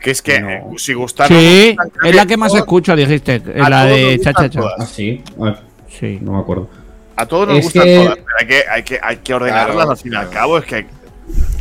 Que 0.00 0.10
es 0.12 0.22
que 0.22 0.40
No. 0.40 0.48
eh, 0.50 0.62
si 0.76 0.94
gustaron. 0.94 1.36
sí, 1.38 1.74
gustan, 1.76 2.08
es 2.08 2.14
la 2.14 2.26
que 2.26 2.36
más 2.36 2.54
escucho, 2.54 2.94
dijiste, 2.94 3.42
a 3.60 3.68
la 3.68 3.84
de 3.84 4.20
cha 4.22 4.32
cha. 4.32 4.48
Ah, 4.78 4.86
sí. 4.86 5.22
A 5.40 5.44
ver, 5.44 5.58
Sí. 5.88 6.18
no 6.22 6.32
me 6.32 6.38
acuerdo. 6.40 6.68
A 7.16 7.26
todos 7.26 7.48
nos 7.48 7.58
Es 7.58 7.64
gustan 7.64 7.82
que- 7.84 7.96
todas, 7.96 8.14
pero 8.16 8.36
hay 8.40 8.46
que, 8.46 8.62
hay 8.70 8.82
que, 8.84 9.00
hay 9.02 9.16
que 9.16 9.34
ordenarlas 9.34 9.74
Claro, 9.74 9.90
al 9.90 9.96
fin 9.96 10.12
y 10.12 10.16
al 10.16 10.30
cabo. 10.30 10.58
Es 10.58 10.64
que. 10.66 10.86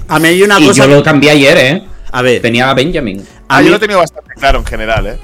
A 0.08 0.20
mí 0.20 0.28
hay 0.28 0.44
una 0.44 0.60
Y 0.60 0.68
cosa. 0.68 0.86
yo 0.86 0.96
lo 0.96 1.04
cambié 1.04 1.32
ayer, 1.32 1.58
¿eh? 1.58 1.84
A 2.12 2.22
ver, 2.22 2.42
Tenía 2.42 2.70
a 2.70 2.74
Benjamin. 2.76 3.20
a 3.50 3.58
Ah, 3.58 3.60
mí, 3.60 3.66
yo 3.66 3.72
lo 3.72 3.78
he 3.78 3.80
tenido 3.80 4.00
bastante 4.00 4.34
claro 4.36 4.60
en 4.60 4.66
general, 4.66 5.08
¿eh? 5.08 5.18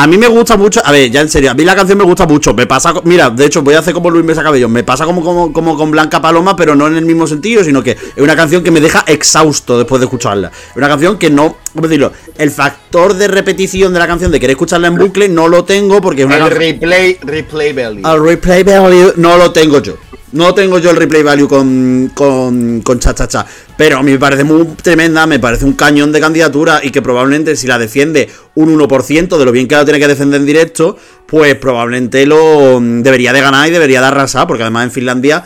A 0.00 0.06
mí 0.06 0.16
me 0.16 0.28
gusta 0.28 0.56
mucho. 0.56 0.80
A 0.84 0.92
ver, 0.92 1.10
ya 1.10 1.20
en 1.20 1.28
serio, 1.28 1.50
a 1.50 1.54
mí 1.54 1.64
la 1.64 1.74
canción 1.74 1.98
me 1.98 2.04
gusta 2.04 2.24
mucho. 2.26 2.54
Me 2.54 2.66
pasa. 2.66 2.94
Mira, 3.04 3.30
de 3.30 3.46
hecho, 3.46 3.62
voy 3.62 3.74
a 3.74 3.80
hacer 3.80 3.92
como 3.94 4.10
Luis 4.10 4.24
Mesa 4.24 4.44
Cabello. 4.44 4.68
Me 4.68 4.84
pasa 4.84 5.04
como, 5.04 5.22
como, 5.24 5.52
como 5.52 5.76
con 5.76 5.90
Blanca 5.90 6.22
Paloma, 6.22 6.54
pero 6.54 6.76
no 6.76 6.86
en 6.86 6.96
el 6.96 7.04
mismo 7.04 7.26
sentido, 7.26 7.64
sino 7.64 7.82
que 7.82 7.92
es 7.92 8.22
una 8.22 8.36
canción 8.36 8.62
que 8.62 8.70
me 8.70 8.80
deja 8.80 9.02
exhausto 9.08 9.76
después 9.76 10.00
de 10.00 10.06
escucharla. 10.06 10.52
Es 10.70 10.76
una 10.76 10.88
canción 10.88 11.18
que 11.18 11.30
no. 11.30 11.56
¿Cómo 11.74 11.88
decirlo? 11.88 12.12
El 12.36 12.50
factor 12.50 13.14
de 13.14 13.26
repetición 13.28 13.92
de 13.92 13.98
la 13.98 14.06
canción, 14.06 14.30
de 14.30 14.38
querer 14.38 14.52
escucharla 14.52 14.86
en 14.88 14.96
bucle, 14.96 15.28
no 15.28 15.48
lo 15.48 15.64
tengo 15.64 16.00
porque 16.00 16.22
es 16.22 16.26
una 16.26 16.36
El 16.36 16.42
canción. 16.42 16.60
replay, 16.60 17.18
replay 17.22 17.72
value. 17.72 18.08
El 18.08 18.22
replay 18.24 18.62
value 18.62 19.12
no 19.16 19.36
lo 19.36 19.50
tengo 19.52 19.80
yo. 19.82 19.96
No 20.32 20.52
tengo 20.54 20.78
yo 20.78 20.90
el 20.90 20.96
replay 20.96 21.22
value 21.22 21.48
con, 21.48 22.10
con, 22.14 22.82
con 22.82 22.98
cha 22.98 23.14
cha 23.14 23.26
cha. 23.26 23.46
Pero 23.76 23.98
a 23.98 24.02
mí 24.02 24.12
me 24.12 24.18
parece 24.18 24.44
muy 24.44 24.64
tremenda, 24.82 25.26
me 25.26 25.38
parece 25.38 25.64
un 25.64 25.72
cañón 25.72 26.12
de 26.12 26.20
candidatura 26.20 26.80
y 26.82 26.90
que 26.90 27.00
probablemente 27.00 27.56
si 27.56 27.66
la 27.66 27.78
defiende 27.78 28.28
un 28.54 28.78
1% 28.78 29.38
de 29.38 29.44
lo 29.44 29.52
bien 29.52 29.66
que 29.66 29.74
la 29.74 29.84
tiene 29.84 29.98
que 29.98 30.08
defender 30.08 30.40
en 30.40 30.46
directo, 30.46 30.98
pues 31.26 31.54
probablemente 31.54 32.26
lo 32.26 32.78
mm, 32.80 33.02
debería 33.02 33.32
de 33.32 33.40
ganar 33.40 33.68
y 33.68 33.70
debería 33.70 34.00
de 34.00 34.08
arrasar, 34.08 34.46
porque 34.46 34.64
además 34.64 34.84
en 34.84 34.90
Finlandia 34.90 35.44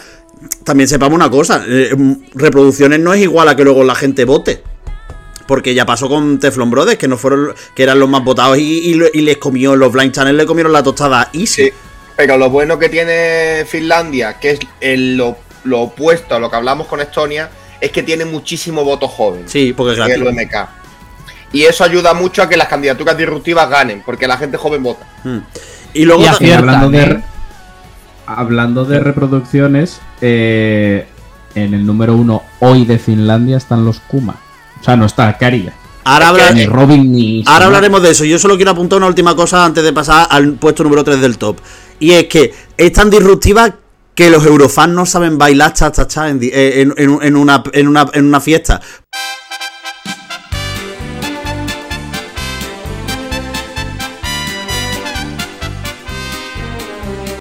también 0.65 0.89
sepamos 0.89 1.15
una 1.15 1.31
cosa, 1.31 1.65
eh, 1.67 1.95
mm, 1.97 2.13
reproducciones 2.35 2.99
no 2.99 3.15
es 3.15 3.23
igual 3.23 3.49
a 3.49 3.57
que 3.57 3.63
luego 3.65 3.85
la 3.85 3.95
gente 3.95 4.25
vote. 4.25 4.63
Porque 5.47 5.75
ya 5.75 5.85
pasó 5.85 6.09
con 6.09 6.39
Teflon 6.39 6.71
Brothers, 6.71 6.99
que 6.99 7.09
no 7.09 7.19
fueron, 7.19 7.53
que 7.75 7.83
eran 7.83 7.99
los 7.99 8.09
más 8.09 8.25
votados 8.25 8.59
y, 8.59 8.95
les 8.95 9.37
comió, 9.39 9.77
los 9.77 9.93
Blind 9.93 10.13
Channel 10.13 10.37
le 10.37 10.47
comieron 10.47 10.73
la 10.73 10.83
tostada 10.83 11.31
easy. 11.33 11.65
Sí. 11.65 11.73
Pero 12.17 12.37
lo 12.39 12.51
bueno 12.51 12.79
que 12.79 12.89
tiene 12.89 13.65
Finlandia, 13.67 14.39
que 14.39 14.51
es 14.53 14.61
el- 14.81 15.17
lo, 15.17 15.37
lo 15.65 15.81
opuesto 15.81 16.35
a 16.35 16.39
lo 16.39 16.51
que 16.51 16.57
hablamos 16.57 16.87
con 16.87 17.01
Estonia, 17.01 17.49
es 17.81 17.91
que 17.91 18.03
tiene 18.03 18.25
muchísimo 18.25 18.85
voto 18.85 19.09
joven. 19.09 19.45
Sí, 19.49 19.73
porque 19.77 19.95
es 19.95 19.99
en 20.07 20.11
el. 20.23 20.23
UMK. 20.29 20.55
Y 21.53 21.65
eso 21.65 21.85
ayuda 21.85 22.15
mucho 22.15 22.43
a 22.43 22.49
que 22.49 22.57
las 22.57 22.69
candidaturas 22.69 23.17
disruptivas 23.17 23.69
ganen, 23.69 24.03
porque 24.05 24.27
la 24.27 24.37
gente 24.39 24.57
joven 24.57 24.83
vota. 24.83 25.05
Mm. 25.25 25.39
Y 25.95 26.05
luego 26.05 26.23
Y 26.23 26.25
ta- 26.27 26.31
acierta. 26.33 26.55
Y 26.55 26.59
hablando 26.59 26.91
de, 26.91 27.03
¿eh? 27.03 27.21
hablando 28.27 28.85
de 28.85 29.01
reproducciones, 29.01 30.01
eh, 30.21 31.07
en 31.55 31.75
el 31.75 31.85
número 31.85 32.15
uno 32.15 32.43
hoy 32.61 32.85
de 32.87 32.99
Finlandia 32.99 33.57
están 33.59 33.85
los 33.85 34.01
Kuma. 34.01 34.37
O 34.81 34.85
sea, 34.85 34.97
no 34.97 35.05
está 35.07 35.37
Karia. 35.39 35.75
ahora, 36.05 36.29
habla- 36.29 36.51
Ni 36.53 36.67
Robin 36.67 37.13
ni. 37.13 37.45
ahora 37.47 37.67
hablaremos 37.67 38.03
de 38.03 38.11
eso. 38.11 38.25
Yo 38.25 38.39
solo 38.39 38.57
quiero 38.57 38.71
apuntar 38.73 38.97
una 38.99 39.07
última 39.07 39.37
cosa 39.37 39.65
antes 39.65 39.85
de 39.85 39.93
pasar 39.93 40.27
al 40.31 40.55
puesto 40.55 40.83
número 40.83 41.05
3 41.05 41.21
del 41.21 41.37
top. 41.39 41.59
Y 42.03 42.11
es 42.15 42.25
que 42.27 42.53
es 42.77 42.93
tan 42.93 43.11
disruptiva 43.11 43.77
que 44.17 44.29
los 44.29 44.45
eurofans 44.45 44.93
no 44.93 45.07
saben 45.07 45.39
bailar 45.39 45.73
cha 45.73 45.93
cha 45.93 46.09
cha 46.09 46.29
en, 46.29 46.41
eh, 46.43 46.81
en- 46.83 46.93
en- 46.97 47.23
en 47.23 47.37
una, 47.37 47.63
en, 47.73 47.87
una, 47.87 48.11
en 48.13 48.25
una 48.27 48.41
fiesta. 48.41 48.81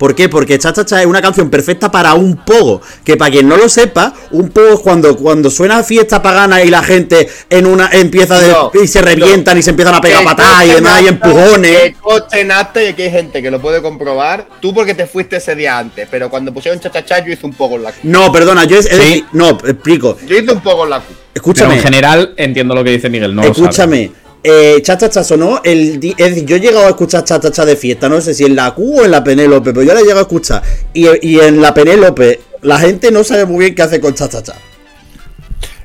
¿Por 0.02 0.16
qué? 0.16 0.30
Porque 0.30 0.58
Cha 0.58 0.74
Cha 0.74 0.84
Cha 0.84 1.00
es 1.00 1.06
una 1.06 1.22
canción 1.22 1.52
perfecta 1.52 1.92
para 1.92 2.16
un 2.16 2.38
pogo. 2.38 2.82
Que 3.04 3.18
para 3.18 3.30
quien 3.30 3.48
no 3.48 3.56
lo 3.56 3.70
sepa, 3.70 4.16
un 4.32 4.50
pogo 4.50 4.70
es 4.70 4.80
cuando, 4.80 5.16
cuando 5.16 5.52
suena 5.52 5.84
fiesta 5.84 6.24
pagana 6.24 6.64
y 6.64 6.72
la 6.72 6.82
gente 6.82 7.30
en 7.52 7.68
una 7.68 7.88
empieza 7.92 8.40
de, 8.40 8.52
No, 8.52 8.72
y 8.74 8.88
se 8.88 9.00
revientan 9.00 9.60
y 9.60 9.62
se 9.62 9.70
empiezan 9.70 9.94
a 9.94 10.02
pegar 10.02 10.24
patadas 10.24 10.66
y 10.66 10.70
demás 10.72 11.04
y 11.04 11.08
empujones. 11.08 11.94
Que 12.32 12.90
y 12.90 12.94
que 12.96 13.04
hay 13.04 13.12
gente 13.12 13.44
que 13.44 13.52
lo 13.52 13.62
puede 13.62 13.80
comprobar. 13.84 14.48
Tú 14.60 14.74
porque 14.74 14.96
te 14.96 15.06
fuiste 15.06 15.36
ese 15.36 15.54
día 15.54 15.78
antes, 15.78 16.08
pero 16.10 16.32
cuando 16.32 16.52
pusieron 16.52 16.80
chachachá 16.80 17.24
yo 17.24 17.32
hice 17.32 17.46
un 17.46 17.54
poco 17.54 17.76
en 17.76 17.84
la 17.84 17.92
Q. 17.92 18.00
No, 18.02 18.32
perdona, 18.32 18.64
yo 18.66 18.80
es, 18.80 18.88
es 18.88 18.94
Sí. 18.94 18.98
decir, 18.98 19.26
no, 19.34 19.50
explico. 19.50 20.18
Yo 20.26 20.36
hice 20.36 20.52
un 20.52 20.62
poco 20.62 20.86
en 20.86 20.90
la 20.90 20.98
Q. 21.02 21.06
Pero 21.10 21.20
Escúchame, 21.36 21.76
en 21.76 21.82
general 21.82 22.34
entiendo 22.38 22.74
lo 22.74 22.84
que 22.84 22.90
dice 22.90 23.08
Miguel, 23.08 23.36
no 23.36 23.44
lo 23.44 23.54
sabe. 23.72 24.12
Eh, 24.44 24.82
cha 24.84 24.98
cha 24.98 25.08
cha 25.10 25.24
sonó 25.24 25.62
el 25.64 26.00
di- 26.00 26.16
es 26.18 26.30
decir, 26.30 26.46
yo 26.46 26.56
he 26.56 26.60
llegado 26.60 26.86
a 26.88 26.90
escuchar 26.90 27.24
cha 27.24 27.40
cha 27.40 27.52
cha 27.52 27.64
de 27.64 27.76
fiesta, 27.76 28.10
no 28.10 28.20
sé 28.22 28.34
si 28.34 28.44
en 28.44 28.56
la 28.56 28.74
Q 28.74 29.02
o 29.02 29.06
en 29.06 29.12
la 29.12 29.24
Penélope, 29.24 29.72
pero 29.72 29.84
yo 29.86 29.94
la 29.94 30.00
he 30.00 30.04
llegado 30.04 30.20
a 30.22 30.24
escuchar. 30.24 30.64
Y, 30.94 31.06
y 31.28 31.40
en 31.40 31.62
la 31.62 31.74
Penélope, 31.74 32.40
la 32.62 32.80
gente 32.80 33.12
no 33.12 33.24
sabe 33.24 33.46
muy 33.46 33.60
bien 33.66 33.76
qué 33.76 33.84
hace 33.84 34.02
con 34.02 34.16
cha 34.16 34.28
cha 34.30 34.42
cha. 34.42 34.56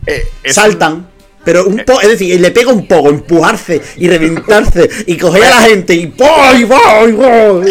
Eh, 0.07 0.23
es- 0.43 0.55
Saltan. 0.55 1.07
Pero 1.45 1.65
un 1.67 1.77
poco, 1.87 2.01
es 2.01 2.09
decir, 2.09 2.41
le 2.41 2.51
pega 2.51 2.73
un 2.73 2.89
poco, 2.89 3.09
empujarse 3.09 3.81
y 3.99 4.09
reventarse 4.09 4.91
y 5.07 5.17
coger 5.17 5.45
a 5.45 5.51
la 5.51 5.61
gente 5.63 5.95
y 5.95 6.09
¡po! 6.09 6.25
y 6.59 6.65
¡po! 6.65 6.77
y 7.09 7.13
¡po! 7.13 7.63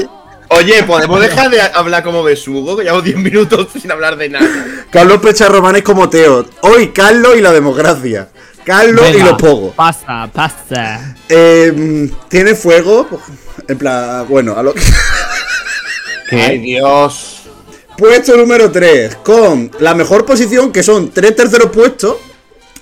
Oye, 0.49 0.83
¿podemos 0.83 1.19
dejar 1.19 1.49
de 1.49 1.59
hablar 1.59 2.01
como 2.03 2.23
besugo? 2.23 2.77
Que 2.77 2.83
llevamos 2.83 3.03
10 3.03 3.17
minutos 3.17 3.67
sin 3.81 3.91
hablar 3.91 4.15
de 4.15 4.29
nada. 4.29 4.47
Carlos 4.91 5.19
Pecha 5.19 5.49
Román 5.49 5.75
es 5.75 5.81
como 5.81 6.07
Teo. 6.07 6.45
Hoy 6.61 6.89
Carlos 6.89 7.35
y 7.37 7.41
la 7.41 7.51
democracia. 7.51 8.29
Carlos 8.65 9.05
y 9.13 9.19
los 9.19 9.33
pogos. 9.33 9.75
Pasa, 9.75 10.29
pasa. 10.33 11.15
Eh, 11.29 12.09
Tiene 12.27 12.55
fuego. 12.55 13.07
En 13.67 13.77
plan, 13.77 14.25
bueno, 14.27 14.55
a 14.57 14.63
lo 14.63 14.73
que. 14.73 14.81
Ay, 16.31 16.57
Dios. 16.59 17.43
Puesto 17.97 18.35
número 18.35 18.71
3. 18.71 19.17
Con 19.17 19.71
la 19.79 19.93
mejor 19.93 20.25
posición, 20.25 20.71
que 20.71 20.83
son 20.83 21.11
tres 21.11 21.35
terceros 21.35 21.69
puestos. 21.71 22.17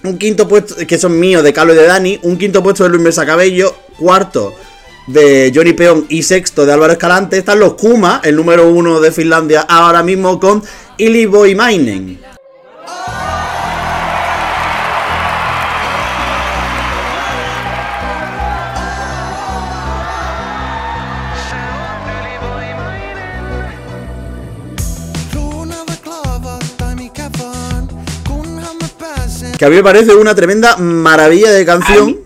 Un 0.03 0.17
quinto 0.17 0.47
puesto, 0.47 0.75
que 0.87 0.97
son 0.97 1.19
míos, 1.19 1.43
de 1.43 1.53
Carlos 1.53 1.75
y 1.75 1.79
de 1.79 1.85
Dani. 1.85 2.19
Un 2.23 2.37
quinto 2.37 2.63
puesto 2.63 2.83
de 2.83 2.89
Luis 2.89 3.01
Mesa 3.01 3.25
Cabello. 3.25 3.75
Cuarto 3.99 4.55
de 5.07 5.51
Johnny 5.53 5.73
Peón. 5.73 6.05
Y 6.09 6.23
sexto 6.23 6.65
de 6.65 6.73
Álvaro 6.73 6.93
Escalante. 6.93 7.37
Están 7.37 7.59
los 7.59 7.73
Kuma, 7.73 8.21
el 8.23 8.37
número 8.37 8.69
uno 8.69 9.01
de 9.01 9.11
Finlandia, 9.11 9.61
ahora 9.61 10.01
mismo 10.01 10.39
con 10.39 10.63
Iliboy 10.97 11.55
Mainen. 11.55 12.32
Que 29.63 29.67
a 29.67 29.69
mí 29.69 29.77
me 29.77 29.83
parece 29.83 30.13
una 30.13 30.35
tremenda 30.35 30.75
maravilla 30.75 31.49
de 31.49 31.65
canción. 31.65 32.17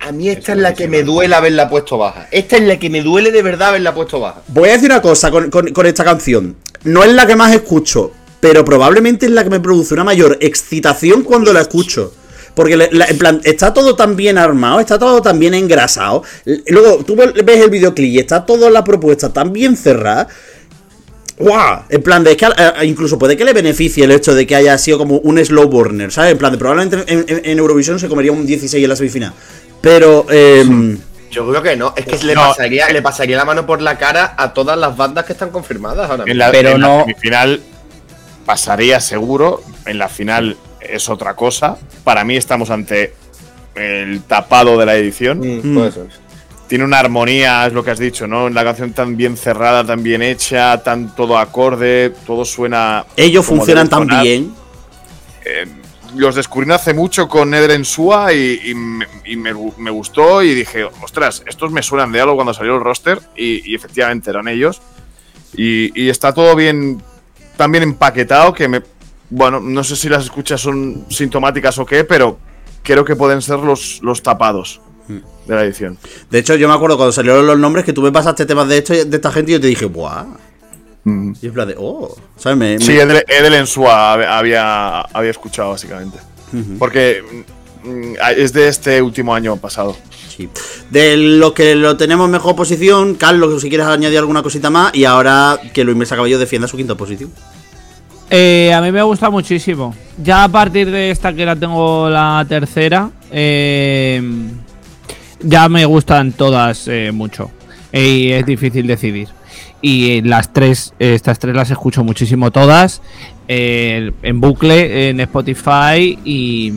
A 0.00 0.10
mí 0.10 0.28
esta 0.30 0.50
es 0.50 0.58
la 0.58 0.74
que 0.74 0.88
me 0.88 1.04
duele 1.04 1.32
haberla 1.36 1.70
puesto 1.70 1.96
baja. 1.96 2.26
Esta 2.32 2.56
es 2.56 2.62
la 2.64 2.76
que 2.76 2.90
me 2.90 3.02
duele 3.02 3.30
de 3.30 3.40
verdad 3.40 3.68
haberla 3.68 3.94
puesto 3.94 4.18
baja. 4.18 4.42
Voy 4.48 4.70
a 4.70 4.72
decir 4.72 4.90
una 4.90 5.00
cosa 5.00 5.30
con, 5.30 5.48
con- 5.48 5.68
con 5.72 5.86
esta 5.86 6.02
canción. 6.02 6.56
No 6.82 7.04
es 7.04 7.12
la 7.12 7.24
que 7.24 7.36
más 7.36 7.54
escucho, 7.54 8.10
pero 8.40 8.64
probablemente 8.64 9.26
es 9.26 9.30
la 9.32 9.44
que 9.44 9.50
me 9.50 9.60
produce 9.60 9.94
una 9.94 10.02
mayor 10.02 10.38
excitación 10.40 11.22
cuando 11.22 11.52
la 11.52 11.60
escucho. 11.60 12.12
Porque 12.56 12.76
la- 12.76 13.04
en 13.06 13.16
plan, 13.16 13.40
está 13.44 13.72
todo 13.72 13.94
tan 13.94 14.16
bien 14.16 14.36
armado, 14.36 14.80
está 14.80 14.98
todo 14.98 15.22
tan 15.22 15.38
bien 15.38 15.54
engrasado. 15.54 16.24
Luego 16.66 17.04
tú 17.04 17.14
ves 17.14 17.60
el 17.62 17.70
videoclip 17.70 18.10
y 18.12 18.18
está 18.18 18.44
toda 18.44 18.70
la 18.70 18.82
propuesta 18.82 19.32
tan 19.32 19.52
bien 19.52 19.76
cerrada. 19.76 20.26
¡Guau! 21.38 21.82
En 21.90 22.02
plan, 22.02 22.24
de 22.24 22.30
es 22.32 22.36
que 22.38 22.46
eh, 22.46 22.84
incluso 22.86 23.18
puede 23.18 23.36
que 23.36 23.44
le 23.44 23.52
beneficie 23.52 24.04
el 24.04 24.10
hecho 24.12 24.34
de 24.34 24.46
que 24.46 24.56
haya 24.56 24.76
sido 24.78 24.96
como 24.98 25.18
un 25.18 25.38
slow 25.44 25.68
burner, 25.68 26.10
¿sabes? 26.10 26.32
En 26.32 26.38
plan, 26.38 26.50
de 26.52 26.58
probablemente 26.58 27.12
en, 27.12 27.24
en- 27.28 27.42
en 27.44 27.58
Eurovisión 27.58 27.98
se 27.98 28.08
comería 28.08 28.32
un 28.32 28.46
16 28.46 28.82
en 28.82 28.88
la 28.88 28.96
semifinal. 28.96 29.32
Pero, 29.82 30.26
eh, 30.30 30.96
Yo 31.30 31.46
creo 31.50 31.62
que 31.62 31.76
no. 31.76 31.92
Es 31.94 32.06
que 32.06 32.24
le, 32.24 32.34
pasaría, 32.34 32.88
le 32.88 33.02
pasaría 33.02 33.36
la 33.36 33.44
mano 33.44 33.66
por 33.66 33.82
la 33.82 33.98
cara 33.98 34.34
a 34.38 34.54
todas 34.54 34.78
las 34.78 34.96
bandas 34.96 35.24
que 35.26 35.32
están 35.32 35.50
confirmadas 35.50 36.08
ahora 36.10 36.22
En 36.22 36.28
mismo. 36.30 36.38
la, 36.38 36.50
Pero 36.50 36.68
en 36.70 36.80
la 36.80 36.86
no- 36.88 37.00
semifinal 37.04 37.60
pasaría 38.46 39.00
seguro. 39.00 39.62
En 39.84 39.98
la 39.98 40.08
final 40.08 40.56
es 40.80 41.08
otra 41.08 41.34
cosa. 41.36 41.76
Para 42.04 42.24
mí 42.24 42.36
estamos 42.36 42.70
ante 42.70 43.12
el 43.74 44.22
tapado 44.22 44.78
de 44.78 44.86
la 44.86 44.96
edición. 44.96 45.40
Mm, 45.40 45.60
Mm. 45.72 45.74
puede 45.76 45.92
ser. 45.92 46.06
Tiene 46.68 46.84
una 46.84 46.98
armonía, 46.98 47.66
es 47.66 47.72
lo 47.72 47.84
que 47.84 47.92
has 47.92 47.98
dicho, 47.98 48.26
¿no? 48.26 48.48
La 48.48 48.64
canción 48.64 48.92
tan 48.92 49.16
bien 49.16 49.36
cerrada, 49.36 49.84
tan 49.84 50.02
bien 50.02 50.20
hecha, 50.22 50.82
tan 50.82 51.14
todo 51.14 51.38
acorde, 51.38 52.10
todo 52.26 52.44
suena. 52.44 53.06
ellos 53.16 53.46
funcionan 53.46 53.88
tan 53.88 54.00
bien. 54.22 54.54
Eh, 55.44 55.66
los 56.16 56.34
descubrí 56.34 56.70
hace 56.72 56.92
mucho 56.94 57.28
con 57.28 57.52
Eder 57.54 57.84
Sua 57.84 58.32
y, 58.32 58.60
y 58.64 58.74
me, 58.74 59.06
y 59.24 59.36
me 59.36 59.54
gu- 59.54 59.76
me 59.76 59.90
gustó 59.90 60.42
y 60.42 60.54
dije, 60.54 60.84
ostras, 61.02 61.42
estos 61.46 61.70
me 61.70 61.82
suenan 61.82 62.10
de 62.10 62.20
algo 62.20 62.34
cuando 62.34 62.52
salió 62.54 62.74
el 62.74 62.80
roster 62.80 63.20
y, 63.36 63.70
y 63.70 63.74
efectivamente 63.74 64.30
eran 64.30 64.48
ellos. 64.48 64.80
Y, 65.54 65.92
y 66.00 66.08
está 66.08 66.32
todo 66.34 66.56
bien, 66.56 67.00
tan 67.56 67.70
bien 67.70 67.84
empaquetado 67.84 68.52
que 68.52 68.66
me... 68.66 68.82
Bueno, 69.30 69.60
no 69.60 69.84
sé 69.84 69.94
si 69.96 70.08
las 70.08 70.24
escuchas 70.24 70.60
son 70.60 71.04
sintomáticas 71.10 71.78
o 71.78 71.86
qué, 71.86 72.04
pero 72.04 72.38
creo 72.82 73.04
que 73.04 73.14
pueden 73.16 73.42
ser 73.42 73.58
los, 73.58 74.00
los 74.02 74.22
tapados 74.22 74.80
de 75.08 75.54
la 75.54 75.64
edición. 75.64 75.98
De 76.30 76.38
hecho, 76.38 76.54
yo 76.56 76.68
me 76.68 76.74
acuerdo 76.74 76.96
cuando 76.96 77.12
salieron 77.12 77.46
los 77.46 77.58
nombres 77.58 77.84
que 77.84 77.92
tú 77.92 78.02
me 78.02 78.10
pasaste 78.12 78.46
temas 78.46 78.68
de, 78.68 78.78
esto, 78.78 78.92
de 78.92 79.16
esta 79.16 79.30
gente 79.30 79.52
y 79.52 79.54
yo 79.54 79.60
te 79.60 79.66
dije, 79.68 79.84
¡buah! 79.86 80.24
Y 81.04 81.46
en 81.46 81.52
plan 81.52 81.68
de, 81.68 81.76
¡oh! 81.78 82.16
¿Sabes? 82.36 82.58
Me- 82.58 82.78
Sí, 82.80 82.92
me- 82.92 83.02
Edel, 83.02 83.24
Edel 83.28 83.54
Ensua 83.54 84.14
había, 84.38 85.02
había 85.02 85.30
escuchado 85.30 85.70
básicamente. 85.70 86.18
Porque 86.78 87.22
mm, 87.84 88.14
es 88.36 88.52
de 88.52 88.66
este 88.68 89.00
último 89.02 89.32
año 89.34 89.56
pasado. 89.56 89.96
Sí. 90.36 90.48
De 90.90 91.16
los 91.16 91.52
que 91.52 91.76
lo 91.76 91.96
tenemos 91.96 92.26
en 92.26 92.32
mejor 92.32 92.56
posición, 92.56 93.14
Carlos, 93.14 93.62
si 93.62 93.68
quieres 93.68 93.86
añadir 93.86 94.18
alguna 94.18 94.42
cosita 94.42 94.68
más, 94.68 94.94
y 94.96 95.04
ahora 95.04 95.58
que 95.72 95.84
Luis 95.84 95.96
Mesa 95.96 96.16
Cabello 96.16 96.38
defienda 96.40 96.66
su 96.66 96.76
quinta 96.76 96.94
posición. 96.96 97.30
Eh, 98.28 98.72
a 98.74 98.80
mí 98.82 98.90
me 98.90 99.02
gusta 99.04 99.30
muchísimo. 99.30 99.94
Ya 100.20 100.42
a 100.44 100.48
partir 100.48 100.90
de 100.90 101.12
esta 101.12 101.32
que 101.32 101.46
la 101.46 101.54
tengo 101.54 102.10
la 102.10 102.44
tercera, 102.48 103.10
eh, 103.30 104.20
ya 105.40 105.68
me 105.68 105.84
gustan 105.84 106.32
todas 106.32 106.88
eh, 106.88 107.10
mucho. 107.12 107.50
Y 107.92 108.30
es 108.32 108.44
difícil 108.46 108.86
decidir. 108.86 109.28
Y 109.80 110.22
las 110.22 110.52
tres, 110.52 110.94
eh, 110.98 111.14
estas 111.14 111.38
tres 111.38 111.54
las 111.54 111.70
escucho 111.70 112.02
muchísimo 112.04 112.50
todas. 112.50 113.00
eh, 113.48 114.12
en 114.22 114.40
bucle, 114.40 115.10
en 115.10 115.20
Spotify. 115.20 116.18
Y 116.24 116.72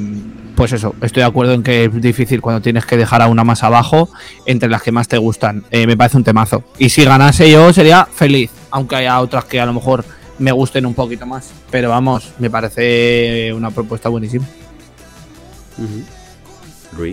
pues 0.56 0.74
eso, 0.74 0.94
estoy 1.02 1.22
de 1.22 1.28
acuerdo 1.28 1.54
en 1.54 1.64
que 1.64 1.86
es 1.86 2.02
difícil 2.02 2.42
cuando 2.42 2.62
tienes 2.62 2.86
que 2.86 2.98
dejar 2.98 3.22
a 3.22 3.28
una 3.28 3.44
más 3.44 3.64
abajo 3.64 4.10
entre 4.46 4.70
las 4.70 4.84
que 4.84 4.92
más 4.92 5.08
te 5.08 5.18
gustan. 5.18 5.64
Eh, 5.72 5.88
me 5.88 5.98
parece 5.98 6.18
un 6.18 6.24
temazo. 6.24 6.64
Y 6.78 6.90
si 6.90 7.04
ganase 7.04 7.50
yo 7.50 7.72
sería 7.74 8.06
feliz. 8.06 8.52
Aunque 8.72 8.98
haya 8.98 9.20
otras 9.20 9.46
que 9.46 9.60
a 9.60 9.66
lo 9.66 9.74
mejor 9.74 10.06
me 10.38 10.52
gusten 10.52 10.86
un 10.86 10.94
poquito 10.94 11.26
más. 11.26 11.52
Pero 11.72 11.90
vamos, 11.90 12.32
me 12.40 12.50
parece 12.50 13.52
una 13.54 13.72
propuesta 13.72 14.10
buenísima. 14.10 14.46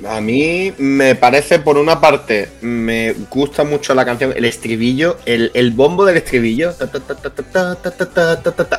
A 0.08 0.20
mí 0.20 0.72
me 0.78 1.14
parece, 1.14 1.58
por 1.58 1.76
una 1.76 2.00
parte, 2.00 2.48
me 2.62 3.12
gusta 3.30 3.62
mucho 3.62 3.94
la 3.94 4.04
canción, 4.04 4.32
el 4.34 4.44
estribillo, 4.44 5.18
el, 5.26 5.50
el 5.54 5.70
bombo 5.72 6.04
del 6.04 6.16
estribillo. 6.16 6.74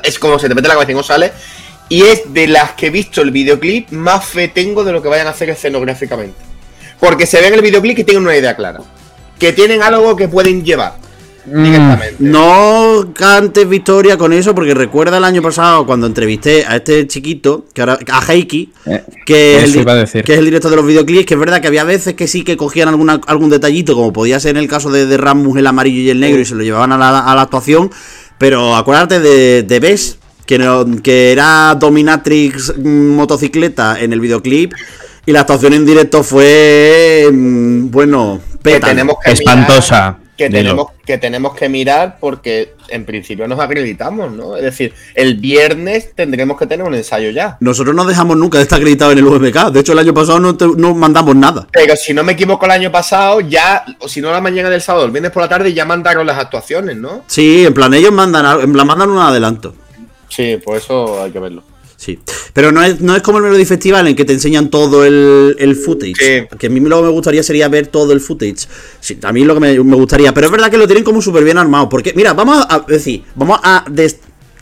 Es 0.04 0.20
como 0.20 0.40
se 0.40 0.50
te 0.50 0.56
mete 0.56 0.68
la 0.68 0.74
cabeza 0.74 0.92
y 0.92 0.96
no 0.96 1.04
sale. 1.04 1.32
Y 1.90 2.02
es 2.02 2.34
de 2.34 2.48
las 2.48 2.72
que 2.72 2.88
he 2.88 2.90
visto 2.90 3.22
el 3.22 3.32
videoclip 3.32 3.92
más 3.92 4.26
fe 4.26 4.50
tengo 4.50 4.84
de 4.84 4.92
lo 4.92 5.02
que 5.02 5.08
vayan 5.08 5.28
a 5.28 5.30
hacer 5.30 5.50
escenográficamente. 5.50 6.38
Porque 7.00 7.26
se 7.26 7.40
ve 7.40 7.48
en 7.48 7.54
el 7.54 7.62
videoclip 7.62 7.96
que 7.96 8.04
tienen 8.04 8.24
una 8.24 8.36
idea 8.36 8.56
clara. 8.56 8.82
Que 9.40 9.54
tienen 9.54 9.84
algo 9.84 10.16
que 10.16 10.28
pueden 10.28 10.66
llevar 10.66 10.96
directamente. 11.48 12.16
No 12.20 13.12
cantes 13.14 13.68
victoria 13.68 14.18
con 14.18 14.34
eso, 14.34 14.54
porque 14.54 14.74
recuerda 14.74 15.18
el 15.18 15.24
año 15.24 15.42
pasado 15.42 15.86
cuando 15.86 16.06
entrevisté 16.08 16.66
a 16.66 16.76
este 16.78 17.08
chiquito, 17.08 17.66
que 17.74 17.82
ahora, 17.82 18.00
a 18.12 18.22
Heiki, 18.34 18.72
Eh, 18.86 19.04
que, 19.26 19.58
es 19.58 19.64
el, 19.64 19.70
eso 19.70 19.74
di- 19.76 19.82
iba 19.82 19.92
a 19.94 19.96
decir. 19.96 20.24
que 20.24 20.34
es 20.34 20.40
el 20.40 20.46
director 20.46 20.70
de 20.72 20.78
los 20.78 20.86
videoclips, 20.86 21.26
que 21.26 21.34
es 21.34 21.40
verdad 21.40 21.62
que 21.62 21.68
había 21.68 21.84
veces 21.84 22.14
que 22.16 22.28
sí 22.28 22.44
que 22.44 22.58
cogían 22.58 22.88
alguna, 22.90 23.20
algún 23.28 23.50
detallito, 23.50 23.96
como 23.96 24.12
podía 24.14 24.40
ser 24.40 24.52
en 24.52 24.58
el 24.58 24.68
caso 24.68 24.90
de, 24.92 25.06
de 25.06 25.18
Ramus 25.18 25.58
el 25.58 25.68
amarillo 25.68 26.02
y 26.02 26.10
el 26.10 26.20
negro, 26.20 26.40
y 26.42 26.46
se 26.46 26.56
lo 26.56 26.64
llevaban 26.64 26.92
a 26.92 26.98
la, 26.98 27.20
a 27.20 27.36
la 27.36 27.42
actuación. 27.44 27.90
Pero 28.38 28.76
acuérdate 28.76 29.20
de, 29.20 29.64
de 29.64 29.80
Bess, 29.80 30.18
que, 30.46 30.58
no- 30.60 30.86
que 31.02 31.32
era 31.32 31.76
Dominatrix 31.76 32.74
mm, 32.78 33.16
motocicleta 33.16 34.00
en 34.00 34.14
el 34.14 34.20
videoclip, 34.20 34.74
y 35.26 35.32
la 35.32 35.42
actuación 35.42 35.74
en 35.74 35.86
directo 35.86 36.24
fue. 36.24 37.30
mm, 37.32 37.90
bueno, 37.92 38.40
que 38.64 38.80
tenemos 38.80 39.16
que 39.24 39.32
Espantosa. 39.32 40.18
Que 40.38 40.50
dilo. 40.50 40.60
tenemos, 40.62 40.88
que 41.06 41.18
tenemos 41.18 41.56
que 41.56 41.68
mirar 41.68 42.18
porque 42.20 42.74
en 42.90 43.06
principio 43.06 43.48
nos 43.48 43.60
acreditamos, 43.60 44.32
¿no? 44.32 44.56
Es 44.56 44.64
decir, 44.64 44.94
el 45.16 45.36
viernes 45.38 46.14
tendremos 46.16 46.58
que 46.58 46.68
tener 46.68 46.86
un 46.88 46.94
ensayo 46.96 47.30
ya. 47.32 47.58
Nosotros 47.60 47.96
no 47.96 48.06
dejamos 48.06 48.38
nunca 48.38 48.60
de 48.60 48.64
estar 48.64 48.78
acreditados 48.78 49.14
en 49.14 49.20
el 49.20 49.26
UMK. 49.26 49.72
De 49.72 49.80
hecho, 49.80 49.94
el 49.94 50.00
año 50.00 50.14
pasado 50.14 50.40
no, 50.40 50.56
te- 50.56 50.68
no 50.78 50.94
mandamos 50.94 51.36
nada. 51.36 51.68
Pero 51.72 51.96
si 51.96 52.14
no 52.14 52.24
me 52.24 52.34
equivoco, 52.34 52.66
el 52.66 52.72
año 52.72 52.92
pasado 52.92 53.42
ya, 53.42 53.84
o 54.00 54.08
si 54.08 54.22
no 54.22 54.32
la 54.32 54.40
mañana 54.42 54.70
del 54.70 54.82
sábado, 54.82 55.06
el 55.06 55.12
viernes 55.12 55.32
por 55.32 55.42
la 55.44 55.50
tarde 55.50 55.74
ya 55.74 55.86
mandaron 55.86 56.26
las 56.28 56.38
actuaciones, 56.38 56.96
¿no? 56.96 57.24
Sí, 57.28 57.66
en 57.66 57.74
plan, 57.74 57.94
ellos 57.94 58.12
mandan, 58.12 58.62
en 58.62 58.72
plan, 58.72 58.86
mandan 58.88 59.10
un 59.10 59.18
adelanto. 59.20 59.74
Sí, 60.30 60.58
por 60.64 60.78
eso 60.78 61.24
hay 61.24 61.32
que 61.32 61.40
verlo. 61.40 61.64
Sí. 61.98 62.20
Pero 62.54 62.72
no 62.72 62.82
es, 62.84 63.02
no 63.02 63.16
es 63.16 63.22
como 63.24 63.40
el 63.40 63.44
Melody 63.46 63.66
Festival 63.66 64.08
en 64.08 64.16
que 64.16 64.24
te 64.24 64.32
enseñan 64.34 64.70
todo 64.70 65.04
el, 65.04 65.56
el 65.60 65.76
footage. 65.76 66.14
Sí. 66.50 66.58
Que 66.58 66.68
a 66.68 66.70
mí 66.70 66.80
lo 66.80 66.98
que 66.98 67.08
me 67.08 67.12
gustaría 67.12 67.42
sería 67.44 67.68
ver 67.68 67.88
todo 67.88 68.14
el 68.14 68.22
footage. 68.22 68.68
Sí, 69.00 69.18
a 69.24 69.34
mí 69.34 69.44
lo 69.44 69.56
que 69.56 69.60
me, 69.60 69.84
me 69.84 69.96
gustaría. 69.96 70.34
Pero 70.34 70.46
es 70.48 70.52
verdad 70.52 70.70
que 70.72 70.78
lo 70.78 70.86
tienen 70.88 71.04
como 71.04 71.22
súper 71.22 71.44
bien 71.44 71.58
armado. 71.58 71.90
Porque, 71.90 72.14
mira, 72.16 72.34
vamos 72.34 72.66
a 72.70 72.80
decir, 72.88 73.24
vamos 73.36 73.60
a. 73.64 73.84
des- 73.90 74.20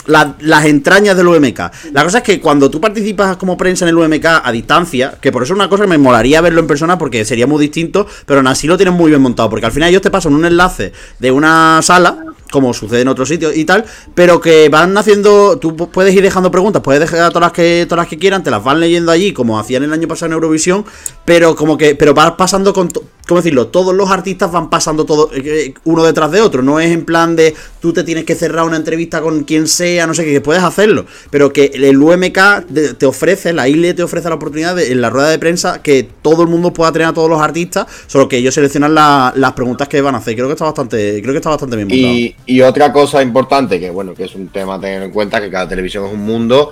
la- 0.07 0.35
las 0.41 0.65
entrañas 0.65 1.17
del 1.17 1.27
UMK. 1.27 1.59
La 1.91 2.03
cosa 2.03 2.19
es 2.19 2.23
que 2.23 2.39
cuando 2.39 2.69
tú 2.69 2.79
participas 2.79 3.37
como 3.37 3.57
prensa 3.57 3.85
en 3.85 3.89
el 3.89 3.97
UMK 3.97 4.25
a 4.43 4.51
distancia, 4.51 5.17
que 5.19 5.31
por 5.31 5.41
eso 5.41 5.53
es 5.53 5.57
una 5.57 5.67
cosa 5.67 5.83
que 5.85 5.89
me 5.89 5.97
molaría 5.97 6.41
verlo 6.41 6.59
en 6.61 6.67
persona 6.67 6.95
porque 6.97 7.25
sería 7.25 7.47
muy 7.47 7.59
distinto, 7.59 8.05
pero 8.27 8.39
aún 8.39 8.45
así 8.47 8.67
lo 8.67 8.77
tienen 8.77 8.93
muy 8.93 9.09
bien 9.09 9.21
montado, 9.21 9.49
porque 9.49 9.65
al 9.65 9.71
final 9.71 9.89
ellos 9.89 10.03
te 10.03 10.11
pasan 10.11 10.35
un 10.35 10.45
enlace 10.45 10.93
de 11.17 11.31
una 11.31 11.81
sala, 11.81 12.19
como 12.51 12.73
sucede 12.73 13.01
en 13.01 13.07
otros 13.07 13.27
sitios 13.27 13.55
y 13.55 13.65
tal, 13.65 13.85
pero 14.13 14.39
que 14.39 14.69
van 14.69 14.97
haciendo, 14.97 15.57
tú 15.57 15.71
pu- 15.75 15.89
puedes 15.89 16.13
ir 16.13 16.21
dejando 16.21 16.51
preguntas, 16.51 16.81
puedes 16.81 16.99
dejar 17.01 17.29
todas 17.29 17.41
las 17.47 17.51
que 17.51 17.85
todas 17.89 18.03
las 18.03 18.07
que 18.09 18.17
quieran, 18.17 18.43
te 18.43 18.51
las 18.51 18.63
van 18.63 18.79
leyendo 18.79 19.11
allí, 19.11 19.33
como 19.33 19.59
hacían 19.59 19.83
el 19.83 19.91
año 19.91 20.07
pasado 20.07 20.27
en 20.27 20.33
Eurovisión, 20.33 20.85
pero 21.25 21.55
como 21.55 21.77
que, 21.77 21.95
pero 21.95 22.13
vas 22.13 22.31
pasando 22.33 22.71
con, 22.71 22.89
¿cómo 23.27 23.39
decirlo? 23.41 23.67
Todos 23.67 23.95
los 23.95 24.11
artistas 24.11 24.51
van 24.51 24.69
pasando 24.69 25.05
todo 25.05 25.31
eh, 25.33 25.41
eh, 25.43 25.73
uno 25.85 26.03
detrás 26.03 26.29
de 26.31 26.39
otro, 26.41 26.61
no 26.61 26.79
es 26.79 26.91
en 26.91 27.03
plan 27.03 27.35
de 27.35 27.55
tú 27.81 27.91
te 27.93 28.03
tienes 28.03 28.25
que 28.25 28.35
cerrar 28.35 28.63
una 28.65 28.77
entrevista 28.77 29.21
con 29.21 29.43
quien 29.43 29.67
sea, 29.67 30.05
no 30.05 30.13
sé 30.13 30.23
qué, 30.23 30.31
que 30.33 30.41
puedes 30.41 30.61
hacerlo, 30.63 31.05
pero 31.31 31.51
que 31.51 31.71
el 31.73 31.99
UMK 31.99 32.65
te 32.71 32.93
te 32.93 33.05
ofrece, 33.07 33.53
la 33.53 33.67
ILE 33.67 33.95
te 33.95 34.03
ofrece 34.03 34.29
la 34.29 34.35
oportunidad 34.35 34.75
de, 34.75 34.91
en 34.91 35.01
la 35.01 35.09
rueda 35.09 35.29
de 35.29 35.39
prensa 35.39 35.81
que 35.81 36.07
todo 36.21 36.43
el 36.43 36.47
mundo 36.49 36.71
pueda 36.71 36.91
tener 36.91 37.07
a 37.07 37.13
todos 37.13 37.29
los 37.29 37.41
artistas, 37.41 37.87
solo 38.05 38.29
que 38.29 38.37
ellos 38.37 38.53
seleccionan 38.53 38.93
la- 38.93 39.33
las 39.35 39.53
preguntas 39.53 39.87
que 39.87 40.01
van 40.01 40.13
a 40.13 40.19
hacer. 40.19 40.35
Creo 40.35 40.47
que 40.47 40.53
está 40.53 40.65
bastante, 40.65 41.21
creo 41.23 41.33
que 41.33 41.39
está 41.39 41.49
bastante 41.49 41.75
bien 41.75 41.87
montado. 41.87 42.13
Y, 42.13 42.35
y 42.45 42.61
otra 42.61 42.93
cosa 42.93 43.23
importante, 43.23 43.79
que 43.79 43.89
bueno, 43.89 44.13
que 44.13 44.25
es 44.25 44.35
un 44.35 44.49
tema 44.49 44.75
a 44.75 44.79
tener 44.79 45.01
en 45.01 45.11
cuenta, 45.11 45.41
que 45.41 45.49
cada 45.49 45.67
televisión 45.67 46.05
es 46.05 46.13
un 46.13 46.21
mundo, 46.21 46.71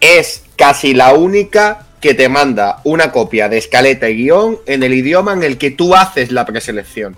es 0.00 0.44
casi 0.56 0.94
la 0.94 1.14
única 1.14 1.86
que 2.00 2.14
te 2.14 2.28
manda 2.28 2.80
una 2.84 3.12
copia 3.12 3.48
de 3.48 3.58
escaleta 3.58 4.08
y 4.08 4.16
guion 4.16 4.58
en 4.66 4.82
el 4.82 4.94
idioma 4.94 5.32
en 5.32 5.42
el 5.42 5.58
que 5.58 5.70
tú 5.70 5.94
haces 5.94 6.32
la 6.32 6.46
preselección. 6.46 7.16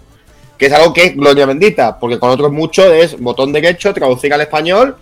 Que 0.59 0.67
es 0.67 0.73
algo 0.73 0.93
que 0.93 1.05
es 1.05 1.17
gloria 1.17 1.47
bendita, 1.47 1.99
porque 1.99 2.19
con 2.19 2.31
otros 2.31 2.53
muchos 2.53 2.87
es 2.93 3.19
botón 3.19 3.53
derecho, 3.53 3.95
traducir 3.95 4.33
al 4.35 4.41
español 4.41 4.97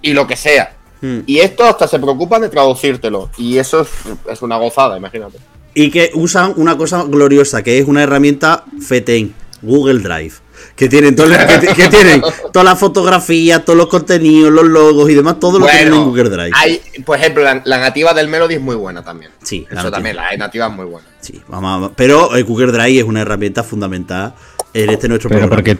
y 0.00 0.12
lo 0.12 0.26
que 0.26 0.36
sea. 0.36 0.74
Hmm. 1.00 1.20
Y 1.26 1.40
esto 1.40 1.64
hasta 1.64 1.86
se 1.88 1.98
preocupan 1.98 2.42
de 2.42 2.48
traducírtelo. 2.48 3.30
Y 3.36 3.58
eso 3.58 3.82
es, 3.82 3.88
es 4.30 4.42
una 4.42 4.56
gozada, 4.56 4.96
imagínate. 4.96 5.38
Y 5.74 5.90
que 5.90 6.10
usan 6.14 6.54
una 6.56 6.76
cosa 6.76 7.04
gloriosa, 7.04 7.62
que 7.62 7.78
es 7.78 7.86
una 7.86 8.02
herramienta 8.02 8.64
FETEN, 8.80 9.34
Google 9.62 10.00
Drive. 10.00 10.41
Que 10.76 10.88
tienen, 10.88 11.14
todo, 11.14 11.28
que, 11.28 11.58
ti- 11.66 11.74
que 11.74 11.88
tienen 11.88 12.22
todas 12.52 12.64
las 12.64 12.78
fotografías, 12.78 13.64
todos 13.64 13.76
los 13.76 13.88
contenidos, 13.88 14.50
los 14.50 14.64
logos 14.64 15.10
y 15.10 15.14
demás, 15.14 15.38
todo 15.38 15.58
lo 15.58 15.66
tienen 15.66 15.92
en 15.94 16.04
Google 16.04 16.30
Drive. 16.30 16.50
hay, 16.54 16.80
por 17.04 17.18
ejemplo, 17.18 17.42
la, 17.42 17.60
la 17.64 17.78
nativa 17.78 18.14
del 18.14 18.28
Melody 18.28 18.54
es 18.54 18.60
muy 18.60 18.76
buena 18.76 19.02
también. 19.04 19.30
Sí, 19.42 19.60
la 19.70 19.80
Eso 19.80 19.90
nativa. 19.90 19.90
también, 19.92 20.16
la 20.16 20.36
nativa 20.36 20.66
es 20.66 20.72
muy 20.72 20.86
buena. 20.86 21.06
Sí, 21.20 21.40
vamos 21.48 21.90
a- 21.90 21.94
pero 21.94 22.34
el 22.34 22.44
Google 22.44 22.72
Drive 22.72 22.98
es 23.00 23.04
una 23.04 23.20
herramienta 23.20 23.62
fundamental 23.62 24.34
en 24.74 24.90
este 24.90 25.08
nuestro 25.08 25.28
Pero 25.28 25.40
programa. 25.42 25.56
porque 25.56 25.78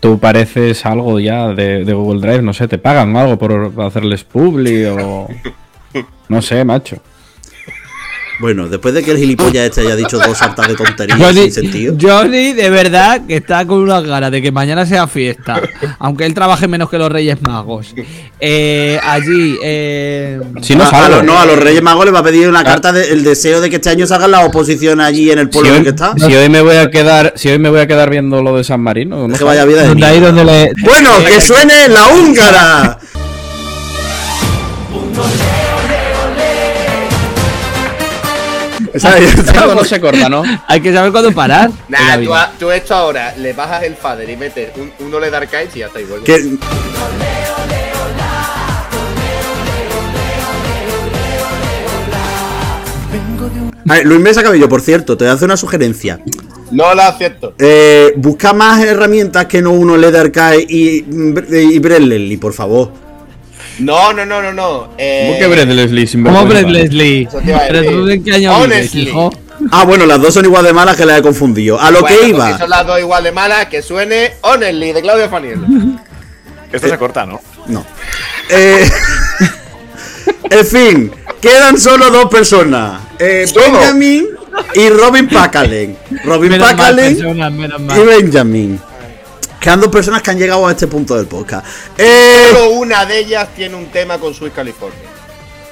tú 0.00 0.18
pareces 0.18 0.84
algo 0.86 1.20
ya 1.20 1.48
de, 1.48 1.84
de 1.84 1.92
Google 1.92 2.20
Drive, 2.20 2.42
no 2.42 2.52
sé, 2.52 2.66
te 2.68 2.78
pagan 2.78 3.16
algo 3.16 3.38
por 3.38 3.72
hacerles 3.82 4.24
publi 4.24 4.84
o... 4.86 5.28
No 6.28 6.42
sé, 6.42 6.64
macho. 6.64 6.96
Bueno, 8.38 8.68
después 8.68 8.92
de 8.94 9.02
que 9.02 9.12
el 9.12 9.16
gilipollas 9.18 9.64
este 9.64 9.80
haya 9.80 9.96
dicho 9.96 10.18
dos 10.18 10.36
sartas 10.36 10.68
de 10.68 10.74
tonterías 10.74 11.18
Johnny, 11.18 11.42
sin 11.44 11.52
sentido. 11.52 11.96
Johnny, 12.00 12.52
de 12.52 12.68
verdad, 12.68 13.22
que 13.26 13.36
está 13.36 13.64
con 13.66 13.78
unas 13.78 14.04
ganas 14.04 14.30
de 14.30 14.42
que 14.42 14.52
mañana 14.52 14.84
sea 14.84 15.06
fiesta. 15.06 15.60
aunque 15.98 16.26
él 16.26 16.34
trabaje 16.34 16.68
menos 16.68 16.90
que 16.90 16.98
los 16.98 17.10
Reyes 17.10 17.40
Magos. 17.40 17.94
Eh, 18.38 19.00
allí, 19.02 19.56
eh, 19.62 20.38
Si 20.60 20.76
no 20.76 20.84
a, 20.84 21.08
los, 21.08 21.24
no, 21.24 21.38
a 21.38 21.46
los 21.46 21.58
Reyes 21.58 21.82
Magos 21.82 22.04
les 22.04 22.14
va 22.14 22.18
a 22.18 22.24
pedir 22.24 22.48
una 22.48 22.62
carta 22.62 22.92
del 22.92 23.24
deseo 23.24 23.60
de 23.60 23.70
que 23.70 23.76
este 23.76 23.88
año 23.90 24.06
salgan 24.06 24.30
la 24.30 24.44
oposición 24.44 25.00
allí 25.00 25.30
en 25.30 25.38
el 25.38 25.46
Si 25.46 25.52
pueblo 25.52 25.70
en 25.70 25.76
el 25.78 25.82
que 25.84 25.90
está. 25.90 26.12
si 26.16 26.34
hoy 26.34 26.48
me 26.50 26.60
voy 26.60 26.76
a 26.76 26.90
quedar, 26.90 27.32
si 27.36 27.48
hoy 27.48 27.58
me 27.58 27.70
voy 27.70 27.80
a 27.80 27.86
quedar 27.86 28.10
viendo 28.10 28.42
lo 28.42 28.56
de 28.56 28.64
San 28.64 28.80
Marino, 28.82 29.26
no 29.26 29.32
que 29.32 29.38
sé. 29.38 29.44
vaya 29.44 29.64
vida 29.64 29.82
de 29.82 29.88
donde 29.88 30.06
ahí 30.06 30.20
donde 30.20 30.44
le. 30.44 30.72
Bueno, 30.84 31.10
que 31.26 31.40
suene 31.40 31.88
la 31.88 32.06
húngara. 32.08 32.98
no 39.74 39.84
se 39.84 40.00
corta, 40.00 40.28
¿no? 40.28 40.42
Hay 40.66 40.80
que 40.80 40.92
saber 40.92 41.12
cuándo 41.12 41.32
parar. 41.32 41.70
Nah, 41.88 42.14
tú, 42.14 42.20
vida. 42.20 42.42
a- 42.42 42.50
tú 42.58 42.70
esto 42.70 42.94
ahora, 42.94 43.34
le 43.36 43.52
bajas 43.52 43.82
el 43.84 43.94
fader 43.96 44.28
y 44.30 44.36
metes 44.36 44.70
un, 44.76 44.92
un 45.06 45.14
ole 45.14 45.30
de 45.30 45.36
arcade 45.36 45.68
y 45.74 45.78
ya 45.80 45.86
está 45.86 46.00
igual. 46.00 46.22
que- 46.22 46.56
A 53.88 53.94
ver, 53.94 54.06
Luis 54.06 54.20
Mesa 54.20 54.42
Cabello, 54.42 54.68
por 54.68 54.80
cierto, 54.80 55.16
te 55.16 55.24
voy 55.24 55.30
a 55.30 55.34
hacer 55.34 55.46
una 55.46 55.56
sugerencia. 55.56 56.20
No 56.72 56.92
la 56.94 57.08
acepto. 57.08 57.54
Eh, 57.58 58.12
busca 58.16 58.52
más 58.52 58.82
herramientas 58.82 59.46
que 59.46 59.62
no 59.62 59.70
uno 59.70 59.96
LED 59.96 60.14
Arcade 60.16 60.66
y, 60.68 61.04
y 61.08 61.78
Bradley, 61.78 62.36
por 62.36 62.52
favor. 62.52 62.90
No, 63.78 64.12
no, 64.12 64.24
no, 64.24 64.40
no, 64.42 64.52
no. 64.52 64.88
Eh, 64.96 65.26
¿Cómo 65.28 65.38
que 65.38 65.46
Brett 65.48 65.68
Leslie 65.68 66.06
sin 66.06 66.24
¿Cómo? 66.24 66.46
Brett 66.46 66.68
Leslie? 66.68 67.28
¿Pero 67.30 67.80
decir. 67.80 67.90
tú 67.90 68.08
en 68.08 68.24
qué 68.24 68.32
año 68.34 68.54
vives, 68.54 68.64
Honestly. 68.64 69.02
hijo? 69.02 69.30
Ah, 69.70 69.84
bueno, 69.84 70.06
las 70.06 70.20
dos 70.20 70.34
son 70.34 70.44
igual 70.44 70.64
de 70.64 70.72
malas 70.72 70.96
que 70.96 71.04
las 71.06 71.18
he 71.18 71.22
confundido. 71.22 71.80
A 71.80 71.90
lo 71.90 72.00
bueno, 72.00 72.16
que 72.16 72.22
pues 72.22 72.30
iba. 72.30 72.52
Si 72.52 72.58
son 72.58 72.70
las 72.70 72.86
dos 72.86 72.98
igual 72.98 73.24
de 73.24 73.32
malas, 73.32 73.66
que 73.66 73.82
suene 73.82 74.32
Honestly 74.42 74.92
de 74.92 75.02
Claudio 75.02 75.28
Faniel. 75.28 75.60
Esto 76.72 76.88
se 76.88 76.98
corta, 76.98 77.24
¿no? 77.26 77.40
No. 77.66 77.84
Eh, 78.50 78.88
en 80.50 80.66
fin, 80.66 81.12
quedan 81.40 81.78
solo 81.78 82.10
dos 82.10 82.26
personas. 82.26 83.00
Eh. 83.18 83.46
Benjamin 83.54 84.26
y 84.74 84.88
Robin 84.88 85.28
Pacalen. 85.28 85.96
Robin 86.24 86.50
Menos 86.50 86.68
mal 86.68 86.76
Pacalen 86.76 87.16
y. 87.16 88.00
Benjamin. 88.04 88.80
Quedan 89.66 89.80
dos 89.80 89.90
personas 89.90 90.22
que 90.22 90.30
han 90.30 90.38
llegado 90.38 90.64
a 90.64 90.70
este 90.70 90.86
punto 90.86 91.16
del 91.16 91.26
podcast. 91.26 91.66
Eh, 91.98 92.50
Solo 92.52 92.70
una 92.70 93.04
de 93.04 93.18
ellas 93.18 93.48
tiene 93.56 93.74
un 93.74 93.86
tema 93.86 94.16
con 94.16 94.32
Sweet 94.32 94.54
California. 94.54 95.00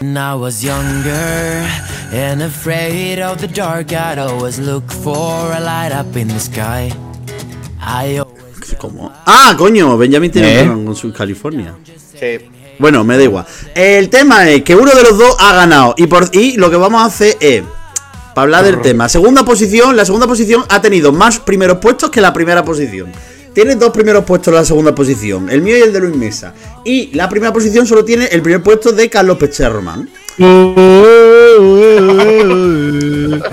When 0.00 0.16
I 0.16 0.34
was 0.34 0.62
younger 0.62 1.64
and 2.12 2.42
afraid 2.42 3.22
of 3.22 3.36
the 3.38 3.46
dark, 3.46 3.92
I'd 3.92 4.18
always 4.18 4.58
look 4.58 4.90
for 4.90 5.52
a 5.52 5.60
light 5.60 5.92
up 5.96 6.16
in 6.16 6.26
the 6.26 6.40
sky. 6.40 6.92
I 7.80 8.18
always 8.18 8.74
¿cómo? 8.78 9.12
Ah, 9.26 9.54
coño, 9.56 9.96
Benjamin 9.96 10.32
tiene 10.32 10.48
¿Eh? 10.58 10.62
un 10.62 10.68
tema 10.70 10.84
con 10.86 10.96
su 10.96 11.12
California. 11.12 11.76
Sí. 12.18 12.50
Bueno, 12.80 13.04
me 13.04 13.16
da 13.16 13.22
igual. 13.22 13.46
El 13.76 14.10
tema 14.10 14.50
es 14.50 14.64
que 14.64 14.74
uno 14.74 14.92
de 14.92 15.04
los 15.04 15.16
dos 15.16 15.36
ha 15.38 15.54
ganado. 15.54 15.94
Y, 15.96 16.08
por, 16.08 16.30
y 16.32 16.56
lo 16.56 16.68
que 16.68 16.76
vamos 16.76 17.00
a 17.00 17.04
hacer 17.04 17.36
es. 17.38 17.62
Para 18.34 18.42
hablar 18.42 18.64
del 18.64 18.80
tema. 18.80 19.08
Segunda 19.08 19.44
posición. 19.44 19.96
La 19.96 20.04
segunda 20.04 20.26
posición 20.26 20.64
ha 20.68 20.82
tenido 20.82 21.12
más 21.12 21.38
primeros 21.38 21.78
puestos 21.78 22.10
que 22.10 22.20
la 22.20 22.32
primera 22.32 22.64
posición. 22.64 23.12
Tiene 23.54 23.76
dos 23.76 23.92
primeros 23.92 24.24
puestos 24.24 24.48
en 24.48 24.54
la 24.56 24.64
segunda 24.64 24.92
posición. 24.94 25.48
El 25.48 25.62
mío 25.62 25.78
y 25.78 25.82
el 25.82 25.92
de 25.92 26.00
Luis 26.00 26.16
Mesa. 26.16 26.52
Y 26.84 27.14
la 27.14 27.28
primera 27.28 27.52
posición 27.52 27.86
solo 27.86 28.04
tiene 28.04 28.26
el 28.26 28.42
primer 28.42 28.64
puesto 28.64 28.90
de 28.90 29.08
Carlos 29.08 29.38
Pecherroman. 29.38 30.10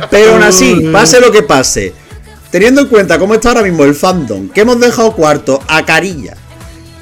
Pero 0.09 0.33
aún 0.33 0.43
así, 0.43 0.89
pase 0.91 1.21
lo 1.21 1.31
que 1.31 1.43
pase. 1.43 1.93
Teniendo 2.49 2.81
en 2.81 2.87
cuenta 2.87 3.19
cómo 3.19 3.35
está 3.35 3.49
ahora 3.49 3.61
mismo 3.61 3.83
el 3.83 3.93
fandom, 3.93 4.49
que 4.49 4.61
hemos 4.61 4.79
dejado 4.79 5.13
cuarto 5.13 5.61
a 5.67 5.85
Carilla. 5.85 6.35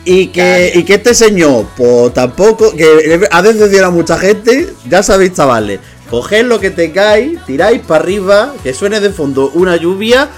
Y 0.03 0.27
que, 0.27 0.71
y 0.75 0.83
que 0.83 0.95
este 0.95 1.13
señor, 1.13 1.67
pues 1.77 2.13
tampoco, 2.13 2.75
que 2.75 3.27
ha 3.31 3.41
descendido 3.41 3.85
a 3.85 3.91
mucha 3.91 4.17
gente, 4.17 4.73
ya 4.89 5.03
sabéis, 5.03 5.33
chavales, 5.33 5.79
coged 6.09 6.45
lo 6.45 6.59
que 6.59 6.71
tengáis, 6.71 7.39
tiráis 7.45 7.81
para 7.81 8.03
arriba, 8.03 8.53
que 8.63 8.73
suene 8.73 8.99
de 8.99 9.11
fondo 9.11 9.51
una 9.53 9.75
lluvia, 9.75 10.29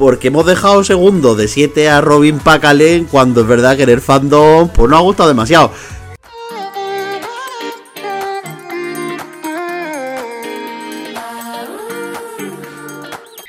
porque 0.00 0.28
hemos 0.28 0.46
dejado 0.46 0.82
segundo 0.82 1.34
de 1.34 1.46
7 1.46 1.90
a 1.90 2.00
Robin 2.00 2.38
Pacalen, 2.38 3.04
cuando 3.04 3.42
es 3.42 3.46
verdad 3.46 3.76
que 3.76 3.82
en 3.82 3.90
el 3.90 4.00
fandom, 4.00 4.70
pues 4.70 4.88
no 4.88 4.96
ha 4.96 5.00
gustado 5.00 5.28
demasiado. 5.28 5.72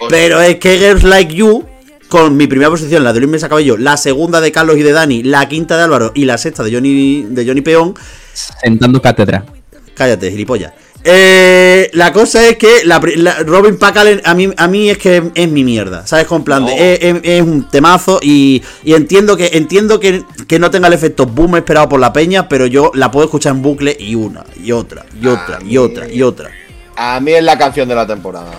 Pero 0.10 0.42
es 0.42 0.58
que 0.58 0.78
Girls 0.78 1.04
Like 1.04 1.34
You, 1.34 1.64
con 2.10 2.36
mi 2.36 2.48
primera 2.48 2.70
posición, 2.70 3.06
la 3.06 3.14
de 3.14 3.22
Luis 3.22 3.32
Mesa 3.32 3.48
Cabello, 3.48 3.78
la 3.78 3.96
segunda 3.96 4.42
de 4.42 4.52
Carlos 4.52 4.76
y 4.76 4.84
de 4.84 4.92
Dani, 4.92 5.24
la 5.24 5.48
quinta 5.48 5.78
de 5.78 5.84
Álvaro 5.84 6.12
y 6.14 6.26
la 6.26 6.38
sexta 6.38 6.64
de 6.64 6.74
Johnny, 6.74 7.28
de 7.30 7.46
Johnny 7.48 7.62
Peón, 7.62 7.94
Sentando 8.34 9.02
cátedra. 9.02 9.46
Cállate, 9.94 10.30
gilipollas. 10.30 10.74
Eh, 11.04 11.90
la 11.94 12.14
cosa 12.14 12.48
es 12.48 12.58
que 12.58 12.84
la, 12.86 13.02
la- 13.16 13.40
Robin 13.40 13.78
Pacalen 13.78 14.22
a 14.24 14.34
mí, 14.36 14.50
a 14.56 14.68
mí 14.68 14.90
es 14.90 14.98
que 15.00 15.18
es, 15.18 15.24
es 15.34 15.50
mi 15.50 15.64
mierda, 15.64 16.06
¿sabes? 16.06 16.28
Con 16.28 16.44
plan 16.44 16.66
de, 16.66 16.94
es, 16.94 17.00
es- 17.02 17.22
es 17.24 17.42
un 17.42 17.68
temazo 17.70 18.20
y, 18.22 18.62
y 18.84 18.94
entiendo 18.94 19.36
que 19.36 19.50
entiendo 19.54 20.00
que, 20.00 20.24
que 20.48 20.60
no 20.60 20.70
tenga 20.70 20.88
el 20.88 20.94
efecto 20.94 21.26
boom 21.26 21.56
esperado 21.56 21.90
por 21.90 22.00
la 22.00 22.14
peña, 22.14 22.48
pero 22.48 22.68
yo 22.68 22.92
la 22.94 23.10
puedo 23.10 23.26
escuchar 23.26 23.54
en 23.54 23.62
bucle 23.64 23.96
y 24.00 24.14
una, 24.16 24.44
y 24.62 24.72
otra, 24.72 25.06
y 25.20 25.28
otra, 25.28 25.60
y 25.66 25.78
otra, 25.78 26.08
y 26.08 26.22
otra. 26.22 26.52
A 26.96 27.20
mí 27.20 27.32
es 27.32 27.44
la 27.44 27.58
canción 27.58 27.90
de 27.90 27.96
la 27.96 28.06
temporada. 28.06 28.52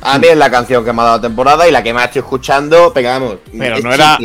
A 0.00 0.18
mí 0.18 0.26
es 0.28 0.36
la 0.36 0.50
canción 0.50 0.84
que 0.84 0.92
me 0.92 1.00
ha 1.02 1.04
dado 1.06 1.16
la 1.16 1.22
temporada 1.22 1.66
y 1.66 1.72
la 1.72 1.82
que 1.82 1.92
más 1.94 2.04
estoy 2.06 2.20
escuchando, 2.20 2.92
pegamos. 2.92 3.36
Pero 3.58 3.76
es 3.78 3.84
no 3.84 3.92
era, 3.92 4.18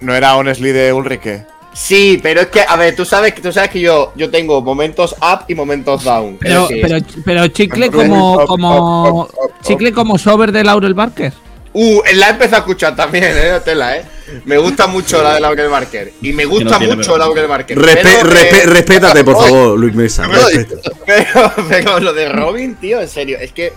no 0.00 0.14
era 0.14 0.36
Honestly 0.36 0.72
de 0.72 0.92
Ulrike. 0.92 1.44
Sí, 1.72 2.18
pero 2.22 2.40
es 2.42 2.46
que, 2.48 2.62
a 2.66 2.76
ver, 2.76 2.96
tú 2.96 3.04
sabes 3.04 3.32
que 3.32 3.40
tú 3.40 3.52
sabes 3.52 3.70
que 3.70 3.80
yo, 3.80 4.12
yo 4.16 4.28
tengo 4.30 4.60
momentos 4.60 5.14
up 5.20 5.44
y 5.46 5.54
momentos 5.54 6.02
down. 6.04 6.36
Pero, 6.40 6.68
pero, 6.68 6.98
pero 7.24 7.46
chicle 7.48 7.90
como, 7.90 8.44
como 8.46 9.28
chicle 9.62 9.92
como 9.92 10.18
sober 10.18 10.50
de 10.52 10.64
Laurel 10.64 10.94
Barker. 10.94 11.32
Uh, 11.72 12.00
la 12.14 12.26
he 12.26 12.30
empezado 12.30 12.56
a 12.56 12.58
escuchar 12.60 12.96
también, 12.96 13.24
eh, 13.28 13.60
tela, 13.64 13.96
eh. 13.96 14.04
Me 14.44 14.58
gusta 14.58 14.88
mucho 14.88 15.22
la 15.22 15.34
de 15.34 15.40
Laurel 15.40 15.68
Barker. 15.68 16.12
Y 16.20 16.32
me 16.32 16.44
gusta 16.44 16.76
tiene 16.78 16.96
mucho 16.96 17.12
vergüenza. 17.12 17.18
Laurel 17.18 17.46
Barker. 17.46 17.78
Respe- 17.78 18.00
pero, 18.02 18.30
respe- 18.30 18.62
eh, 18.62 18.66
respétate, 18.66 19.24
por 19.24 19.36
favor, 19.36 19.78
Luis 19.78 19.94
Mesa. 19.94 20.26
respeta. 20.26 20.90
Pero, 21.06 21.52
pero 21.68 22.00
lo 22.00 22.12
de 22.12 22.28
Robin, 22.28 22.74
tío, 22.74 23.00
en 23.00 23.08
serio, 23.08 23.38
es 23.40 23.52
que 23.52 23.72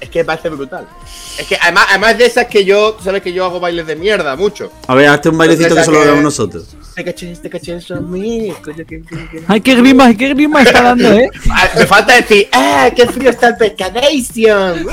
es 0.00 0.08
que 0.08 0.20
me 0.20 0.24
parece 0.24 0.48
brutal. 0.48 0.86
Es 1.38 1.46
que 1.46 1.56
además, 1.60 1.86
además 1.90 2.18
de 2.18 2.26
esas 2.26 2.46
que 2.46 2.64
yo, 2.64 2.94
tú 2.94 3.04
sabes 3.04 3.22
que 3.22 3.32
yo 3.32 3.44
hago 3.44 3.60
bailes 3.60 3.86
de 3.86 3.96
mierda 3.96 4.36
mucho. 4.36 4.72
A 4.86 4.94
ver, 4.94 5.08
hazte 5.08 5.28
un 5.28 5.38
bailecito 5.38 5.74
que 5.74 5.84
solo 5.84 6.00
hagamos 6.00 6.22
nosotros. 6.22 6.76
Te 6.94 7.04
caché, 7.04 7.34
te 7.36 7.50
caché, 7.50 7.78
Ay, 9.46 9.60
qué 9.60 9.74
grima, 9.74 10.06
ay, 10.06 10.16
qué 10.16 10.28
grima 10.30 10.62
está 10.62 10.82
dando, 10.82 11.12
eh. 11.12 11.30
Ah, 11.50 11.68
Me 11.76 11.86
falta 11.86 12.14
decir, 12.14 12.48
¡ah, 12.52 12.90
qué 12.94 13.06
frío 13.06 13.30
está 13.30 13.48
el 13.48 13.56
pescadation! 13.56 14.86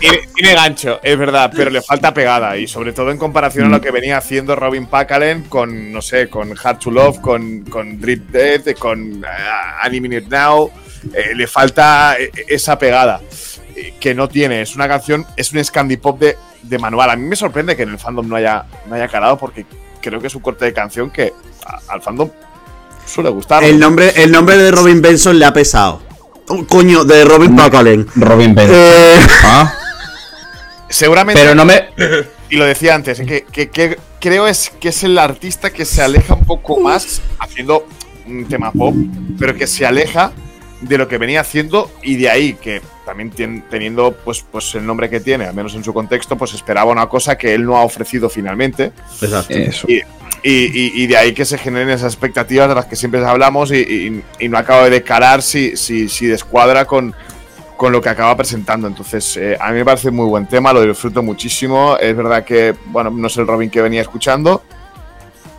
Tiene, 0.00 0.18
tiene 0.34 0.54
gancho, 0.54 1.00
es 1.02 1.18
verdad, 1.18 1.52
pero 1.54 1.70
le 1.70 1.82
falta 1.82 2.12
pegada. 2.14 2.56
Y 2.56 2.66
sobre 2.66 2.92
todo 2.92 3.10
en 3.10 3.18
comparación 3.18 3.66
a 3.66 3.68
lo 3.68 3.80
que 3.80 3.90
venía 3.90 4.18
haciendo 4.18 4.56
Robin 4.56 4.86
Pacalen 4.86 5.44
con, 5.44 5.92
no 5.92 6.02
sé, 6.02 6.28
con 6.28 6.54
Hard 6.62 6.78
to 6.78 6.90
Love, 6.90 7.20
con, 7.20 7.62
con 7.64 8.00
Drip 8.00 8.30
Death, 8.30 8.78
con 8.78 9.24
uh, 9.24 10.28
Now. 10.28 10.70
Eh, 11.14 11.34
le 11.34 11.46
falta 11.46 12.16
eh, 12.18 12.30
esa 12.48 12.78
pegada 12.78 13.20
eh, 13.76 13.94
que 14.00 14.14
no 14.14 14.28
tiene. 14.28 14.62
Es 14.62 14.74
una 14.76 14.88
canción, 14.88 15.26
es 15.36 15.52
un 15.52 15.64
Scandi 15.64 15.96
Pop 15.96 16.18
de, 16.20 16.36
de 16.62 16.78
manual. 16.78 17.10
A 17.10 17.16
mí 17.16 17.26
me 17.26 17.36
sorprende 17.36 17.76
que 17.76 17.82
en 17.84 17.90
el 17.90 17.98
fandom 17.98 18.28
no 18.28 18.36
haya, 18.36 18.64
no 18.86 18.94
haya 18.94 19.08
calado 19.08 19.36
porque 19.38 19.64
creo 20.00 20.20
que 20.20 20.26
es 20.28 20.34
un 20.34 20.42
corte 20.42 20.64
de 20.64 20.72
canción 20.72 21.10
que 21.10 21.32
a- 21.66 21.80
al 21.92 22.02
fandom 22.02 22.30
suele 23.06 23.30
gustar. 23.30 23.64
El 23.64 23.78
nombre, 23.78 24.12
el 24.16 24.30
nombre 24.30 24.56
de 24.56 24.70
Robin 24.70 25.00
Benson 25.02 25.38
le 25.38 25.44
ha 25.44 25.52
pesado. 25.52 26.02
Oh, 26.48 26.64
coño, 26.66 27.04
de 27.04 27.24
Robin 27.24 27.54
Pacalen. 27.54 28.06
Robin 28.16 28.54
Ben. 28.54 28.68
Eh, 28.72 29.20
Ah, 29.44 29.74
Seguramente. 30.88 31.40
pero 31.40 31.54
no 31.54 31.64
me. 31.64 31.88
y 32.50 32.56
lo 32.56 32.64
decía 32.64 32.94
antes, 32.94 33.20
que, 33.20 33.44
que- 33.44 33.68
que 33.70 33.98
creo 34.20 34.46
es 34.46 34.70
que 34.80 34.88
es 34.88 35.02
el 35.04 35.18
artista 35.18 35.70
que 35.70 35.84
se 35.84 36.02
aleja 36.02 36.34
un 36.34 36.44
poco 36.44 36.80
más 36.80 37.20
haciendo 37.38 37.86
un 38.26 38.46
tema 38.46 38.72
pop, 38.72 38.94
pero 39.38 39.54
que 39.54 39.66
se 39.66 39.86
aleja 39.86 40.32
de 40.80 40.96
lo 40.98 41.08
que 41.08 41.18
venía 41.18 41.40
haciendo 41.40 41.90
y 42.02 42.16
de 42.16 42.30
ahí 42.30 42.54
que 42.54 42.80
también 43.04 43.30
teniendo 43.70 44.12
pues, 44.12 44.44
pues 44.50 44.74
el 44.74 44.86
nombre 44.86 45.08
que 45.10 45.18
tiene, 45.20 45.46
al 45.46 45.54
menos 45.54 45.74
en 45.74 45.82
su 45.82 45.92
contexto, 45.92 46.36
pues 46.36 46.54
esperaba 46.54 46.90
una 46.92 47.06
cosa 47.08 47.36
que 47.36 47.54
él 47.54 47.64
no 47.64 47.76
ha 47.76 47.82
ofrecido 47.82 48.28
finalmente 48.28 48.92
Exacto. 49.20 49.54
Eso. 49.54 49.86
y, 49.88 49.96
y- 50.44 51.02
y 51.02 51.06
de 51.08 51.16
ahí 51.16 51.32
que 51.34 51.44
se 51.44 51.58
generen 51.58 51.90
esas 51.90 52.12
expectativas 52.12 52.68
de 52.68 52.74
las 52.76 52.86
que 52.86 52.94
siempre 52.96 53.24
hablamos 53.24 53.72
y, 53.72 53.76
y- 53.78 54.22
y 54.38 54.48
no 54.48 54.56
acaba 54.58 54.88
de 54.88 55.02
calar 55.02 55.42
si, 55.42 55.76
si, 55.76 56.08
si 56.08 56.26
descuadra 56.26 56.84
con, 56.84 57.12
con 57.76 57.90
lo 57.92 58.00
que 58.00 58.08
acaba 58.10 58.36
presentando. 58.36 58.86
Entonces, 58.86 59.36
eh, 59.36 59.56
a 59.60 59.70
mí 59.70 59.78
me 59.78 59.84
parece 59.84 60.10
muy 60.12 60.26
buen 60.26 60.46
tema, 60.46 60.72
lo 60.72 60.82
disfruto 60.82 61.22
muchísimo. 61.22 61.96
Es 61.98 62.14
verdad 62.16 62.44
que, 62.44 62.74
bueno, 62.86 63.10
no 63.10 63.26
es 63.26 63.36
el 63.36 63.46
Robin 63.48 63.68
que 63.70 63.80
venía 63.82 64.02
escuchando, 64.02 64.62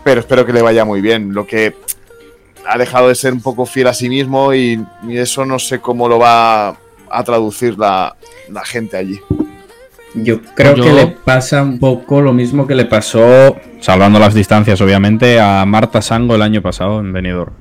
pero 0.03 0.22
espero 0.22 0.45
que 0.45 0.53
le 0.53 0.61
vaya 0.61 0.86
muy 0.86 1.01
bien. 1.01 1.34
Lo 1.34 1.45
que 1.45 1.76
ha 2.68 2.78
dejado 2.78 3.07
de 3.10 3.16
ser 3.16 3.34
un 3.34 3.41
poco 3.41 3.66
fiel 3.66 3.88
a 3.88 3.93
sí 3.93 4.10
mismo 4.10 4.53
y, 4.53 4.84
y 5.07 5.18
eso 5.18 5.45
no 5.45 5.60
sé 5.60 5.80
cómo 5.80 6.07
lo 6.07 6.20
va 6.20 6.70
a 7.12 7.24
traducir 7.24 7.78
la, 7.78 8.16
la 8.51 8.64
gente 8.66 8.97
allí. 8.97 9.20
Yo 10.16 10.41
creo 10.55 10.76
Yo- 10.76 10.84
que 10.84 10.93
le 10.93 11.07
pasa 11.07 11.62
un 11.62 11.80
poco 11.80 12.22
lo 12.22 12.34
mismo 12.34 12.66
que 12.68 12.76
le 12.76 12.86
pasó, 12.86 13.55
salvando 13.80 14.20
las 14.20 14.34
distancias, 14.34 14.82
obviamente, 14.82 15.39
a 15.39 15.66
Marta 15.66 16.01
Sango 16.01 16.36
el 16.36 16.41
año 16.41 16.62
pasado 16.62 16.99
en 16.99 17.14
Benidorm. 17.14 17.53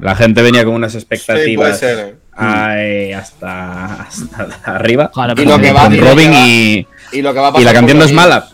La 0.00 0.14
gente 0.16 0.42
venía 0.42 0.64
con 0.64 0.74
unas 0.74 0.94
expectativas 0.94 1.78
ser, 1.78 1.98
¿eh? 1.98 2.14
ay, 2.32 3.12
hasta, 3.12 4.02
hasta 4.02 4.48
arriba. 4.74 5.10
Y 5.36 5.44
lo 5.44 5.58
que 5.58 5.72
va- 5.72 5.84
con 5.84 5.94
y 5.94 5.98
lo 5.98 6.06
Robin 6.10 6.30
que 6.30 6.36
va- 6.38 6.46
y, 6.46 6.86
Y 7.12 7.22
lo 7.22 7.32
que 7.34 7.40
va 7.40 7.46
a 7.46 7.50
y 7.50 7.52
pasar 7.54 7.64
la 7.66 7.72
canción 7.74 7.98
no 7.98 8.04
es 8.04 8.12
mala. 8.12 8.48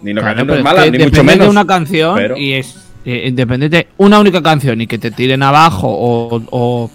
Ni 0.00 0.12
la 0.14 0.20
Claro, 0.20 0.36
canción 0.36 0.46
no 0.46 0.52
es 0.54 0.58
es 0.58 0.64
mala, 0.64 0.84
que 0.84 0.90
ni 0.92 1.04
mucho 1.04 1.24
menos. 1.24 1.46
de 1.46 1.50
una 1.50 1.66
canción 1.66 2.14
pero- 2.16 2.36
y 2.36 2.52
es 2.54 2.76
eh, 3.10 3.28
independiente 3.28 3.88
una 3.96 4.18
única 4.18 4.42
canción 4.42 4.82
y 4.82 4.86
que 4.86 4.98
te 4.98 5.10
tiren 5.10 5.42
abajo 5.42 5.88
o, 5.90 6.90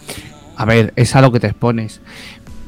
a 0.56 0.66
ver 0.66 0.94
es 0.96 1.16
a 1.16 1.22
lo 1.22 1.32
que 1.32 1.40
te 1.40 1.48
expones 1.48 2.02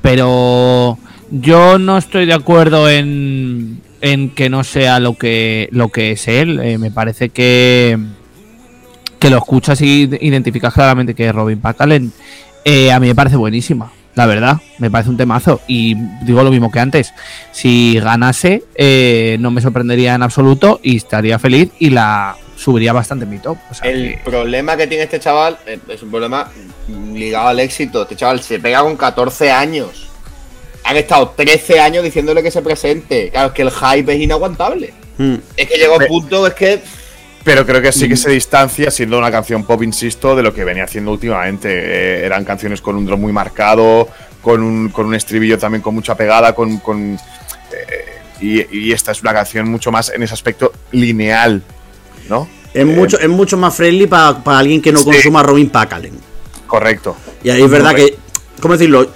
pero 0.01 0.97
yo 1.29 1.77
no 1.77 1.99
estoy 1.99 2.25
de 2.25 2.33
acuerdo 2.33 2.89
en, 2.89 3.81
en 4.01 4.31
que 4.31 4.49
no 4.49 4.63
sea 4.63 4.99
lo 4.99 5.13
que 5.13 5.69
es 5.95 6.27
él 6.27 6.59
Eh, 6.59 6.79
me 6.79 6.89
parece 6.89 7.29
que 7.29 7.99
lo 9.29 9.37
escuchas 9.37 9.81
y 9.81 10.09
identificas 10.21 10.73
claramente 10.73 11.13
que 11.13 11.27
es 11.27 11.33
Robin 11.33 11.59
Packalen 11.59 12.11
eh, 12.63 12.91
a 12.91 12.99
mí 12.99 13.07
me 13.07 13.15
parece 13.15 13.35
buenísima 13.35 13.91
la 14.15 14.25
verdad, 14.25 14.61
me 14.79 14.89
parece 14.89 15.09
un 15.09 15.17
temazo. 15.17 15.59
Y 15.67 15.95
digo 16.23 16.41
lo 16.41 16.49
mismo 16.49 16.71
que 16.71 16.79
antes. 16.79 17.13
Si 17.51 17.99
ganase, 17.99 18.63
eh, 18.75 19.35
no 19.41 19.51
me 19.51 19.59
sorprendería 19.59 20.15
en 20.15 20.23
absoluto 20.23 20.79
y 20.81 20.95
estaría 20.95 21.37
feliz 21.37 21.71
y 21.79 21.89
la 21.89 22.37
subiría 22.56 22.93
bastante 22.93 23.26
en 23.26 23.32
mi 23.32 23.39
top. 23.39 23.58
O 23.70 23.74
sea 23.74 23.89
El 23.89 24.12
que- 24.16 24.22
problema 24.24 24.78
que 24.78 24.88
tiene 24.88 25.03
este 25.03 25.20
chaval 25.20 25.58
eh, 25.66 25.80
es 25.89 26.01
un 26.03 26.10
problema 26.12 26.49
ligado 27.14 27.47
al 27.49 27.60
éxito. 27.60 28.03
Este 28.03 28.16
chaval 28.16 28.41
se 28.41 28.60
pega 28.60 28.82
con 28.82 28.95
14 28.95 29.51
años. 29.51 30.08
Han 30.84 30.97
estado 30.97 31.30
13 31.36 31.80
años 31.80 32.03
diciéndole 32.03 32.43
que 32.43 32.51
se 32.51 32.62
presente. 32.62 33.30
Claro, 33.32 33.47
es 33.47 33.53
que 33.53 33.62
el 33.64 33.72
hype 33.72 34.14
es 34.14 34.20
inaguantable. 34.22 34.93
Hmm. 35.18 35.36
Es 35.58 35.68
que 35.68 35.78
llegó 35.78 35.97
un 35.97 36.06
punto, 36.08 36.45
es 36.47 36.53
que. 36.53 36.82
Pero 37.43 37.66
creo 37.66 37.82
que 37.82 37.91
sí 37.91 38.08
que 38.10 38.18
se 38.18 38.30
distancia, 38.32 38.89
siendo 38.89 39.18
una 39.20 39.30
canción 39.32 39.64
pop, 39.66 39.82
insisto, 39.84 40.36
de 40.36 40.41
lo 40.43 40.53
que 40.53 40.64
venía 40.64 40.84
haciendo 40.84 41.12
últimamente. 41.12 41.70
Eh, 41.72 42.26
eran 42.26 42.43
canciones 42.45 42.82
con 42.82 42.95
un 42.95 43.06
drop 43.06 43.20
muy 43.20 43.32
marcado, 43.32 44.08
con 44.41 44.62
un, 44.64 44.89
con 44.89 45.06
un 45.08 45.16
estribillo 45.16 45.58
también 45.58 45.82
con 45.82 45.93
mucha 45.95 46.16
pegada, 46.16 46.53
con. 46.53 46.78
con, 46.78 47.16
eh, 47.16 47.20
y, 48.41 48.78
y 48.80 48.91
esta 48.91 49.12
es 49.12 49.22
una 49.22 49.34
canción 49.34 49.70
mucho 49.70 49.91
más 49.91 50.10
en 50.10 50.22
ese 50.24 50.34
aspecto 50.34 50.72
lineal, 50.91 51.62
¿no? 52.30 52.47
Es, 52.73 52.86
mucho, 52.86 53.19
es 53.19 53.30
mucho 53.30 53.57
más 53.57 53.76
friendly 53.76 54.07
para 54.07 54.36
alguien 54.45 54.82
que 54.82 54.91
no 54.91 54.99
Sí. 54.99 55.05
consuma 55.05 55.41
Robin 55.43 55.69
Packalen. 55.69 56.13
Correcto. 56.67 57.15
Y 57.43 57.49
ahí 57.49 57.61
es 57.61 57.69
verdad 57.69 57.95
que, 57.95 58.17
¿cómo 58.59 58.73
decirlo? 58.73 59.07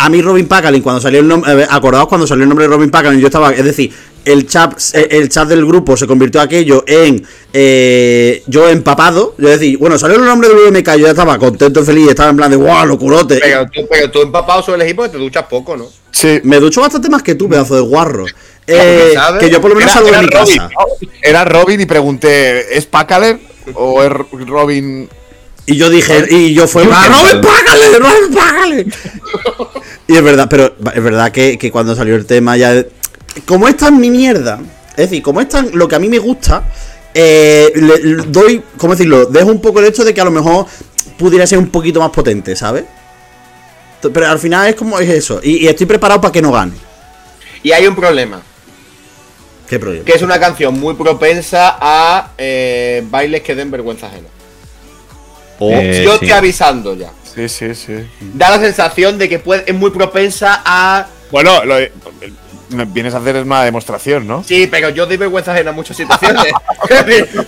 A 0.00 0.08
mí 0.08 0.22
Robin 0.22 0.46
Packalen, 0.46 0.80
cuando 0.80 1.00
salió 1.00 1.20
el 1.20 1.26
nombre, 1.26 1.66
acordaos 1.68 2.06
cuando 2.08 2.26
salió 2.26 2.44
el 2.44 2.48
nombre 2.48 2.68
de 2.68 2.74
Robin 2.74 2.90
Packalen, 2.90 3.18
yo 3.18 3.26
estaba, 3.26 3.52
es 3.52 3.64
decir, 3.64 3.92
el 4.32 4.46
chat, 4.46 4.78
eh, 4.92 5.08
el 5.12 5.28
chat 5.28 5.48
del 5.48 5.64
grupo 5.64 5.96
se 5.96 6.06
convirtió 6.06 6.40
aquello 6.40 6.84
en 6.86 7.26
eh, 7.52 8.42
yo 8.46 8.68
empapado, 8.68 9.34
es 9.38 9.44
decir, 9.44 9.78
bueno, 9.78 9.98
salió 9.98 10.16
el 10.16 10.24
nombre 10.24 10.48
del 10.48 10.58
UMK, 10.58 10.90
yo 10.92 11.06
ya 11.06 11.10
estaba 11.10 11.38
contento, 11.38 11.82
feliz, 11.84 12.10
estaba 12.10 12.30
en 12.30 12.36
plan 12.36 12.50
de 12.50 12.56
wow, 12.56 12.84
locurote. 12.84 13.38
Pero 13.40 13.66
tú, 13.72 13.86
pero 13.90 14.10
tú 14.10 14.22
empapado 14.22 14.62
sueles 14.62 14.88
ir 14.88 14.96
porque 14.96 15.12
te 15.12 15.18
duchas 15.18 15.44
poco, 15.44 15.76
¿no? 15.76 15.86
Sí. 16.10 16.40
Me 16.44 16.60
ducho 16.60 16.80
bastante 16.80 17.08
más 17.08 17.22
que 17.22 17.34
tú, 17.34 17.48
pedazo 17.48 17.74
de 17.74 17.80
guarro. 17.80 18.26
Eh, 18.66 19.14
que 19.40 19.48
yo 19.48 19.62
por 19.62 19.70
lo 19.70 19.76
menos 19.76 19.90
Era, 19.90 19.94
salgo 19.94 20.10
de 20.10 20.12
era 20.12 20.22
mi 20.22 20.28
Robin, 20.28 20.56
casa. 20.58 20.70
¿no? 20.74 21.08
Era 21.22 21.44
Robin 21.46 21.80
y 21.80 21.86
pregunté, 21.86 22.76
¿es 22.76 22.84
Packalen 22.84 23.40
o 23.74 24.02
es 24.02 24.10
Robin? 24.46 25.08
Y 25.64 25.76
yo 25.76 25.88
dije, 25.88 26.26
y 26.30 26.52
yo 26.52 26.66
fue, 26.66 26.84
¡Ah, 26.90 27.08
Robin 27.08 27.40
Págale, 27.40 27.98
Robin 27.98 28.34
Págale! 28.34 28.86
y 30.06 30.16
es 30.16 30.22
verdad, 30.22 30.48
pero 30.50 30.74
es 30.94 31.02
verdad 31.02 31.32
que, 31.32 31.56
que 31.56 31.70
cuando 31.70 31.94
salió 31.94 32.14
el 32.14 32.26
tema 32.26 32.56
ya. 32.56 32.84
Como 33.46 33.68
es 33.68 33.76
tan 33.76 33.98
mi 34.00 34.10
mierda, 34.10 34.60
es 34.90 34.96
decir, 35.10 35.22
como 35.22 35.40
es 35.40 35.48
tan 35.48 35.70
lo 35.72 35.86
que 35.88 35.94
a 35.94 35.98
mí 35.98 36.08
me 36.08 36.18
gusta, 36.18 36.64
eh, 37.14 37.70
le, 37.74 37.98
le 37.98 38.22
doy, 38.26 38.62
¿cómo 38.76 38.94
decirlo? 38.94 39.26
Dejo 39.26 39.48
un 39.50 39.60
poco 39.60 39.80
el 39.80 39.86
hecho 39.86 40.04
de 40.04 40.12
que 40.12 40.20
a 40.20 40.24
lo 40.24 40.30
mejor 40.30 40.66
pudiera 41.18 41.46
ser 41.46 41.58
un 41.58 41.68
poquito 41.70 42.00
más 42.00 42.10
potente, 42.10 42.54
¿sabes? 42.56 42.84
Pero 44.00 44.26
al 44.28 44.38
final 44.38 44.68
es 44.68 44.74
como 44.76 44.98
es 44.98 45.08
eso. 45.08 45.40
Y, 45.42 45.64
y 45.64 45.68
estoy 45.68 45.86
preparado 45.86 46.20
para 46.20 46.32
que 46.32 46.42
no 46.42 46.52
gane. 46.52 46.72
Y 47.62 47.72
hay 47.72 47.86
un 47.86 47.96
problema. 47.96 48.40
¿Qué 49.68 49.78
problema? 49.78 50.04
Que 50.04 50.12
es 50.12 50.22
una 50.22 50.38
canción 50.38 50.78
muy 50.78 50.94
propensa 50.94 51.76
a 51.80 52.30
eh, 52.38 53.04
bailes 53.10 53.42
que 53.42 53.54
den 53.54 53.70
vergüenza 53.70 54.06
ajena. 54.06 54.28
O- 55.58 55.70
Eh, 55.72 56.02
yo 56.04 56.10
sí. 56.10 56.14
estoy 56.14 56.30
avisando 56.30 56.94
ya. 56.96 57.10
Sí, 57.34 57.48
sí, 57.48 57.74
sí. 57.74 57.94
Da 58.34 58.50
la 58.50 58.60
sensación 58.60 59.18
de 59.18 59.28
que 59.28 59.38
puede, 59.40 59.64
es 59.66 59.74
muy 59.74 59.90
propensa 59.90 60.62
a. 60.64 61.06
Bueno, 61.32 61.64
lo, 61.64 61.74
vienes 62.88 63.14
a 63.14 63.18
hacer 63.18 63.36
una 63.36 63.62
demostración, 63.64 64.26
¿no? 64.26 64.44
Sí, 64.44 64.68
pero 64.70 64.90
yo 64.90 65.06
doy 65.06 65.16
vergüenza 65.16 65.52
ajena 65.52 65.70
en 65.70 65.76
muchas 65.76 65.96
situaciones. 65.96 66.44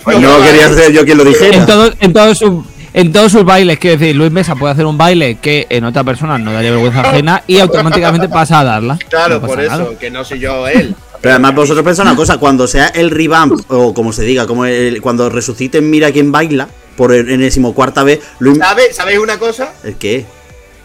no 0.05 0.41
quería 0.43 0.69
ser 0.73 0.91
yo 0.91 1.05
quien 1.05 1.17
lo 1.17 1.23
dijera. 1.25 1.57
en, 1.57 1.65
todo- 1.65 1.93
en 1.99 2.13
todos 2.13 2.37
sus 2.37 2.63
en 2.93 3.13
todos 3.13 3.31
sus 3.31 3.45
bailes, 3.45 3.79
quiero 3.79 3.97
decir, 3.97 4.13
Luis 4.17 4.31
Mesa 4.31 4.53
puede 4.55 4.73
hacer 4.73 4.85
un 4.85 4.97
baile 4.97 5.35
que 5.35 5.65
en 5.69 5.85
otra 5.85 6.03
persona 6.03 6.37
no 6.37 6.51
daría 6.51 6.71
vergüenza 6.71 6.99
ajena 6.99 7.41
y 7.47 7.57
automáticamente 7.59 8.27
pasa 8.27 8.59
a 8.59 8.63
darla. 8.65 8.99
Claro, 9.09 9.39
No 9.39 9.47
por 9.47 9.61
eso, 9.61 9.77
nada. 9.77 9.97
que 9.97 10.11
no 10.11 10.25
soy 10.25 10.39
yo 10.39 10.67
él. 10.67 10.93
Pero 11.21 11.35
además 11.35 11.55
vosotros 11.55 11.85
pensáis 11.85 12.05
una 12.09 12.17
cosa, 12.17 12.37
cuando 12.37 12.67
sea 12.67 12.87
el 12.87 13.09
revamp, 13.09 13.61
o 13.71 13.93
como 13.93 14.11
se 14.11 14.23
diga, 14.23 14.45
como 14.45 14.65
el- 14.65 15.01
cuando 15.01 15.29
resuciten 15.29 15.89
Mira 15.89 16.11
quién 16.11 16.33
baila, 16.33 16.67
por 16.97 17.13
el 17.13 17.29
enésimo 17.29 17.73
cuarta 17.73 18.03
vez, 18.03 18.19
¿Sabe- 18.59 18.91
¿Sabéis 18.91 19.19
una 19.19 19.39
cosa? 19.39 19.71
¿El 19.85 19.95
qué? 19.95 20.25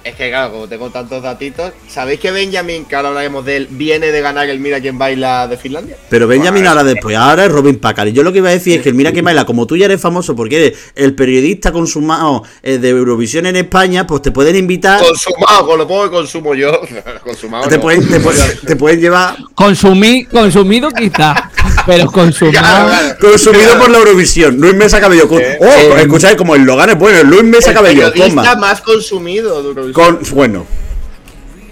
Es 0.07 0.15
que 0.15 0.29
claro, 0.29 0.53
como 0.53 0.69
tengo 0.69 0.89
tantos 0.91 1.21
datitos, 1.21 1.73
¿sabéis 1.89 2.21
que 2.21 2.31
Benjamin, 2.31 2.85
que 2.85 2.95
ahora 2.95 3.09
hablaremos 3.09 3.45
de 3.45 3.57
él, 3.57 3.67
viene 3.71 4.13
de 4.13 4.21
ganar 4.21 4.49
el 4.49 4.61
Mira 4.61 4.81
quién 4.81 4.97
baila 4.99 5.49
de 5.49 5.57
Finlandia? 5.57 5.97
Pero 6.09 6.29
Benjamin 6.29 6.65
ahora 6.69 6.85
después, 6.85 7.17
ahora 7.17 7.47
es 7.47 7.51
Robin 7.51 7.81
Packard. 7.81 8.07
Y 8.09 8.13
yo 8.13 8.23
lo 8.23 8.31
que 8.31 8.39
iba 8.39 8.49
a 8.49 8.53
decir 8.53 8.77
es 8.77 8.83
que 8.85 8.91
el 8.91 8.95
Mira 8.95 9.11
quién 9.11 9.25
baila, 9.25 9.45
como 9.45 9.67
tú 9.67 9.77
ya 9.77 9.87
eres 9.87 10.01
famoso 10.01 10.37
porque 10.37 10.65
eres 10.67 10.79
el 10.95 11.17
periodista 11.17 11.73
consumado 11.73 12.45
eh, 12.63 12.79
de 12.79 12.89
Eurovisión 12.91 13.47
en 13.47 13.57
España, 13.57 14.07
pues 14.07 14.23
te 14.23 14.31
pueden 14.31 14.55
invitar, 14.55 15.01
Consumado, 15.03 15.67
con 15.67 15.79
lo 15.79 15.89
poco 15.89 16.05
que 16.05 16.11
consumo 16.11 16.55
yo. 16.55 16.81
Consumado. 17.25 17.67
te 17.69 17.75
no. 17.77 17.83
pueden, 17.83 18.09
te, 18.09 18.21
pueden- 18.21 18.61
te 18.67 18.77
pueden 18.77 19.01
llevar 19.01 19.37
Consumí, 19.57 20.25
consumido 20.27 20.89
quizá, 20.91 21.51
pero. 21.85 22.07
Claro, 22.13 22.53
claro. 22.53 23.17
consumido 23.21 23.79
por 23.79 23.91
la 23.91 23.99
Eurovisión. 23.99 24.57
Luis 24.59 24.75
Mesa 24.75 25.01
Cabello. 25.01 25.29
Con, 25.29 25.41
Eh, 25.41 25.59
oh, 25.61 25.65
eh, 25.65 26.03
escucháis 26.03 26.37
como 26.37 26.55
el 26.55 26.63
Logan 26.63 26.91
es 26.91 26.99
bueno, 26.99 27.23
Luis 27.25 27.43
Mesa 27.43 27.71
El 27.71 27.77
Cabello, 27.77 28.13
periodista 28.13 28.43
toma. 28.53 28.55
más 28.57 28.81
consumido 28.83 29.63
de 29.63 29.69
Eurovisión. 29.69 29.93
Con, 29.97 30.19
bueno, 30.33 30.67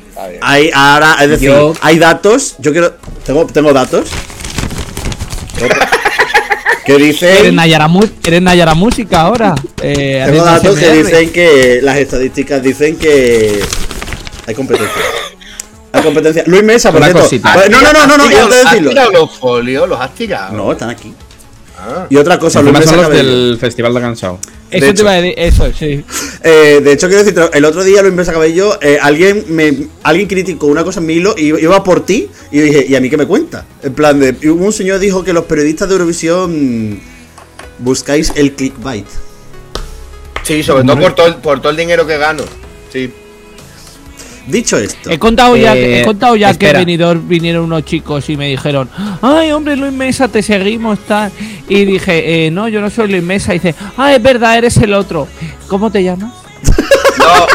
Está 0.09 0.29
bien. 0.29 0.41
hay 0.43 0.71
ahora, 0.73 1.17
es 1.21 1.29
decir, 1.29 1.51
Yo- 1.51 1.75
hay 1.83 1.99
datos. 1.99 2.55
Yo 2.59 2.73
quiero. 2.73 2.95
Tengo, 3.27 3.45
tengo 3.47 3.71
datos. 3.75 4.09
que 6.87 6.97
dicen. 6.97 7.37
Eres 7.37 7.53
Nayara 7.53 8.75
Música 8.75 9.21
ahora. 9.21 9.55
Eh, 9.83 10.23
Tengo 10.27 10.43
datos 10.43 10.79
que 10.79 10.93
dicen 11.03 11.31
que. 11.33 11.81
Las 11.83 11.99
estadísticas 11.99 12.63
dicen 12.63 12.97
que. 12.97 13.61
Hay 14.47 14.55
competencia. 14.55 15.03
Hay 15.93 16.03
competencia. 16.03 16.45
Luis 16.47 16.63
Mesa, 16.63 16.91
por 16.93 17.03
cierto. 17.03 17.27
Pues, 17.29 17.71
No, 17.71 17.83
no, 17.83 17.93
no, 17.93 18.07
no, 18.07 18.17
no, 18.17 18.31
y 18.31 18.35
antes 18.35 18.49
de 18.49 18.57
¿Has 18.63 18.71
decirlo. 18.71 18.89
tirado 18.91 19.11
los 19.13 19.31
folios? 19.39 19.87
¿Los 19.89 20.01
has 20.01 20.15
tirado? 20.15 20.53
No, 20.57 20.73
están 20.73 20.89
aquí. 20.89 21.13
Ah. 21.79 22.07
Y 22.09 22.17
otra 22.17 22.39
cosa, 22.39 22.63
Luis 22.63 22.73
Mesa 22.73 22.91
son 22.91 23.03
los 23.03 23.11
del 23.11 23.59
Festival 23.61 23.93
de 23.93 24.01
Cansado. 24.01 24.39
Eso 24.71 24.87
de 24.87 24.93
te 24.95 25.01
iba 25.03 25.11
a 25.11 25.15
decir, 25.15 25.35
eso, 25.37 25.71
sí. 25.79 26.05
Eh, 26.47 26.83
de 26.85 26.93
hecho, 26.93 27.09
quiero 27.09 27.25
decir, 27.25 27.41
el 27.55 27.65
otro 27.65 27.83
día 27.83 28.03
Luis 28.03 28.13
Mesa 28.13 28.35
Cabello, 28.35 28.79
eh, 28.83 28.99
alguien 29.01 29.47
me 29.49 29.87
alguien 30.03 30.29
criticó 30.29 30.67
una 30.67 30.85
cosa 30.85 31.01
en 31.01 31.07
mi 31.07 31.15
hilo 31.15 31.35
y 31.39 31.47
iba 31.47 31.83
por 31.83 32.05
ti 32.05 32.29
y 32.51 32.59
yo 32.59 32.65
dije, 32.65 32.85
¿y 32.87 32.95
a 32.95 33.01
mí 33.01 33.09
qué 33.09 33.17
me 33.17 33.27
cuenta? 33.27 33.65
En 33.83 33.95
plan 33.95 34.21
de. 34.21 34.37
y 34.43 34.49
un 34.49 34.71
señor 34.71 34.99
dijo 34.99 35.25
que 35.25 35.33
los 35.33 35.47
periodistas 35.47 35.89
de 35.89 35.95
Eurovisión 35.95 37.01
buscáis 37.79 38.31
el 38.37 38.53
clickbait. 38.53 39.07
Sí, 40.43 40.63
sobre 40.63 40.85
todo 40.85 41.01
por 41.01 41.15
todo, 41.15 41.27
el, 41.29 41.37
por 41.37 41.63
todo 41.63 41.71
el 41.71 41.79
dinero 41.79 42.07
que 42.07 42.19
gano. 42.19 42.43
Sí. 42.93 43.11
Dicho 44.47 44.77
esto, 44.77 45.11
He 45.11 45.19
contado 45.19 45.57
ya, 45.57 45.73
que- 45.73 45.99
Eh, 45.99 46.01
he 46.01 46.05
contado 46.05 46.37
ya 46.37 46.49
que 46.49 46.53
espera. 46.67 46.79
venidor 46.81 47.19
vinieron 47.21 47.65
unos 47.65 47.85
chicos 47.85 48.29
y 48.29 48.37
me 48.37 48.49
dijeron, 48.49 48.91
ay 49.23 49.53
hombre 49.53 49.75
Luis 49.77 49.93
Mesa, 49.93 50.29
te 50.29 50.43
seguimos, 50.43 50.99
tal. 51.01 51.33
Y 51.69 51.85
dije, 51.87 52.47
eh, 52.47 52.51
no, 52.51 52.69
yo 52.69 52.81
no 52.83 52.91
soy 52.91 53.09
Luis 53.09 53.23
Mesa. 53.23 53.55
Y 53.55 53.59
dice, 53.59 53.75
ah, 53.97 54.13
es 54.15 54.23
verdad, 54.23 54.59
eres 54.59 54.77
el 54.77 54.93
otro. 54.93 55.27
¿Cómo 55.69 55.91
te 55.91 56.03
llamas? 56.03 56.33
No. 57.19 57.47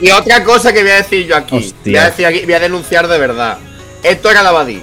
y 0.00 0.10
otra 0.10 0.42
cosa 0.42 0.72
que 0.72 0.80
voy 0.82 0.92
a 0.92 0.96
decir 0.96 1.26
yo 1.26 1.36
aquí. 1.36 1.74
Voy 1.84 1.96
a, 1.96 2.06
decir 2.06 2.24
aquí, 2.24 2.40
voy 2.44 2.54
a 2.54 2.60
denunciar 2.60 3.06
de 3.08 3.18
verdad. 3.18 3.58
Esto 4.02 4.30
era 4.30 4.42
Lavadí. 4.42 4.80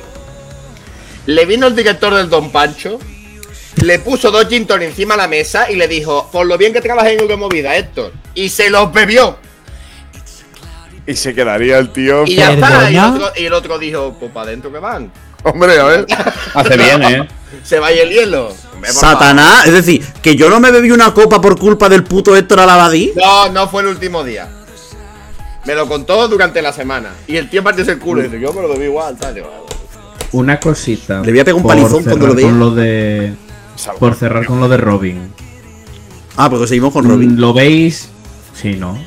Le 1.25 1.45
vino 1.45 1.65
el 1.67 1.75
director 1.75 2.13
del 2.13 2.29
Don 2.29 2.51
Pancho, 2.51 2.99
le 3.83 3.99
puso 3.99 4.29
dos 4.29 4.47
gin 4.49 4.67
encima 4.81 5.15
de 5.15 5.21
la 5.21 5.27
mesa 5.27 5.71
y 5.71 5.75
le 5.77 5.87
dijo, 5.87 6.29
por 6.31 6.45
lo 6.45 6.57
bien 6.57 6.73
que 6.73 6.81
trabajas 6.81 7.11
en 7.11 7.21
Euromovida, 7.21 7.75
Héctor. 7.75 8.13
Y 8.35 8.49
se 8.49 8.69
los 8.69 8.91
bebió. 8.93 9.37
Y 11.07 11.15
se 11.15 11.33
quedaría 11.33 11.79
el 11.79 11.91
tío. 11.91 12.25
Y 12.25 12.35
ya 12.35 12.53
está. 12.53 12.91
Y 12.91 12.97
el, 12.97 13.03
otro, 13.03 13.31
y 13.37 13.45
el 13.45 13.53
otro 13.53 13.79
dijo, 13.79 14.15
pues 14.19 14.31
para 14.31 14.47
adentro 14.47 14.71
que 14.71 14.79
van. 14.79 15.11
Hombre, 15.43 15.79
a 15.79 15.85
ver. 15.85 16.05
Hace 16.53 16.77
bien, 16.77 17.03
¿eh? 17.03 17.27
Se 17.63 17.79
vaya 17.79 18.03
el 18.03 18.09
hielo. 18.09 18.53
Satanás, 18.83 19.67
es 19.67 19.73
decir, 19.73 20.05
que 20.21 20.35
yo 20.35 20.49
no 20.49 20.59
me 20.59 20.71
bebí 20.71 20.91
una 20.91 21.13
copa 21.13 21.41
por 21.41 21.59
culpa 21.59 21.89
del 21.89 22.03
puto 22.03 22.35
Héctor 22.35 22.61
Alabadí. 22.61 23.11
No, 23.15 23.49
no 23.49 23.67
fue 23.67 23.81
el 23.83 23.89
último 23.89 24.23
día. 24.23 24.49
Me 25.65 25.75
lo 25.75 25.87
contó 25.87 26.27
durante 26.27 26.61
la 26.61 26.73
semana. 26.73 27.09
Y 27.27 27.35
el 27.35 27.49
tío 27.49 27.63
partió 27.63 27.83
el 27.83 27.99
culo 27.99 28.21
y 28.21 28.23
dice, 28.25 28.39
yo 28.39 28.53
me 28.53 28.61
lo 28.61 28.69
bebí 28.69 28.85
igual, 28.85 29.17
tal. 29.17 29.43
Una 30.31 30.59
cosita. 30.59 31.21
Le 31.21 31.31
voy 31.31 31.41
a 31.41 31.45
pegar 31.45 31.61
un 31.61 31.67
palizón 31.67 32.03
cuando 32.03 32.27
lo 32.27 32.33
cerrar 32.33 32.35
vea. 32.35 32.45
con 32.45 32.59
lo 32.59 32.71
de 32.71 33.33
Por 33.99 34.15
cerrar 34.15 34.45
con 34.45 34.59
lo 34.59 34.69
de 34.69 34.77
Robin. 34.77 35.33
Ah, 36.37 36.49
porque 36.49 36.67
seguimos 36.67 36.93
con 36.93 37.07
Robin. 37.07 37.39
¿Lo 37.39 37.53
veis? 37.53 38.09
Sí, 38.53 38.75
¿no? 38.75 38.97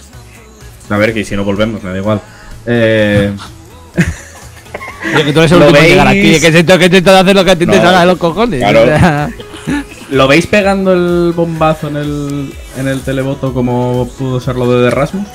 A 0.91 0.97
ver, 0.97 1.15
que 1.15 1.25
si 1.25 1.35
no 1.37 1.45
volvemos, 1.45 1.83
me 1.83 1.91
da 1.91 1.97
igual. 1.99 2.21
Eh, 2.67 3.33
que 5.25 5.33
tú 5.33 5.39
eres 5.41 5.53
el 5.53 5.61
¿Lo 5.61 5.67
último 5.67 5.83
en 5.85 5.89
llegar 5.91 6.09
aquí. 6.09 6.21
veis? 6.23 6.43
Que 6.43 6.53
siento 6.53 6.79
que 6.79 6.85
intento 6.87 7.17
hacer 7.17 7.35
lo 7.37 7.45
que 7.45 7.51
a 7.53 7.57
ti 7.57 7.67
te 7.67 7.77
salga 7.77 8.01
de 8.01 8.07
los 8.07 8.19
cojones. 8.19 8.61
claro. 8.61 8.83
O 8.83 8.87
sea, 8.87 9.31
¿Lo 10.11 10.29
veis 10.29 10.47
pegando 10.47 10.93
el 10.93 11.33
bombazo 11.35 11.89
en 11.89 11.97
el, 11.97 12.55
en 12.79 12.89
el 12.89 13.01
televoto 13.01 13.53
como 13.55 14.09
pudo 14.19 14.39
ser 14.41 14.57
lo 14.57 14.71
de 14.71 14.89
The 14.91 14.95
Rasmus? 14.95 15.27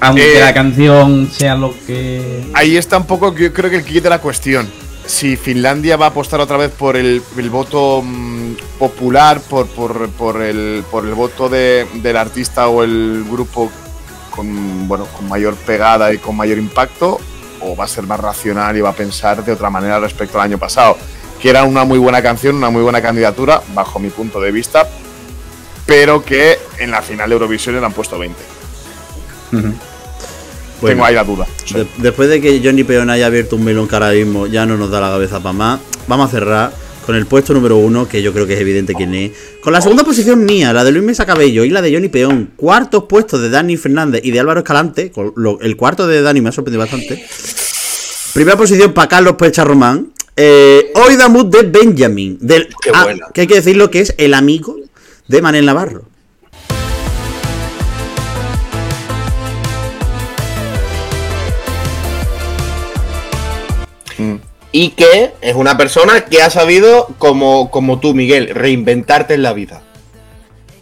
Aunque 0.00 0.38
Eh, 0.38 0.40
la 0.40 0.52
canción 0.54 1.28
sea 1.30 1.54
lo 1.54 1.74
que. 1.86 2.44
Ahí 2.54 2.76
está 2.76 2.96
un 2.98 3.06
poco, 3.06 3.34
yo 3.36 3.52
creo 3.52 3.70
que 3.70 3.76
el 3.76 3.84
kit 3.84 4.02
de 4.02 4.10
la 4.10 4.18
cuestión. 4.20 4.66
Si 5.06 5.36
Finlandia 5.36 5.98
va 5.98 6.06
a 6.06 6.08
apostar 6.08 6.40
otra 6.40 6.56
vez 6.56 6.70
por 6.70 6.96
el, 6.96 7.22
el 7.36 7.50
voto 7.50 8.02
mm, 8.02 8.52
popular, 8.78 9.38
por, 9.40 9.66
por, 9.66 10.08
por 10.10 10.40
el, 10.42 10.82
por 10.90 11.04
el 11.06 11.12
voto 11.14 11.50
de- 11.50 11.86
del 12.02 12.16
artista 12.16 12.68
o 12.68 12.82
el 12.82 13.22
grupo 13.30 13.70
con, 14.34 14.88
bueno, 14.88 15.06
con 15.06 15.28
mayor 15.28 15.54
pegada 15.54 16.12
y 16.12 16.18
con 16.18 16.36
mayor 16.36 16.58
impacto, 16.58 17.20
o 17.60 17.76
va 17.76 17.84
a 17.84 17.88
ser 17.88 18.04
más 18.04 18.18
racional 18.20 18.76
y 18.76 18.80
va 18.80 18.90
a 18.90 18.94
pensar 18.94 19.44
de 19.44 19.52
otra 19.52 19.70
manera 19.70 19.98
respecto 20.00 20.38
al 20.40 20.44
año 20.46 20.58
pasado. 20.58 20.96
Que 21.40 21.50
era 21.50 21.64
una 21.64 21.84
muy 21.84 21.98
buena 21.98 22.22
canción, 22.22 22.56
una 22.56 22.70
muy 22.70 22.82
buena 22.82 23.00
candidatura, 23.02 23.62
bajo 23.74 23.98
mi 23.98 24.08
punto 24.10 24.40
de 24.40 24.50
vista, 24.50 24.88
pero 25.86 26.24
que 26.24 26.58
en 26.78 26.90
la 26.90 27.02
final 27.02 27.28
de 27.28 27.34
Eurovisión 27.34 27.78
le 27.78 27.84
han 27.84 27.92
puesto 27.92 28.18
20. 28.18 28.36
Bueno. 29.52 29.74
Tengo 30.80 31.04
ahí 31.04 31.14
la 31.14 31.24
duda. 31.24 31.46
De- 31.72 31.86
después 31.98 32.28
de 32.28 32.40
que 32.40 32.60
Johnny 32.62 32.84
Peón 32.84 33.08
haya 33.10 33.26
abierto 33.26 33.56
un 33.56 33.64
melón 33.64 33.88
que 33.88 33.94
ahora 33.94 34.10
mismo 34.10 34.46
ya 34.46 34.66
no 34.66 34.76
nos 34.76 34.90
da 34.90 35.00
la 35.00 35.08
cabeza 35.10 35.38
para 35.40 35.52
más, 35.52 35.80
vamos 36.06 36.28
a 36.28 36.30
cerrar 36.30 36.72
con 37.04 37.14
el 37.14 37.26
puesto 37.26 37.52
número 37.52 37.76
uno, 37.76 38.08
que 38.08 38.22
yo 38.22 38.32
creo 38.32 38.46
que 38.46 38.54
es 38.54 38.60
evidente 38.60 38.94
quién 38.94 39.14
es. 39.14 39.32
Con 39.62 39.72
la 39.72 39.80
segunda 39.80 40.04
posición 40.04 40.44
mía, 40.44 40.72
la 40.72 40.84
de 40.84 40.92
Luis 40.92 41.04
Mesa 41.04 41.26
Cabello 41.26 41.64
y 41.64 41.70
la 41.70 41.82
de 41.82 41.92
Johnny 41.92 42.08
Peón. 42.08 42.50
Cuartos 42.56 43.04
puestos 43.04 43.40
de 43.40 43.50
Dani 43.50 43.76
Fernández 43.76 44.22
y 44.24 44.30
de 44.30 44.40
Álvaro 44.40 44.60
Escalante. 44.60 45.12
el 45.60 45.76
cuarto 45.76 46.06
de 46.06 46.22
Dani 46.22 46.40
me 46.40 46.48
ha 46.48 46.52
sorprendido 46.52 46.80
bastante. 46.80 47.24
Primera 48.32 48.56
posición 48.56 48.92
para 48.92 49.08
Carlos 49.08 49.34
Pecha 49.36 49.64
Román. 49.64 50.12
Eh, 50.36 50.90
Hoy 50.94 51.16
Damut 51.16 51.54
de 51.54 51.62
Benjamin. 51.62 52.38
Del, 52.40 52.68
Qué 52.82 52.90
ah, 52.92 53.06
que 53.32 53.42
hay 53.42 53.46
que 53.46 53.54
decirlo 53.54 53.90
que 53.90 54.00
es 54.00 54.14
el 54.18 54.34
amigo 54.34 54.76
de 55.28 55.42
Manel 55.42 55.66
Navarro. 55.66 56.13
Y 64.76 64.88
que 64.88 65.34
es 65.40 65.54
una 65.54 65.76
persona 65.76 66.24
que 66.24 66.42
ha 66.42 66.50
sabido, 66.50 67.06
como, 67.18 67.70
como 67.70 68.00
tú, 68.00 68.12
Miguel, 68.12 68.48
reinventarte 68.48 69.34
en 69.34 69.42
la 69.44 69.52
vida. 69.52 69.82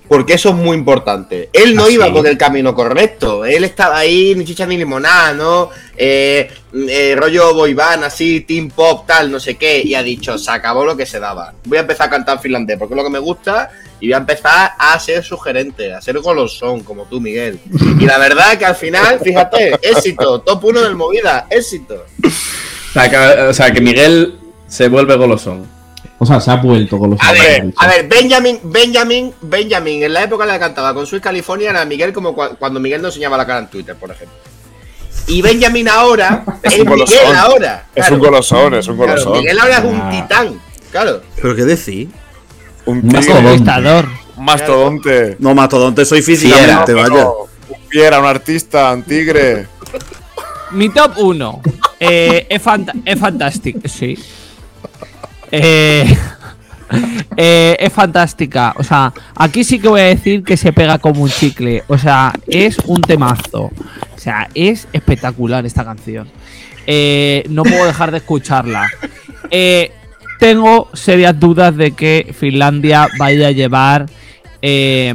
Porque 0.09 0.33
eso 0.33 0.49
es 0.49 0.55
muy 0.55 0.79
importante. 0.79 1.51
Él 1.53 1.75
no 1.75 1.85
¿Ah, 1.85 1.91
iba 1.91 2.11
por 2.11 2.27
el 2.27 2.39
camino 2.39 2.75
correcto. 2.75 3.45
Él 3.45 3.65
estaba 3.65 3.99
ahí, 3.99 4.35
ni 4.35 4.47
chicha 4.47 4.65
ni 4.65 4.79
limonada, 4.79 5.35
¿no? 5.35 5.69
Eh, 5.95 6.51
eh, 6.73 7.15
rollo 7.19 7.53
boyband, 7.53 8.05
así, 8.05 8.41
team 8.41 8.71
pop, 8.71 9.07
tal, 9.07 9.31
no 9.31 9.39
sé 9.39 9.57
qué. 9.57 9.83
Y 9.85 9.95
ha 9.95 10.03
dicho, 10.03 10.39
se 10.39 10.51
acabó 10.51 10.87
lo 10.87 10.97
que 10.97 11.05
se 11.05 11.21
daba. 11.21 11.53
Voy 11.65 11.77
a 11.77 11.83
empezar 11.83 12.07
a 12.07 12.11
cantar 12.13 12.41
finlandés 12.41 12.79
porque 12.79 12.95
es 12.95 12.97
lo 12.97 13.05
que 13.05 13.11
me 13.11 13.19
gusta. 13.19 13.73
Y 14.01 14.07
voy 14.07 14.15
a 14.15 14.19
empezar 14.19 14.71
a 14.79 14.99
ser 14.99 15.23
sugerente, 15.23 15.93
a 15.93 16.01
ser 16.01 16.19
golosón, 16.21 16.81
como 16.81 17.05
tú, 17.05 17.21
Miguel. 17.21 17.61
Y 18.01 18.07
la 18.07 18.17
verdad 18.17 18.57
que 18.57 18.65
al 18.65 18.75
final, 18.75 19.21
fíjate, 19.21 19.75
éxito. 19.83 20.41
Top 20.41 20.65
1 20.65 20.81
del 20.81 20.97
movida, 20.97 21.47
éxito. 21.51 22.07
O, 22.93 23.01
sea, 23.01 23.11
que, 23.11 23.17
o 23.43 23.55
sea, 23.55 23.73
que 23.73 23.81
Miguel 23.81 24.39
se 24.69 24.89
vuelve 24.89 25.17
golosón. 25.17 25.67
O 26.19 26.27
sea, 26.27 26.41
se 26.41 26.51
ha 26.53 26.57
vuelto 26.57 26.99
los 27.05 27.19
A 27.21 27.33
ver, 27.33 27.73
a 27.77 27.87
ver, 27.89 28.07
Benjamin, 28.09 28.61
Benjamin, 28.63 29.35
Benjamin, 29.41 30.05
en 30.05 30.13
la 30.13 30.23
época 30.23 30.45
en 30.45 30.49
la 30.49 30.55
que 30.55 30.61
cantaba 30.61 30.95
con 30.95 31.05
Sweet 31.05 31.23
California 31.23 31.71
era 31.71 31.85
Miguel 31.85 32.13
como 32.13 32.37
cua- 32.37 32.57
cuando 32.59 32.79
Miguel 32.79 33.03
no 33.03 33.09
enseñaba 33.09 33.37
la 33.37 33.45
cara 33.47 33.59
en 33.61 33.67
Twitter, 33.69 33.97
por 33.97 34.11
ejemplo. 34.13 34.37
Y 35.27 35.43
Benjamin 35.43 35.89
ahora 35.89 36.45
es, 36.63 36.79
un 36.79 36.87
golosón. 36.87 37.17
Miguel 37.19 37.37
ahora. 37.37 37.87
Es 37.95 38.11
un 38.11 38.19
golosón, 38.21 38.75
es 38.75 38.87
un 38.87 38.97
Claro, 38.97 39.13
golosón. 39.13 39.33
Miguel 39.39 39.59
ahora 39.59 39.79
es 39.79 39.85
un 39.85 40.01
Ah. 40.01 40.11
titán. 40.11 40.61
Claro. 40.93 41.23
¿Pero 41.41 41.57
qué 41.57 41.65
decís? 41.65 42.09
Un 42.87 43.03
dictador. 43.09 44.07
un 44.37 44.45
mastodonte. 44.45 45.37
No, 45.41 45.55
mastodonte 45.55 46.05
soy 46.05 46.23
físicamente, 46.23 46.93
No, 46.93 46.99
vaya. 47.03 47.27
Un 47.27 47.89
fiera, 47.89 48.21
un 48.21 48.27
artista, 48.27 48.93
un 48.93 49.03
tigre. 49.03 49.67
Mi 50.73 50.89
top 50.89 51.13
1 51.19 51.61
eh, 52.01 52.47
es, 52.49 52.63
fanta- 52.63 52.95
es 53.05 53.19
fantástico, 53.19 53.81
sí. 53.89 54.17
Eh, 55.51 56.17
eh, 57.37 57.77
es 57.79 57.93
fantástica. 57.93 58.75
O 58.77 58.83
sea, 58.83 59.13
aquí 59.35 59.65
sí 59.65 59.79
que 59.79 59.89
voy 59.89 60.01
a 60.01 60.05
decir 60.05 60.43
que 60.43 60.57
se 60.57 60.73
pega 60.73 60.99
como 60.99 61.23
un 61.23 61.31
chicle. 61.31 61.85
O 61.89 61.99
sea, 61.99 62.33
es 62.47 62.79
un 62.87 63.01
temazo. 63.03 63.65
O 63.65 64.19
sea, 64.19 64.49
es 64.55 64.89
espectacular 64.93 65.65
esta 65.67 65.85
canción. 65.85 66.29
No 67.51 67.63
puedo 67.63 67.85
dejar 67.87 68.11
de 68.11 68.19
escucharla. 68.19 68.89
Eh, 69.51 69.93
tengo 70.39 70.89
serias 70.95 71.39
dudas 71.39 71.77
de 71.77 71.93
que 71.93 72.35
Finlandia 72.39 73.09
vaya 73.19 73.49
a 73.49 73.53
llevar 73.53 74.07
eh, 74.61 75.13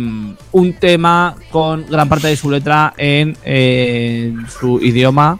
un 0.51 0.73
tema 0.73 1.35
con 1.51 1.85
gran 1.89 2.07
parte 2.07 2.27
de 2.27 2.35
su 2.37 2.49
letra 2.51 2.93
en 2.97 3.35
su 4.47 4.79
idioma. 4.81 5.39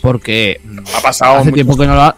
Porque 0.00 0.60
Ha 0.96 1.00
pasado 1.00 1.36
hace 1.38 1.52
tiempo 1.52 1.76
que 1.76 1.86
no 1.86 1.94
lo 1.94 2.02
ha- 2.02 2.16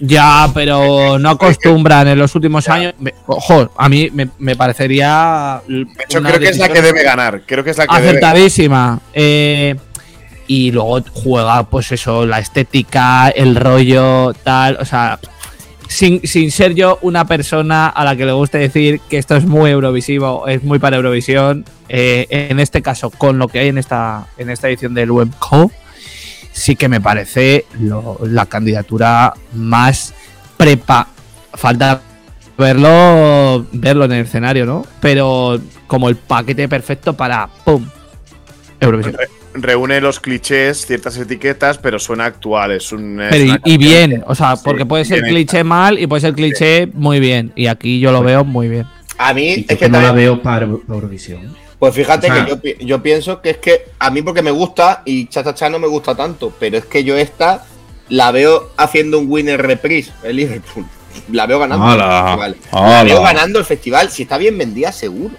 Ya, 0.00 0.50
pero 0.52 1.18
no 1.18 1.30
acostumbran 1.30 2.08
en 2.08 2.18
los 2.18 2.34
últimos 2.34 2.68
años. 2.68 2.94
Ojo, 3.26 3.70
a 3.76 3.88
mí 3.88 4.10
me, 4.12 4.28
me 4.38 4.56
parecería. 4.56 5.62
De 5.68 5.82
hecho, 6.04 6.20
creo 6.22 6.38
que 6.40 6.48
es 6.48 6.58
la 6.58 6.68
que 6.68 6.82
debe 6.82 7.02
ganar. 7.02 7.42
Creo 7.46 7.62
que 7.64 7.70
es 7.70 7.78
la 7.78 7.86
que 7.86 7.94
debe 7.94 8.06
ganar. 8.06 8.16
Acertadísima. 8.24 9.00
Eh, 9.12 9.76
y 10.46 10.72
luego 10.72 11.00
juega, 11.14 11.62
pues 11.64 11.90
eso, 11.92 12.26
la 12.26 12.38
estética, 12.40 13.28
el 13.30 13.54
rollo, 13.56 14.34
tal. 14.42 14.76
O 14.80 14.84
sea, 14.84 15.18
sin, 15.88 16.26
sin 16.26 16.50
ser 16.50 16.74
yo 16.74 16.98
una 17.02 17.24
persona 17.26 17.86
a 17.88 18.04
la 18.04 18.16
que 18.16 18.26
le 18.26 18.32
guste 18.32 18.58
decir 18.58 19.00
que 19.08 19.16
esto 19.18 19.36
es 19.36 19.46
muy 19.46 19.70
Eurovisivo, 19.70 20.46
es 20.48 20.62
muy 20.64 20.78
para 20.80 20.96
Eurovisión. 20.96 21.64
eh, 21.88 22.26
en 22.30 22.60
este 22.60 22.82
caso, 22.82 23.10
con 23.10 23.38
lo 23.38 23.46
que 23.48 23.60
hay 23.60 23.68
en 23.68 23.78
esta, 23.78 24.26
en 24.38 24.50
esta 24.50 24.68
edición 24.68 24.92
del 24.94 25.10
WebCo, 25.12 25.70
sí 26.54 26.76
que 26.76 26.88
me 26.88 27.00
parece 27.00 27.66
lo- 27.80 28.18
la 28.22 28.46
candidatura 28.46 29.34
más 29.54 30.14
prepa. 30.56 31.08
Falta 31.52 32.00
verlo, 32.56 33.66
verlo 33.72 34.04
en 34.06 34.12
el 34.12 34.24
escenario, 34.24 34.64
¿no? 34.64 34.86
Pero 35.00 35.60
como 35.86 36.08
el 36.08 36.16
paquete 36.16 36.68
perfecto 36.68 37.12
para 37.14 37.48
¡pum! 37.64 37.84
Eurovisión. 38.80 39.16
Reúne 39.56 40.00
los 40.00 40.18
clichés, 40.18 40.84
ciertas 40.84 41.16
etiquetas, 41.16 41.78
pero 41.78 41.98
suena 42.00 42.24
actual. 42.24 42.72
Es 42.72 42.90
un. 42.90 43.20
es 43.20 43.30
Pero 43.30 43.56
y, 43.64 43.76
bien, 43.76 44.24
o 44.26 44.34
sea, 44.34 44.56
sí, 44.56 44.62
porque 44.64 44.84
puede 44.84 45.04
ser 45.04 45.22
cliché 45.22 45.62
mal 45.62 45.98
y 45.98 46.08
puede 46.08 46.22
ser 46.22 46.34
cliché 46.34 46.88
muy 46.92 47.20
bien. 47.20 47.52
Y 47.54 47.68
aquí 47.68 48.00
yo 48.00 48.10
lo 48.10 48.22
veo 48.22 48.44
muy 48.44 48.68
bien. 48.68 48.86
A 49.16 49.32
mí 49.32 49.50
Y 49.50 49.60
es 49.60 49.66
que 49.66 49.76
que 49.78 49.88
no 49.88 50.00
la 50.00 50.10
veo 50.10 50.42
para 50.42 50.66
para 50.66 50.78
Eurovisión. 50.88 51.54
Pues 51.92 51.94
fíjate 51.96 52.30
O 52.30 52.34
sea- 52.34 52.44
que 52.44 52.50
yo, 52.50 52.60
pi- 52.60 52.76
yo 52.84 53.02
pienso 53.02 53.40
que 53.42 53.50
es 53.50 53.56
que 53.58 53.86
a 53.98 54.10
mí 54.10 54.22
porque 54.22 54.42
me 54.42 54.50
gusta 54.50 55.02
y 55.04 55.26
Cha 55.26 55.44
Cha 55.44 55.54
Cha 55.54 55.68
no 55.68 55.78
me 55.78 55.86
gusta 55.86 56.14
tanto, 56.14 56.52
pero 56.58 56.78
es 56.78 56.84
que 56.86 57.04
yo 57.04 57.16
esta 57.16 57.64
la 58.08 58.30
veo 58.30 58.70
haciendo 58.76 59.18
un 59.18 59.26
winner 59.30 59.60
reprise 59.60 60.12
el 60.22 60.36
Liverpool. 60.36 60.84
La 61.30 61.46
veo 61.46 61.58
ganando 61.58 61.84
¡Hala! 61.86 62.18
el 62.46 62.54
festival. 62.54 62.56
La 62.72 63.04
veo 63.04 63.22
ganando 63.22 63.58
el 63.58 63.64
festival. 63.64 64.10
Si 64.10 64.22
está 64.22 64.36
bien 64.38 64.56
vendida, 64.58 64.92
seguro. 64.92 65.34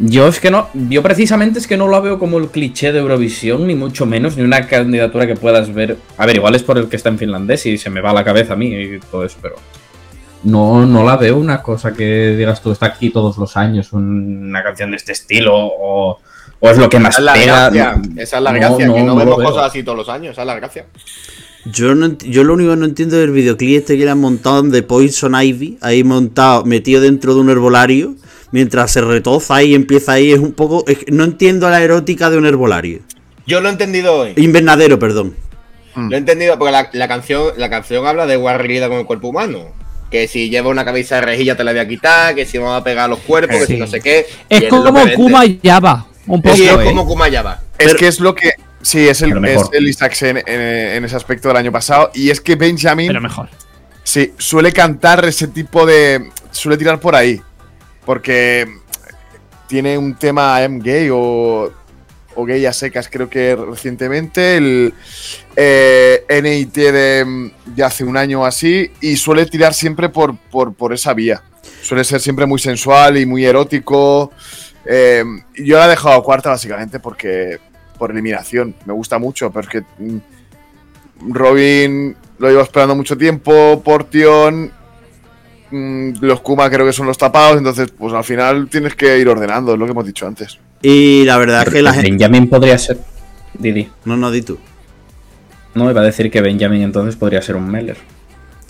Yo 0.00 0.28
es 0.28 0.38
que 0.38 0.50
no, 0.50 0.68
yo 0.74 1.02
precisamente 1.02 1.58
es 1.58 1.66
que 1.66 1.76
no 1.76 1.88
la 1.88 1.98
veo 1.98 2.18
como 2.20 2.38
el 2.38 2.48
cliché 2.48 2.92
de 2.92 3.00
Eurovisión, 3.00 3.66
ni 3.66 3.74
mucho 3.74 4.06
menos, 4.06 4.36
ni 4.36 4.44
una 4.44 4.66
candidatura 4.68 5.26
que 5.26 5.34
puedas 5.34 5.74
ver. 5.74 5.96
A 6.16 6.24
ver, 6.26 6.36
igual 6.36 6.54
es 6.54 6.62
por 6.62 6.78
el 6.78 6.88
que 6.88 6.94
está 6.96 7.08
en 7.08 7.18
finlandés 7.18 7.66
y 7.66 7.78
se 7.78 7.90
me 7.90 8.00
va 8.00 8.12
la 8.12 8.22
cabeza 8.24 8.52
a 8.52 8.56
mí 8.56 8.72
y 8.74 9.00
todo 9.10 9.24
eso, 9.24 9.38
pero. 9.42 9.56
No, 10.44 10.86
no 10.86 11.04
la 11.04 11.16
veo 11.16 11.36
una 11.36 11.62
cosa 11.62 11.92
que 11.92 12.34
digas 12.36 12.62
tú, 12.62 12.70
está 12.72 12.86
aquí 12.86 13.10
todos 13.10 13.36
los 13.38 13.56
años, 13.56 13.92
un- 13.92 14.48
Una 14.48 14.62
canción 14.62 14.90
de 14.92 14.96
este 14.96 15.12
estilo 15.12 15.52
o, 15.56 16.18
o 16.60 16.70
es 16.70 16.78
lo 16.78 16.88
que 16.88 16.98
más 17.00 17.14
Esa 17.14 17.20
es 17.20 17.24
la 17.24 17.32
pega. 17.32 17.70
gracia. 17.70 17.96
no- 18.14 18.22
Esa 18.22 18.36
es 18.38 18.42
la 18.42 18.52
no, 18.52 18.58
gracia, 18.60 18.86
no, 18.86 18.94
que 18.94 19.02
no, 19.02 19.16
vemos 19.16 19.34
cosas 19.42 19.64
así 19.64 19.82
todos 19.82 19.98
los 19.98 20.08
años. 20.08 20.32
Esa 20.32 20.42
es 20.42 20.46
la 20.46 20.54
gracia. 20.54 20.86
Yo, 21.64 21.94
no 21.94 22.16
yo 22.18 22.44
lo 22.44 22.54
único 22.54 22.70
que 22.70 22.76
no 22.76 22.84
entiendo 22.86 23.16
del 23.16 23.32
videoclip 23.32 23.78
este 23.80 23.98
que 23.98 24.04
le 24.04 24.10
han 24.10 24.20
montado 24.20 24.62
de 24.62 24.82
Poison 24.82 25.34
Ivy, 25.34 25.76
ahí 25.82 26.04
montado, 26.04 26.64
metido 26.64 27.00
dentro 27.02 27.34
de 27.34 27.40
un 27.40 27.50
herbolario, 27.50 28.14
mientras 28.52 28.92
se 28.92 29.00
retoza 29.02 29.62
y 29.64 29.74
empieza 29.74 30.12
ahí, 30.12 30.30
es 30.32 30.38
un 30.38 30.52
poco... 30.52 30.84
es 30.86 30.98
que 30.98 31.10
no 31.12 31.24
entiendo 31.24 31.68
la 31.68 31.82
erótica 31.82 32.30
de 32.30 32.38
un 32.38 32.46
herbolario. 32.46 33.00
Yo 33.46 33.60
lo 33.60 33.68
he 33.68 33.72
entendido 33.72 34.14
hoy. 34.14 34.32
Invernadero, 34.36 34.98
perdón. 34.98 35.34
Lo 35.96 36.14
he 36.14 36.18
entendido 36.18 36.56
porque 36.58 36.70
la, 36.72 36.88
la 36.92 37.08
canción, 37.08 37.48
la 37.56 37.68
canción 37.68 38.06
habla 38.06 38.26
de 38.26 38.36
guarrerida 38.36 38.88
con 38.88 38.98
el 38.98 39.04
cuerpo 39.06 39.28
humano. 39.28 39.64
Que 40.10 40.26
si 40.26 40.48
lleva 40.48 40.70
una 40.70 40.84
cabeza 40.84 41.16
de 41.16 41.20
rejilla 41.22 41.56
te 41.56 41.64
la 41.64 41.72
voy 41.72 41.80
a 41.80 41.88
quitar, 41.88 42.34
que 42.34 42.46
si 42.46 42.58
vamos 42.58 42.80
a 42.80 42.84
pegar 42.84 43.04
a 43.04 43.08
los 43.08 43.18
cuerpos, 43.20 43.56
que 43.58 43.66
si 43.66 43.76
no 43.76 43.86
sé 43.86 44.00
qué. 44.00 44.26
Es 44.48 44.64
como 44.64 44.84
que 44.84 44.92
vende. 44.92 45.14
Kuma 45.14 45.44
y 45.44 45.60
Java. 45.62 46.06
Un 46.26 46.42
poco. 46.42 46.56
Sí, 46.56 46.66
es 46.66 46.72
¿eh? 46.72 46.84
como 46.84 47.06
Kuma 47.06 47.30
Java. 47.30 47.60
Es 47.78 47.94
que 47.94 48.08
es 48.08 48.20
lo 48.20 48.34
que. 48.34 48.52
Sí, 48.80 49.08
es 49.08 49.20
el, 49.22 49.44
es 49.44 49.62
el 49.72 49.88
Isaacsen 49.88 50.38
en, 50.38 50.60
en 50.60 51.04
ese 51.04 51.16
aspecto 51.16 51.48
del 51.48 51.56
año 51.56 51.72
pasado. 51.72 52.10
Y 52.14 52.30
es 52.30 52.40
que 52.40 52.56
Benjamin. 52.56 53.08
Pero 53.08 53.20
mejor. 53.20 53.48
Sí, 54.02 54.32
suele 54.38 54.72
cantar 54.72 55.24
ese 55.26 55.48
tipo 55.48 55.84
de. 55.84 56.30
Suele 56.50 56.78
tirar 56.78 56.98
por 56.98 57.14
ahí. 57.14 57.40
Porque 58.06 58.66
tiene 59.66 59.98
un 59.98 60.14
tema 60.14 60.60
I'm 60.60 60.78
gay 60.80 61.10
o. 61.12 61.70
O 62.40 62.46
a 62.68 62.72
secas, 62.72 63.08
creo 63.10 63.28
que 63.28 63.56
recientemente. 63.56 64.56
El 64.56 64.94
eh, 65.56 66.24
NIT 66.30 66.74
de, 66.74 67.50
de 67.66 67.82
hace 67.82 68.04
un 68.04 68.16
año 68.16 68.42
o 68.42 68.44
así. 68.44 68.90
Y 69.00 69.16
suele 69.16 69.44
tirar 69.46 69.74
siempre 69.74 70.08
por, 70.08 70.36
por, 70.36 70.72
por 70.72 70.92
esa 70.92 71.14
vía. 71.14 71.42
Suele 71.82 72.04
ser 72.04 72.20
siempre 72.20 72.46
muy 72.46 72.60
sensual 72.60 73.18
y 73.18 73.26
muy 73.26 73.44
erótico. 73.44 74.32
Eh, 74.84 75.24
yo 75.56 75.78
la 75.78 75.86
he 75.86 75.90
dejado 75.90 76.22
cuarta 76.22 76.50
básicamente 76.50 77.00
porque. 77.00 77.58
Por 77.98 78.12
eliminación. 78.12 78.76
Me 78.84 78.92
gusta 78.92 79.18
mucho, 79.18 79.50
pero 79.50 79.62
es 79.62 79.68
que. 79.68 79.80
mm, 79.80 80.18
Robin 81.30 82.16
lo 82.38 82.48
llevo 82.48 82.62
esperando 82.62 82.94
mucho 82.94 83.16
tiempo, 83.16 83.82
Portion, 83.84 84.70
mm, 85.70 86.12
los 86.20 86.40
Kuma 86.40 86.70
creo 86.70 86.86
que 86.86 86.92
son 86.92 87.06
los 87.06 87.18
tapados, 87.18 87.58
entonces 87.58 87.90
pues 87.90 88.14
al 88.14 88.24
final 88.24 88.68
tienes 88.68 88.94
que 88.94 89.18
ir 89.18 89.28
ordenando, 89.28 89.72
es 89.72 89.78
lo 89.78 89.84
que 89.84 89.92
hemos 89.92 90.06
dicho 90.06 90.26
antes. 90.26 90.58
Y 90.82 91.24
la 91.24 91.36
verdad 91.38 91.64
es 91.66 91.72
que 91.74 91.82
la 91.82 91.92
gente. 91.92 92.10
Benjamin 92.10 92.48
podría 92.48 92.78
ser. 92.78 92.98
Didi. 93.54 93.90
No, 94.04 94.16
no, 94.16 94.30
di 94.30 94.42
tú. 94.42 94.58
No, 95.74 95.90
iba 95.90 96.00
a 96.00 96.04
decir 96.04 96.30
que 96.30 96.40
Benjamin 96.40 96.82
entonces 96.82 97.16
podría 97.16 97.42
ser 97.42 97.56
un 97.56 97.68
Meller. 97.70 97.96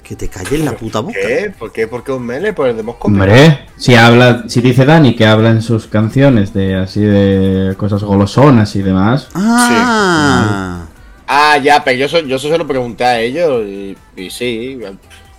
Que 0.03 0.17
te 0.17 0.29
calles 0.29 0.61
la 0.61 0.73
puta 0.73 1.01
boca. 1.01 1.19
¿Qué? 1.21 1.53
¿Por 1.59 1.71
qué? 1.71 1.87
¿Por 1.87 2.03
qué 2.03 2.13
un 2.13 2.25
mele? 2.25 2.55
Por 2.55 2.67
el 2.69 2.77
de 2.79 2.83
Moscú. 2.83 3.09
Hombre, 3.09 3.67
si 3.77 3.95
habla, 3.95 4.45
si 4.49 4.63
dice 4.63 4.87
Dani 4.87 5.15
que 5.15 5.27
habla 5.27 5.51
en 5.51 5.61
sus 5.61 5.87
canciones 5.87 6.55
de 6.55 6.77
así 6.77 7.01
de 7.03 7.75
cosas 7.77 8.03
golosonas 8.03 8.75
y 8.75 8.81
demás, 8.81 9.29
Ah. 9.35 10.87
Ah, 11.27 11.59
ya, 11.59 11.85
pero 11.85 11.99
yo 11.99 12.07
eso, 12.07 12.21
yo 12.21 12.37
eso 12.37 12.49
se 12.49 12.57
lo 12.57 12.67
pregunté 12.67 13.05
a 13.05 13.21
ellos 13.21 13.63
y, 13.67 13.95
y 14.17 14.31
sí, 14.31 14.79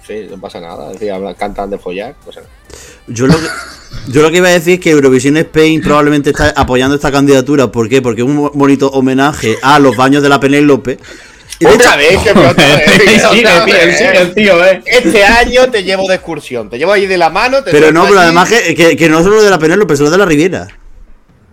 sí, 0.05 0.27
no 0.29 0.39
pasa 0.39 0.61
nada. 0.61 0.87
Es 0.91 0.99
decir, 0.99 1.11
hablan, 1.13 1.33
cantan 1.33 1.71
de 1.71 1.79
follar. 1.79 2.13
pues. 2.23 2.37
Yo 3.07 3.25
lo, 3.25 3.33
que, 3.33 3.47
yo 4.07 4.21
lo 4.21 4.31
que 4.31 4.37
iba 4.37 4.47
a 4.47 4.51
decir 4.51 4.75
es 4.75 4.79
que 4.79 4.91
Eurovisión 4.91 5.37
Spain 5.37 5.81
probablemente 5.81 6.29
está 6.31 6.53
apoyando 6.55 6.95
esta 6.95 7.11
candidatura. 7.11 7.71
¿Por 7.71 7.89
qué? 7.89 8.01
Porque 8.01 8.21
es 8.21 8.27
un 8.27 8.51
bonito 8.53 8.89
homenaje 8.89 9.57
a 9.61 9.79
los 9.79 9.95
baños 9.95 10.23
de 10.23 10.29
la 10.29 10.39
Penélope. 10.39 10.97
Y 11.59 11.65
de 11.65 11.71
hecho, 11.73 11.79
Otra 11.89 11.95
vez, 11.97 12.17
que 12.19 12.29
otra 12.31 12.53
vez, 12.53 12.81
que 13.31 13.39
otra 13.39 13.65
vez. 13.65 14.35
tío, 14.35 14.65
eh. 14.65 14.81
Este 14.85 15.23
año 15.25 15.69
te 15.69 15.83
llevo 15.83 16.07
de 16.07 16.15
excursión, 16.15 16.69
te 16.69 16.77
llevo 16.77 16.93
ahí 16.93 17.05
de 17.05 17.17
la 17.17 17.29
mano. 17.29 17.63
Te 17.63 17.71
pero 17.71 17.91
no, 17.91 18.05
pero 18.07 18.19
además 18.21 18.49
que, 18.49 18.73
que, 18.73 18.95
que 18.95 19.09
no 19.09 19.21
solo 19.23 19.41
de 19.43 19.49
la 19.49 19.59
Penélope, 19.59 19.97
solo 19.97 20.09
de 20.09 20.17
la 20.17 20.25
Riviera. 20.25 20.67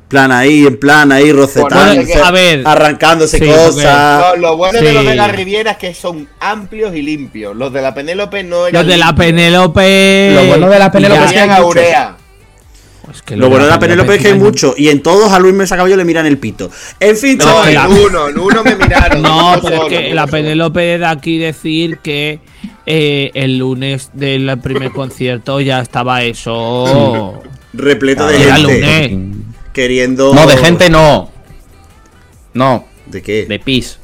Plan 0.08 0.30
ahí, 0.30 0.64
en 0.64 0.78
plan 0.78 1.10
ahí, 1.10 1.32
rocetándose, 1.32 2.12
Bueno, 2.12 2.24
a 2.24 2.30
ver. 2.30 2.62
arrancándose 2.64 3.38
Sí, 3.40 3.44
cosas. 3.44 4.20
No, 4.20 4.36
lo 4.36 4.56
bueno 4.56 4.80
de 4.80 4.92
los 4.92 5.04
de 5.04 5.16
la 5.16 5.26
Riviera 5.26 5.72
es 5.72 5.76
que 5.78 5.94
son 5.94 6.28
amplios 6.38 6.94
y 6.94 7.02
limpios. 7.02 7.56
Los 7.56 7.72
de 7.72 7.82
la 7.82 7.92
Penélope 7.92 8.44
no 8.44 8.68
eran 8.68 8.82
Los 8.86 8.92
de 8.92 8.98
la. 8.98 9.12
Penélope. 9.16 10.30
Lo 10.32 10.44
bueno 10.44 10.68
de 10.68 10.78
la 10.78 10.92
Penélope 10.92 11.24
es 11.24 11.32
que 11.32 11.40
aurea. 11.40 12.16
Pues 13.06 13.22
que 13.22 13.36
Lo 13.36 13.48
bueno 13.48 13.64
de 13.64 13.70
la 13.70 13.78
Penélope 13.78 14.16
es 14.16 14.20
que 14.22 14.28
hay 14.28 14.38
mucho. 14.38 14.74
Y 14.76 14.88
en 14.88 15.02
todos 15.02 15.32
a 15.32 15.38
Luis 15.38 15.54
Mesa 15.54 15.76
Cabello 15.76 15.96
le 15.96 16.04
miran 16.04 16.26
el 16.26 16.38
pito. 16.38 16.70
En 17.00 17.16
fin, 17.16 17.38
No, 17.38 17.66
en 17.66 17.78
uno, 17.78 18.28
en 18.28 18.38
uno 18.38 18.64
me 18.64 18.74
miraron. 18.74 19.22
No, 19.22 19.52
uno 19.52 19.60
pero 19.62 19.82
es 19.84 19.88
que 19.88 20.06
uno 20.06 20.14
la. 20.16 20.26
Penélope 20.26 20.98
de 20.98 21.06
aquí 21.06 21.38
decir 21.38 21.98
que 21.98 22.40
eh, 22.84 23.30
el 23.34 23.58
lunes 23.58 24.10
del 24.12 24.58
primer 24.60 24.90
concierto 24.92 25.60
ya 25.60 25.80
estaba 25.80 26.22
eso. 26.24 27.40
repleto 27.72 28.26
de 28.26 28.42
Era 28.42 28.56
gente 28.56 29.08
lunes. 29.08 29.36
queriendo. 29.72 30.34
No, 30.34 30.46
de 30.46 30.56
gente 30.56 30.90
no. 30.90 31.30
No, 32.54 32.86
¿De 33.06 33.22
qué? 33.22 33.46
de 33.46 33.58
pis. 33.58 33.98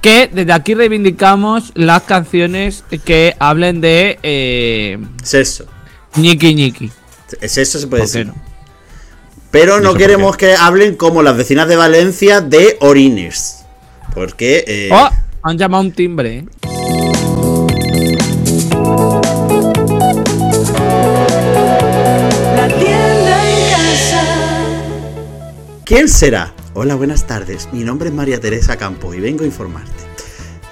Que 0.00 0.28
desde 0.32 0.52
aquí 0.52 0.74
reivindicamos 0.74 1.72
las 1.74 2.02
canciones 2.02 2.84
que 3.04 3.34
hablen 3.38 3.80
de 3.80 4.18
eh, 4.22 4.98
Sexo. 5.22 5.66
Ñiqui 6.16 6.54
ñiqui. 6.54 6.90
Es 7.40 7.56
eso 7.58 7.78
se 7.78 7.86
puede 7.86 8.02
¿Por 8.04 8.12
qué 8.12 8.18
decir. 8.18 8.26
no? 8.34 8.42
Pero 9.50 9.78
¿Y 9.78 9.82
no 9.82 9.94
queremos 9.94 10.36
que 10.36 10.54
hablen 10.54 10.96
como 10.96 11.22
las 11.22 11.36
vecinas 11.36 11.68
de 11.68 11.76
Valencia 11.76 12.40
de 12.40 12.76
Orines. 12.80 13.64
Porque. 14.14 14.64
eh, 14.66 14.88
Oh, 14.92 15.08
han 15.42 15.58
llamado 15.58 15.82
un 15.84 15.92
timbre. 15.92 16.38
¿eh? 16.38 16.44
La 22.56 22.68
tienda 22.68 23.50
en 23.50 23.70
casa. 23.72 24.22
¿Quién 25.84 26.08
será? 26.08 26.52
Hola, 26.74 26.94
buenas 26.94 27.26
tardes. 27.26 27.68
Mi 27.72 27.82
nombre 27.84 28.08
es 28.08 28.14
María 28.14 28.40
Teresa 28.40 28.76
Campos 28.76 29.14
y 29.16 29.20
vengo 29.20 29.42
a 29.44 29.46
informarte 29.46 29.92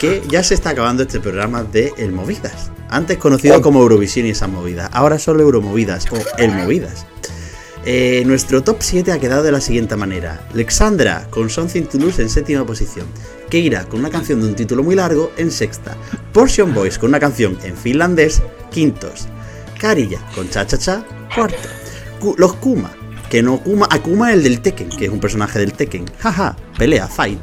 que 0.03 0.23
ya 0.29 0.43
se 0.43 0.55
está 0.55 0.71
acabando 0.71 1.05
este 1.05 1.21
programa 1.21 1.63
de 1.63 1.93
El 1.97 2.13
Movidas. 2.13 2.71
Antes 2.91 3.17
conocido 3.19 3.63
como 3.63 3.81
Eurovisión 3.81 4.27
y 4.27 4.31
esas 4.31 4.49
movidas. 4.51 4.91
Ahora 4.93 5.19
solo 5.19 5.43
Euromovidas 5.43 6.07
o 6.13 6.17
El 6.39 6.51
Movidas. 6.53 7.07
Eh, 7.85 8.23
nuestro 8.27 8.63
top 8.63 8.77
7 8.81 9.11
ha 9.13 9.19
quedado 9.19 9.43
de 9.43 9.53
la 9.53 9.61
siguiente 9.61 9.97
manera. 9.97 10.47
Alexandra 10.53 11.27
con 11.31 11.49
Something 11.51 11.83
to 11.85 11.99
Lose 11.99 12.21
en 12.23 12.29
séptima 12.29 12.65
posición. 12.67 13.07
Keira 13.49 13.85
con 13.85 14.01
una 14.01 14.11
canción 14.11 14.41
de 14.41 14.49
un 14.49 14.55
título 14.55 14.83
muy 14.83 14.95
largo 14.95 15.33
en 15.37 15.51
sexta. 15.51 15.97
Portion 16.33 16.75
Boys 16.75 16.99
con 16.99 17.09
una 17.11 17.21
canción 17.21 17.57
en 17.65 17.77
finlandés, 17.77 18.43
quintos. 18.71 19.27
Karilla 19.81 20.21
con 20.35 20.49
Cha 20.51 20.67
Cha 20.67 20.79
Cha, 20.79 21.05
cuarto. 21.35 21.57
Ku- 22.21 22.35
los 22.39 22.55
Kuma, 22.55 22.93
que 23.31 23.43
no 23.43 23.59
Kuma, 23.63 23.89
a 23.91 24.01
Kuma 24.01 24.33
el 24.33 24.43
del 24.45 24.61
Tekken, 24.61 24.89
que 24.91 25.07
es 25.07 25.11
un 25.11 25.19
personaje 25.21 25.59
del 25.59 25.73
Tekken. 25.73 26.05
Jaja, 26.21 26.57
pelea, 26.79 27.09
fight. 27.09 27.41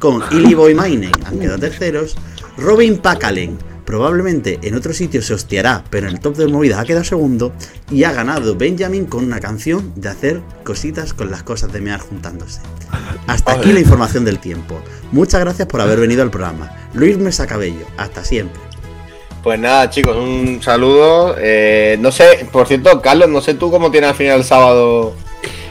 Con 0.00 0.22
Illy 0.30 0.54
Boy 0.54 0.74
Mainen 0.74 1.12
han 1.24 1.38
quedado 1.38 1.58
terceros. 1.58 2.16
Robin 2.56 2.98
Pakalen, 2.98 3.58
probablemente 3.84 4.58
en 4.62 4.74
otro 4.74 4.92
sitio 4.92 5.22
se 5.22 5.34
hostiará, 5.34 5.84
pero 5.90 6.08
en 6.08 6.14
el 6.14 6.20
top 6.20 6.36
de 6.36 6.46
movidas 6.46 6.78
ha 6.78 6.84
quedado 6.84 7.04
segundo. 7.04 7.52
Y 7.90 8.04
ha 8.04 8.12
ganado 8.12 8.56
Benjamin 8.56 9.06
con 9.06 9.24
una 9.24 9.40
canción 9.40 9.92
de 9.96 10.08
hacer 10.08 10.42
cositas 10.64 11.14
con 11.14 11.30
las 11.30 11.42
cosas 11.42 11.72
de 11.72 11.80
mear 11.80 12.00
juntándose. 12.00 12.60
Hasta 13.26 13.52
aquí 13.52 13.72
la 13.72 13.80
información 13.80 14.24
del 14.24 14.38
tiempo. 14.38 14.80
Muchas 15.12 15.40
gracias 15.40 15.68
por 15.68 15.80
haber 15.80 16.00
venido 16.00 16.22
al 16.22 16.30
programa. 16.30 16.70
Luis 16.92 17.18
Mesa 17.18 17.46
Cabello, 17.46 17.86
hasta 17.96 18.24
siempre. 18.24 18.60
Pues 19.44 19.58
nada, 19.58 19.90
chicos, 19.90 20.16
un 20.16 20.62
saludo. 20.62 21.36
Eh, 21.38 21.98
no 22.00 22.10
sé, 22.10 22.48
por 22.50 22.66
cierto, 22.66 23.02
Carlos, 23.02 23.28
no 23.28 23.42
sé 23.42 23.52
tú 23.52 23.70
cómo 23.70 23.90
tienes 23.90 24.08
al 24.10 24.16
final 24.16 24.38
el 24.38 24.44
sábado. 24.44 25.14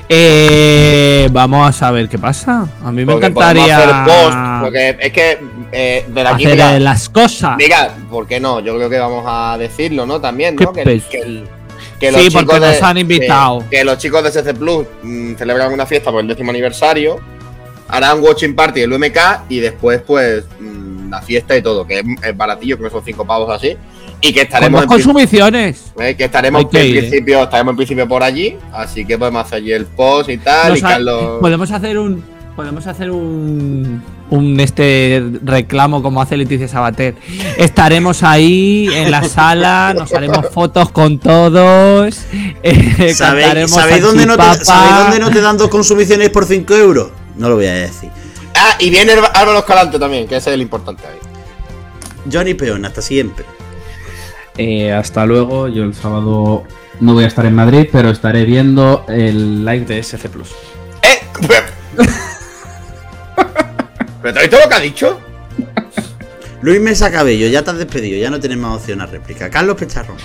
Eh, 0.09 1.27
vamos 1.31 1.67
a 1.67 1.71
saber 1.71 2.07
qué 2.09 2.17
pasa. 2.19 2.67
A 2.83 2.91
mí 2.91 3.05
me 3.05 3.13
Porque 3.13 3.27
encantaría 3.27 3.77
hacer 3.77 3.89
post, 4.05 4.37
porque 4.61 4.97
es 4.99 5.13
que 5.13 5.39
eh, 5.71 6.05
de 6.07 6.21
aquí, 6.21 6.45
hacer 6.45 6.51
mira, 6.51 6.75
eh, 6.75 6.79
las 6.79 7.09
cosas. 7.09 7.55
mira, 7.57 7.93
¿por 8.09 8.27
qué 8.27 8.39
no? 8.39 8.59
Yo 8.59 8.75
creo 8.75 8.89
que 8.89 8.99
vamos 8.99 9.23
a 9.27 9.57
decirlo, 9.57 10.05
¿no? 10.05 10.19
También, 10.21 10.55
¿no? 10.55 10.71
Que, 10.73 10.83
que 10.83 11.19
el- 11.21 11.47
que 11.99 12.11
Sí, 12.11 12.27
chicos 12.27 12.43
porque 12.43 12.59
nos 12.59 12.79
de- 12.79 12.85
han 12.85 12.97
invitado. 12.97 13.59
Que, 13.69 13.77
que 13.77 13.83
los 13.85 13.97
chicos 13.97 14.23
de 14.23 14.31
CC 14.31 14.53
Plus 14.53 14.85
mm, 15.03 15.35
celebran 15.35 15.71
una 15.71 15.85
fiesta 15.85 16.11
por 16.11 16.19
el 16.21 16.27
décimo 16.27 16.51
aniversario, 16.51 17.19
harán 17.87 18.21
watching 18.21 18.55
party 18.55 18.81
del 18.81 18.93
UMK 18.93 19.17
y 19.49 19.59
después, 19.59 20.01
pues, 20.05 20.43
mm, 20.59 21.09
la 21.09 21.21
fiesta 21.21 21.55
y 21.55 21.61
todo, 21.61 21.87
que 21.87 21.99
es, 21.99 22.05
es 22.23 22.35
baratillo, 22.37 22.77
creo 22.77 22.89
que 22.89 22.95
son 22.95 23.05
cinco 23.05 23.25
pavos 23.25 23.49
así. 23.55 23.77
Y 24.25 24.31
que 24.31 24.39
Con 24.39 24.45
estaremos 24.45 24.83
en 24.83 24.87
pri- 24.89 24.95
consumiciones. 25.03 25.83
eh, 25.99 26.15
que 26.15 26.23
estaremos 26.23 26.65
que 26.67 26.79
en 26.81 26.87
ir, 26.87 26.95
¿eh? 26.97 26.99
principio, 27.01 27.43
estaremos 27.43 27.71
en 27.73 27.75
principio 27.77 28.07
por 28.07 28.23
allí, 28.23 28.57
así 28.71 29.03
que 29.05 29.17
podemos 29.17 29.45
hacer 29.45 29.57
allí 29.57 29.71
el 29.73 29.85
post 29.85 30.29
y 30.29 30.37
tal, 30.37 30.69
Nos 30.69 30.79
y 30.81 30.85
ha- 30.85 30.87
Carlos. 30.89 31.39
Podemos 31.41 31.69
hacer 31.71 31.97
un. 31.99 32.23
Podemos 32.55 32.85
hacer 32.87 33.11
un. 33.11 34.01
Un 34.29 34.59
este 34.59 35.21
reclamo 35.43 36.01
como 36.01 36.21
hace 36.21 36.37
Leticia 36.37 36.67
Sabater. 36.67 37.15
Estaremos 37.57 38.23
ahí 38.23 38.87
en 38.93 39.11
la 39.11 39.23
sala, 39.23 39.93
nos 39.97 40.13
haremos 40.13 40.47
fotos 40.51 40.89
con 40.91 41.19
todos. 41.19 42.19
eh, 42.63 43.13
¿Sabéis, 43.13 43.17
cantaremos 43.17 43.71
¿sabéis 43.71 44.01
dónde 44.03 44.25
no 44.25 44.37
te. 44.37 44.63
¿sabéis 44.65 44.95
dónde 45.03 45.19
no 45.19 45.31
te 45.31 45.41
dan 45.41 45.57
dos 45.57 45.67
consumiciones 45.67 46.29
por 46.29 46.45
5 46.45 46.73
euros? 46.75 47.09
No 47.35 47.49
lo 47.49 47.55
voy 47.55 47.65
a 47.65 47.73
decir. 47.73 48.09
Ah, 48.55 48.75
y 48.79 48.89
viene 48.89 49.13
Álvaro 49.33 49.59
Escalante 49.59 49.99
también, 49.99 50.27
que 50.27 50.37
ese 50.37 50.49
es 50.51 50.53
el 50.53 50.61
importante 50.61 51.03
ahí. 51.07 51.17
Johnny 52.31 52.53
Peón, 52.53 52.85
hasta 52.85 53.01
siempre. 53.01 53.43
Eh, 54.57 54.91
hasta 54.91 55.25
luego. 55.25 55.67
Yo 55.67 55.83
el 55.83 55.93
sábado 55.93 56.63
no 56.99 57.13
voy 57.13 57.23
a 57.23 57.27
estar 57.27 57.45
en 57.45 57.55
Madrid, 57.55 57.87
pero 57.91 58.09
estaré 58.09 58.45
viendo 58.45 59.05
el 59.07 59.65
live 59.65 59.85
de 59.85 59.99
SC 59.99 60.29
Plus. 60.29 60.51
¡Eh! 61.01 61.19
¿Pero 64.21 64.33
te 64.33 64.39
has 64.39 64.43
visto 64.43 64.57
lo 64.63 64.69
que 64.69 64.75
ha 64.75 64.79
dicho? 64.79 65.19
Luis 66.61 66.79
Mesa 66.79 67.11
Cabello, 67.11 67.47
ya 67.47 67.61
te 67.61 67.71
has 67.71 67.77
despedido, 67.77 68.17
ya 68.17 68.29
no 68.29 68.39
tienes 68.39 68.57
más 68.57 68.77
opción 68.77 69.01
a 69.01 69.05
réplica. 69.05 69.49
Carlos 69.49 69.75
Pecharrón, 69.75 70.15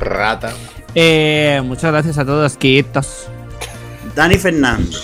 Rata. 0.00 0.52
Eh, 0.94 1.60
muchas 1.64 1.90
gracias 1.90 2.18
a 2.18 2.24
todos, 2.24 2.56
quitos. 2.56 3.26
Dani 4.14 4.36
Fernández, 4.36 5.00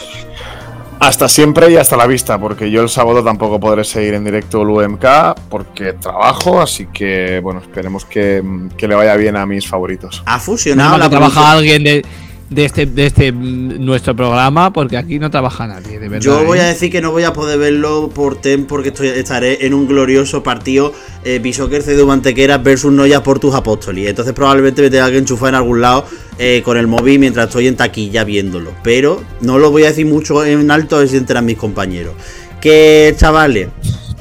Hasta 1.01 1.29
siempre 1.29 1.71
y 1.71 1.77
hasta 1.77 1.97
la 1.97 2.07
vista, 2.07 2.39
porque 2.39 2.71
yo 2.71 2.83
el 2.83 2.89
sábado 2.89 3.23
tampoco 3.23 3.61
podré 3.61 3.85
seguir 3.85 4.15
en 4.15 4.25
directo 4.25 4.63
el 4.63 4.69
UMK 4.69 5.05
porque 5.49 5.93
trabajo, 5.93 6.61
así 6.61 6.87
que 6.93 7.41
bueno, 7.41 7.61
esperemos 7.61 8.05
que, 8.05 8.43
que 8.77 8.89
le 8.89 8.95
vaya 8.97 9.15
bien 9.17 9.37
a 9.37 9.47
mis 9.47 9.67
favoritos. 9.69 10.23
Ha 10.27 10.41
fusionado 10.41 10.99
la 10.99 11.09
trabaja 11.09 11.41
producción- 11.41 11.57
alguien 11.57 11.85
de, 11.85 12.05
de 12.51 12.65
este, 12.65 12.87
de 12.87 13.07
este 13.07 13.33
mm, 13.33 13.85
nuestro 13.85 14.17
programa, 14.17 14.73
porque 14.73 14.97
aquí 14.97 15.19
no 15.19 15.31
trabaja 15.31 15.67
nadie, 15.67 15.99
de 15.99 16.09
verdad. 16.09 16.25
Yo 16.25 16.45
voy 16.45 16.59
¿eh? 16.59 16.63
a 16.63 16.67
decir 16.67 16.91
que 16.91 17.01
no 17.01 17.11
voy 17.11 17.25
a 17.25 17.33
poder 17.33 17.59
verlo 17.59 18.11
por 18.15 18.41
TEM 18.41 18.67
porque 18.67 18.89
estoy, 18.89 19.09
estaré 19.09 19.67
en 19.67 19.75
un 19.75 19.87
glorioso 19.87 20.43
partido 20.43 20.93
eh, 21.25 21.39
Bishoker 21.39 21.83
Cedu 21.83 22.07
Mantequera 22.07 22.59
versus 22.59 22.93
Noya 22.93 23.23
Portus 23.23 23.55
Apóstolis. 23.55 24.09
Entonces 24.09 24.35
probablemente 24.35 24.83
me 24.83 24.91
tenga 24.91 25.11
que 25.11 25.19
enchufar 25.19 25.51
en 25.51 25.55
algún 25.57 25.81
lado 25.81 26.05
eh, 26.39 26.63
con 26.65 26.77
el 26.77 26.87
móvil 26.87 27.19
mientras 27.19 27.49
estoy 27.49 27.67
en 27.67 27.77
taquilla 27.77 28.25
viéndolo. 28.25 28.73
Pero 28.83 29.23
no 29.41 29.59
lo 29.59 29.71
voy 29.71 29.85
a 29.85 29.89
decir 29.89 30.07
mucho 30.07 30.45
en 30.45 30.71
alto 30.71 30.97
a 30.97 31.01
ver 31.01 31.09
si 31.09 31.13
se 31.13 31.19
enteran 31.19 31.45
mis 31.45 31.59
compañeros. 31.59 32.15
Que 32.61 33.15
chavales, 33.17 33.69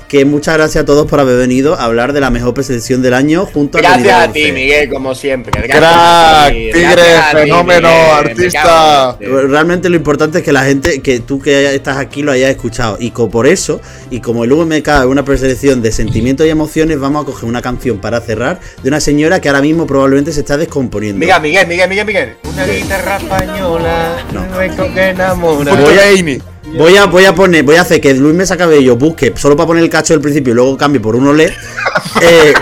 que 0.07 0.25
muchas 0.25 0.55
gracias 0.55 0.83
a 0.83 0.85
todos 0.85 1.07
por 1.07 1.19
haber 1.19 1.37
venido 1.37 1.75
a 1.75 1.83
hablar 1.83 2.13
de 2.13 2.21
la 2.21 2.29
mejor 2.29 2.53
preselección 2.53 3.01
del 3.01 3.13
año 3.13 3.45
junto 3.45 3.77
a 3.77 3.81
Gracias 3.81 4.29
a 4.29 4.31
ti. 4.31 4.51
Miguel, 4.51 4.89
como 4.89 5.13
siempre. 5.13 5.51
Gracias 5.51 5.77
Crack, 5.77 5.93
a 5.93 6.49
ti, 6.49 6.55
tigre, 6.71 6.79
gracias 6.81 7.25
a 7.25 7.29
ti, 7.31 7.37
fenómeno, 7.37 7.89
Miguel, 7.89 8.29
artista. 8.31 9.17
Dios. 9.19 9.49
Realmente 9.49 9.89
lo 9.89 9.95
importante 9.95 10.39
es 10.39 10.43
que 10.43 10.53
la 10.53 10.63
gente, 10.63 11.01
que 11.01 11.19
tú 11.19 11.39
que 11.39 11.75
estás 11.75 11.97
aquí 11.97 12.23
lo 12.23 12.31
hayas 12.31 12.49
escuchado. 12.49 12.97
Y 12.99 13.11
por 13.11 13.47
eso, 13.47 13.81
y 14.09 14.21
como 14.21 14.43
el 14.43 14.53
VMK 14.53 14.87
es 14.87 15.05
una 15.05 15.25
preselección 15.25 15.81
de 15.81 15.91
sentimientos 15.91 16.45
y 16.45 16.49
emociones, 16.49 16.99
vamos 16.99 17.23
a 17.23 17.25
coger 17.25 17.49
una 17.49 17.61
canción 17.61 17.99
para 17.99 18.21
cerrar 18.21 18.59
de 18.81 18.89
una 18.89 18.99
señora 18.99 19.41
que 19.41 19.49
ahora 19.49 19.61
mismo 19.61 19.85
probablemente 19.87 20.31
se 20.31 20.41
está 20.41 20.57
descomponiendo. 20.57 21.19
Miguel, 21.19 21.41
Miguel, 21.41 21.67
Miguel, 21.67 21.89
Miguel, 21.89 22.05
Miguel. 22.05 22.37
Una 22.43 22.65
guitarra 22.65 23.17
española, 23.17 24.25
No. 24.33 24.45
no. 24.45 24.93
que 24.93 25.09
enamora. 25.09 25.73
Voy 25.73 25.97
a 25.97 26.13
Ini. 26.13 26.39
Voy 26.75 26.95
a, 26.97 27.05
voy 27.05 27.25
a 27.25 27.33
poner, 27.33 27.63
voy 27.63 27.75
a 27.77 27.81
hacer 27.81 27.99
que 28.01 28.13
Luis 28.13 28.35
Mesa 28.35 28.57
Cabello 28.57 28.95
busque 28.97 29.33
solo 29.35 29.55
para 29.55 29.67
poner 29.67 29.83
el 29.83 29.89
cacho 29.89 30.13
del 30.13 30.21
principio 30.21 30.51
y 30.51 30.55
luego 30.55 30.77
cambie 30.77 30.99
por 30.99 31.15
un 31.15 31.27
olé. 31.27 31.53
Eh, 32.21 32.53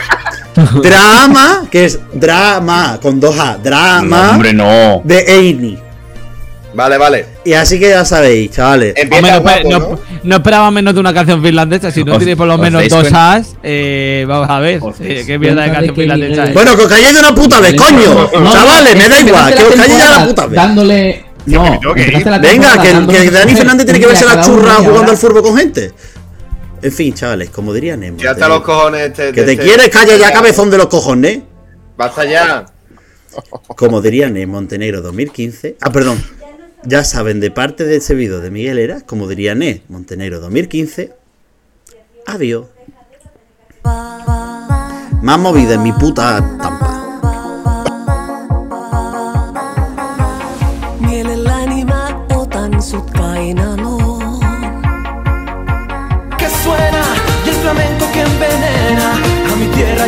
drama, 0.82 1.66
que 1.70 1.86
es 1.86 2.00
drama 2.14 3.00
con 3.02 3.20
dos 3.20 3.38
A, 3.40 3.58
drama 3.58 4.24
No, 4.28 4.32
hombre, 4.32 4.54
no. 4.54 5.02
de 5.04 5.20
Eini. 5.20 5.78
Vale, 6.74 6.98
vale. 6.98 7.26
Y 7.46 7.54
así 7.54 7.80
que 7.80 7.90
ya 7.90 8.04
sabéis, 8.04 8.52
chavales. 8.52 8.94
Empieza 8.98 9.38
Hombre, 9.38 9.64
no, 9.64 9.70
guapo, 9.70 9.90
no- 9.90 9.96
¿no? 9.96 10.00
no 10.24 10.36
esperaba 10.36 10.72
menos 10.72 10.94
de 10.94 11.00
una 11.00 11.14
canción 11.14 11.42
finlandesa. 11.42 11.90
Si 11.92 12.04
no 12.04 12.14
Os- 12.14 12.18
tiene 12.18 12.36
por 12.36 12.48
lo 12.48 12.56
os 12.56 12.60
menos 12.60 12.84
dos 12.84 13.00
cuenta- 13.02 13.34
as, 13.34 13.56
eh, 13.64 14.26
vamos 14.28 14.50
a 14.50 14.60
ver. 14.60 14.82
Eh, 15.02 15.24
qué 15.26 15.40
mierda 15.40 15.62
de 15.64 15.68
de 15.70 15.74
canción 15.74 15.96
finlandesa 15.96 16.44
es. 16.46 16.54
Bueno, 16.54 16.76
que 16.76 16.84
os 16.84 16.90
calléis 16.90 17.14
de 17.14 17.20
una 17.20 17.36
puta 17.36 17.60
vez, 17.62 17.76
coño. 17.76 18.30
No, 18.40 18.52
Chavales, 18.54 18.96
no, 18.96 19.02
me 19.04 19.10
da 19.10 19.20
igual, 19.22 19.56
que 19.56 19.64
os 19.64 19.70
la 19.70 19.84
calléis 19.84 20.00
ya 20.00 20.06
la 20.10 20.26
temporada 20.26 20.26
puta 20.28 20.46
vez. 20.48 20.56
Dándole. 20.56 21.25
No, 21.46 21.80
que 21.94 22.24
Venga, 22.42 22.82
que, 22.82 23.08
que 23.08 23.32
Dani 23.32 23.56
Fernández 23.56 23.86
tiene 23.86 24.00
que 24.00 24.08
verse 24.08 24.26
la 24.26 24.42
churra 24.42 24.76
jugando 24.76 25.12
al 25.12 25.18
fútbol 25.18 25.44
con 25.44 25.58
gente. 25.58 25.92
En 26.82 26.92
fin, 26.92 27.14
chavales, 27.14 27.50
como 27.50 27.74
diría 27.74 27.96
Nemo. 27.98 28.18
Ya 28.18 28.32
está 28.32 28.48
los 28.48 28.62
cojones. 28.62 29.08
Este, 29.08 29.32
Que 29.32 29.42
de 29.42 29.46
te 29.46 29.52
este- 29.54 29.64
quieres, 29.66 29.90
calla 29.90 30.18
ya, 30.18 30.32
cabezón 30.32 30.70
de 30.70 30.78
los 30.78 30.88
cojones. 30.88 31.40
Basta 31.98 32.26
ya. 32.26 32.66
Como 33.76 34.02
diría 34.02 34.30
Nemo 34.30 34.54
Montenegro 34.54 35.02
2015. 35.02 35.78
Ah, 35.82 35.92
perdón. 35.92 36.22
Ya 36.84 37.04
saben, 37.04 37.40
de 37.40 37.50
parte 37.52 37.84
de 37.86 37.96
ese 37.98 38.14
vídeo 38.14 38.40
de 38.40 38.52
Miguel 38.52 38.78
Era, 38.78 39.02
como 39.02 39.28
diría 39.28 39.56
Ne 39.56 39.82
Montenegro 39.90 40.40
2015. 40.40 41.14
Adiós. 42.28 42.68
Más 45.22 45.40
movida 45.40 45.74
en 45.76 45.84
mi 45.84 45.92
puta 45.94 46.38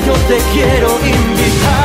yo 0.05 0.13
te 0.27 0.37
quiero 0.53 0.89
invitar. 1.03 1.76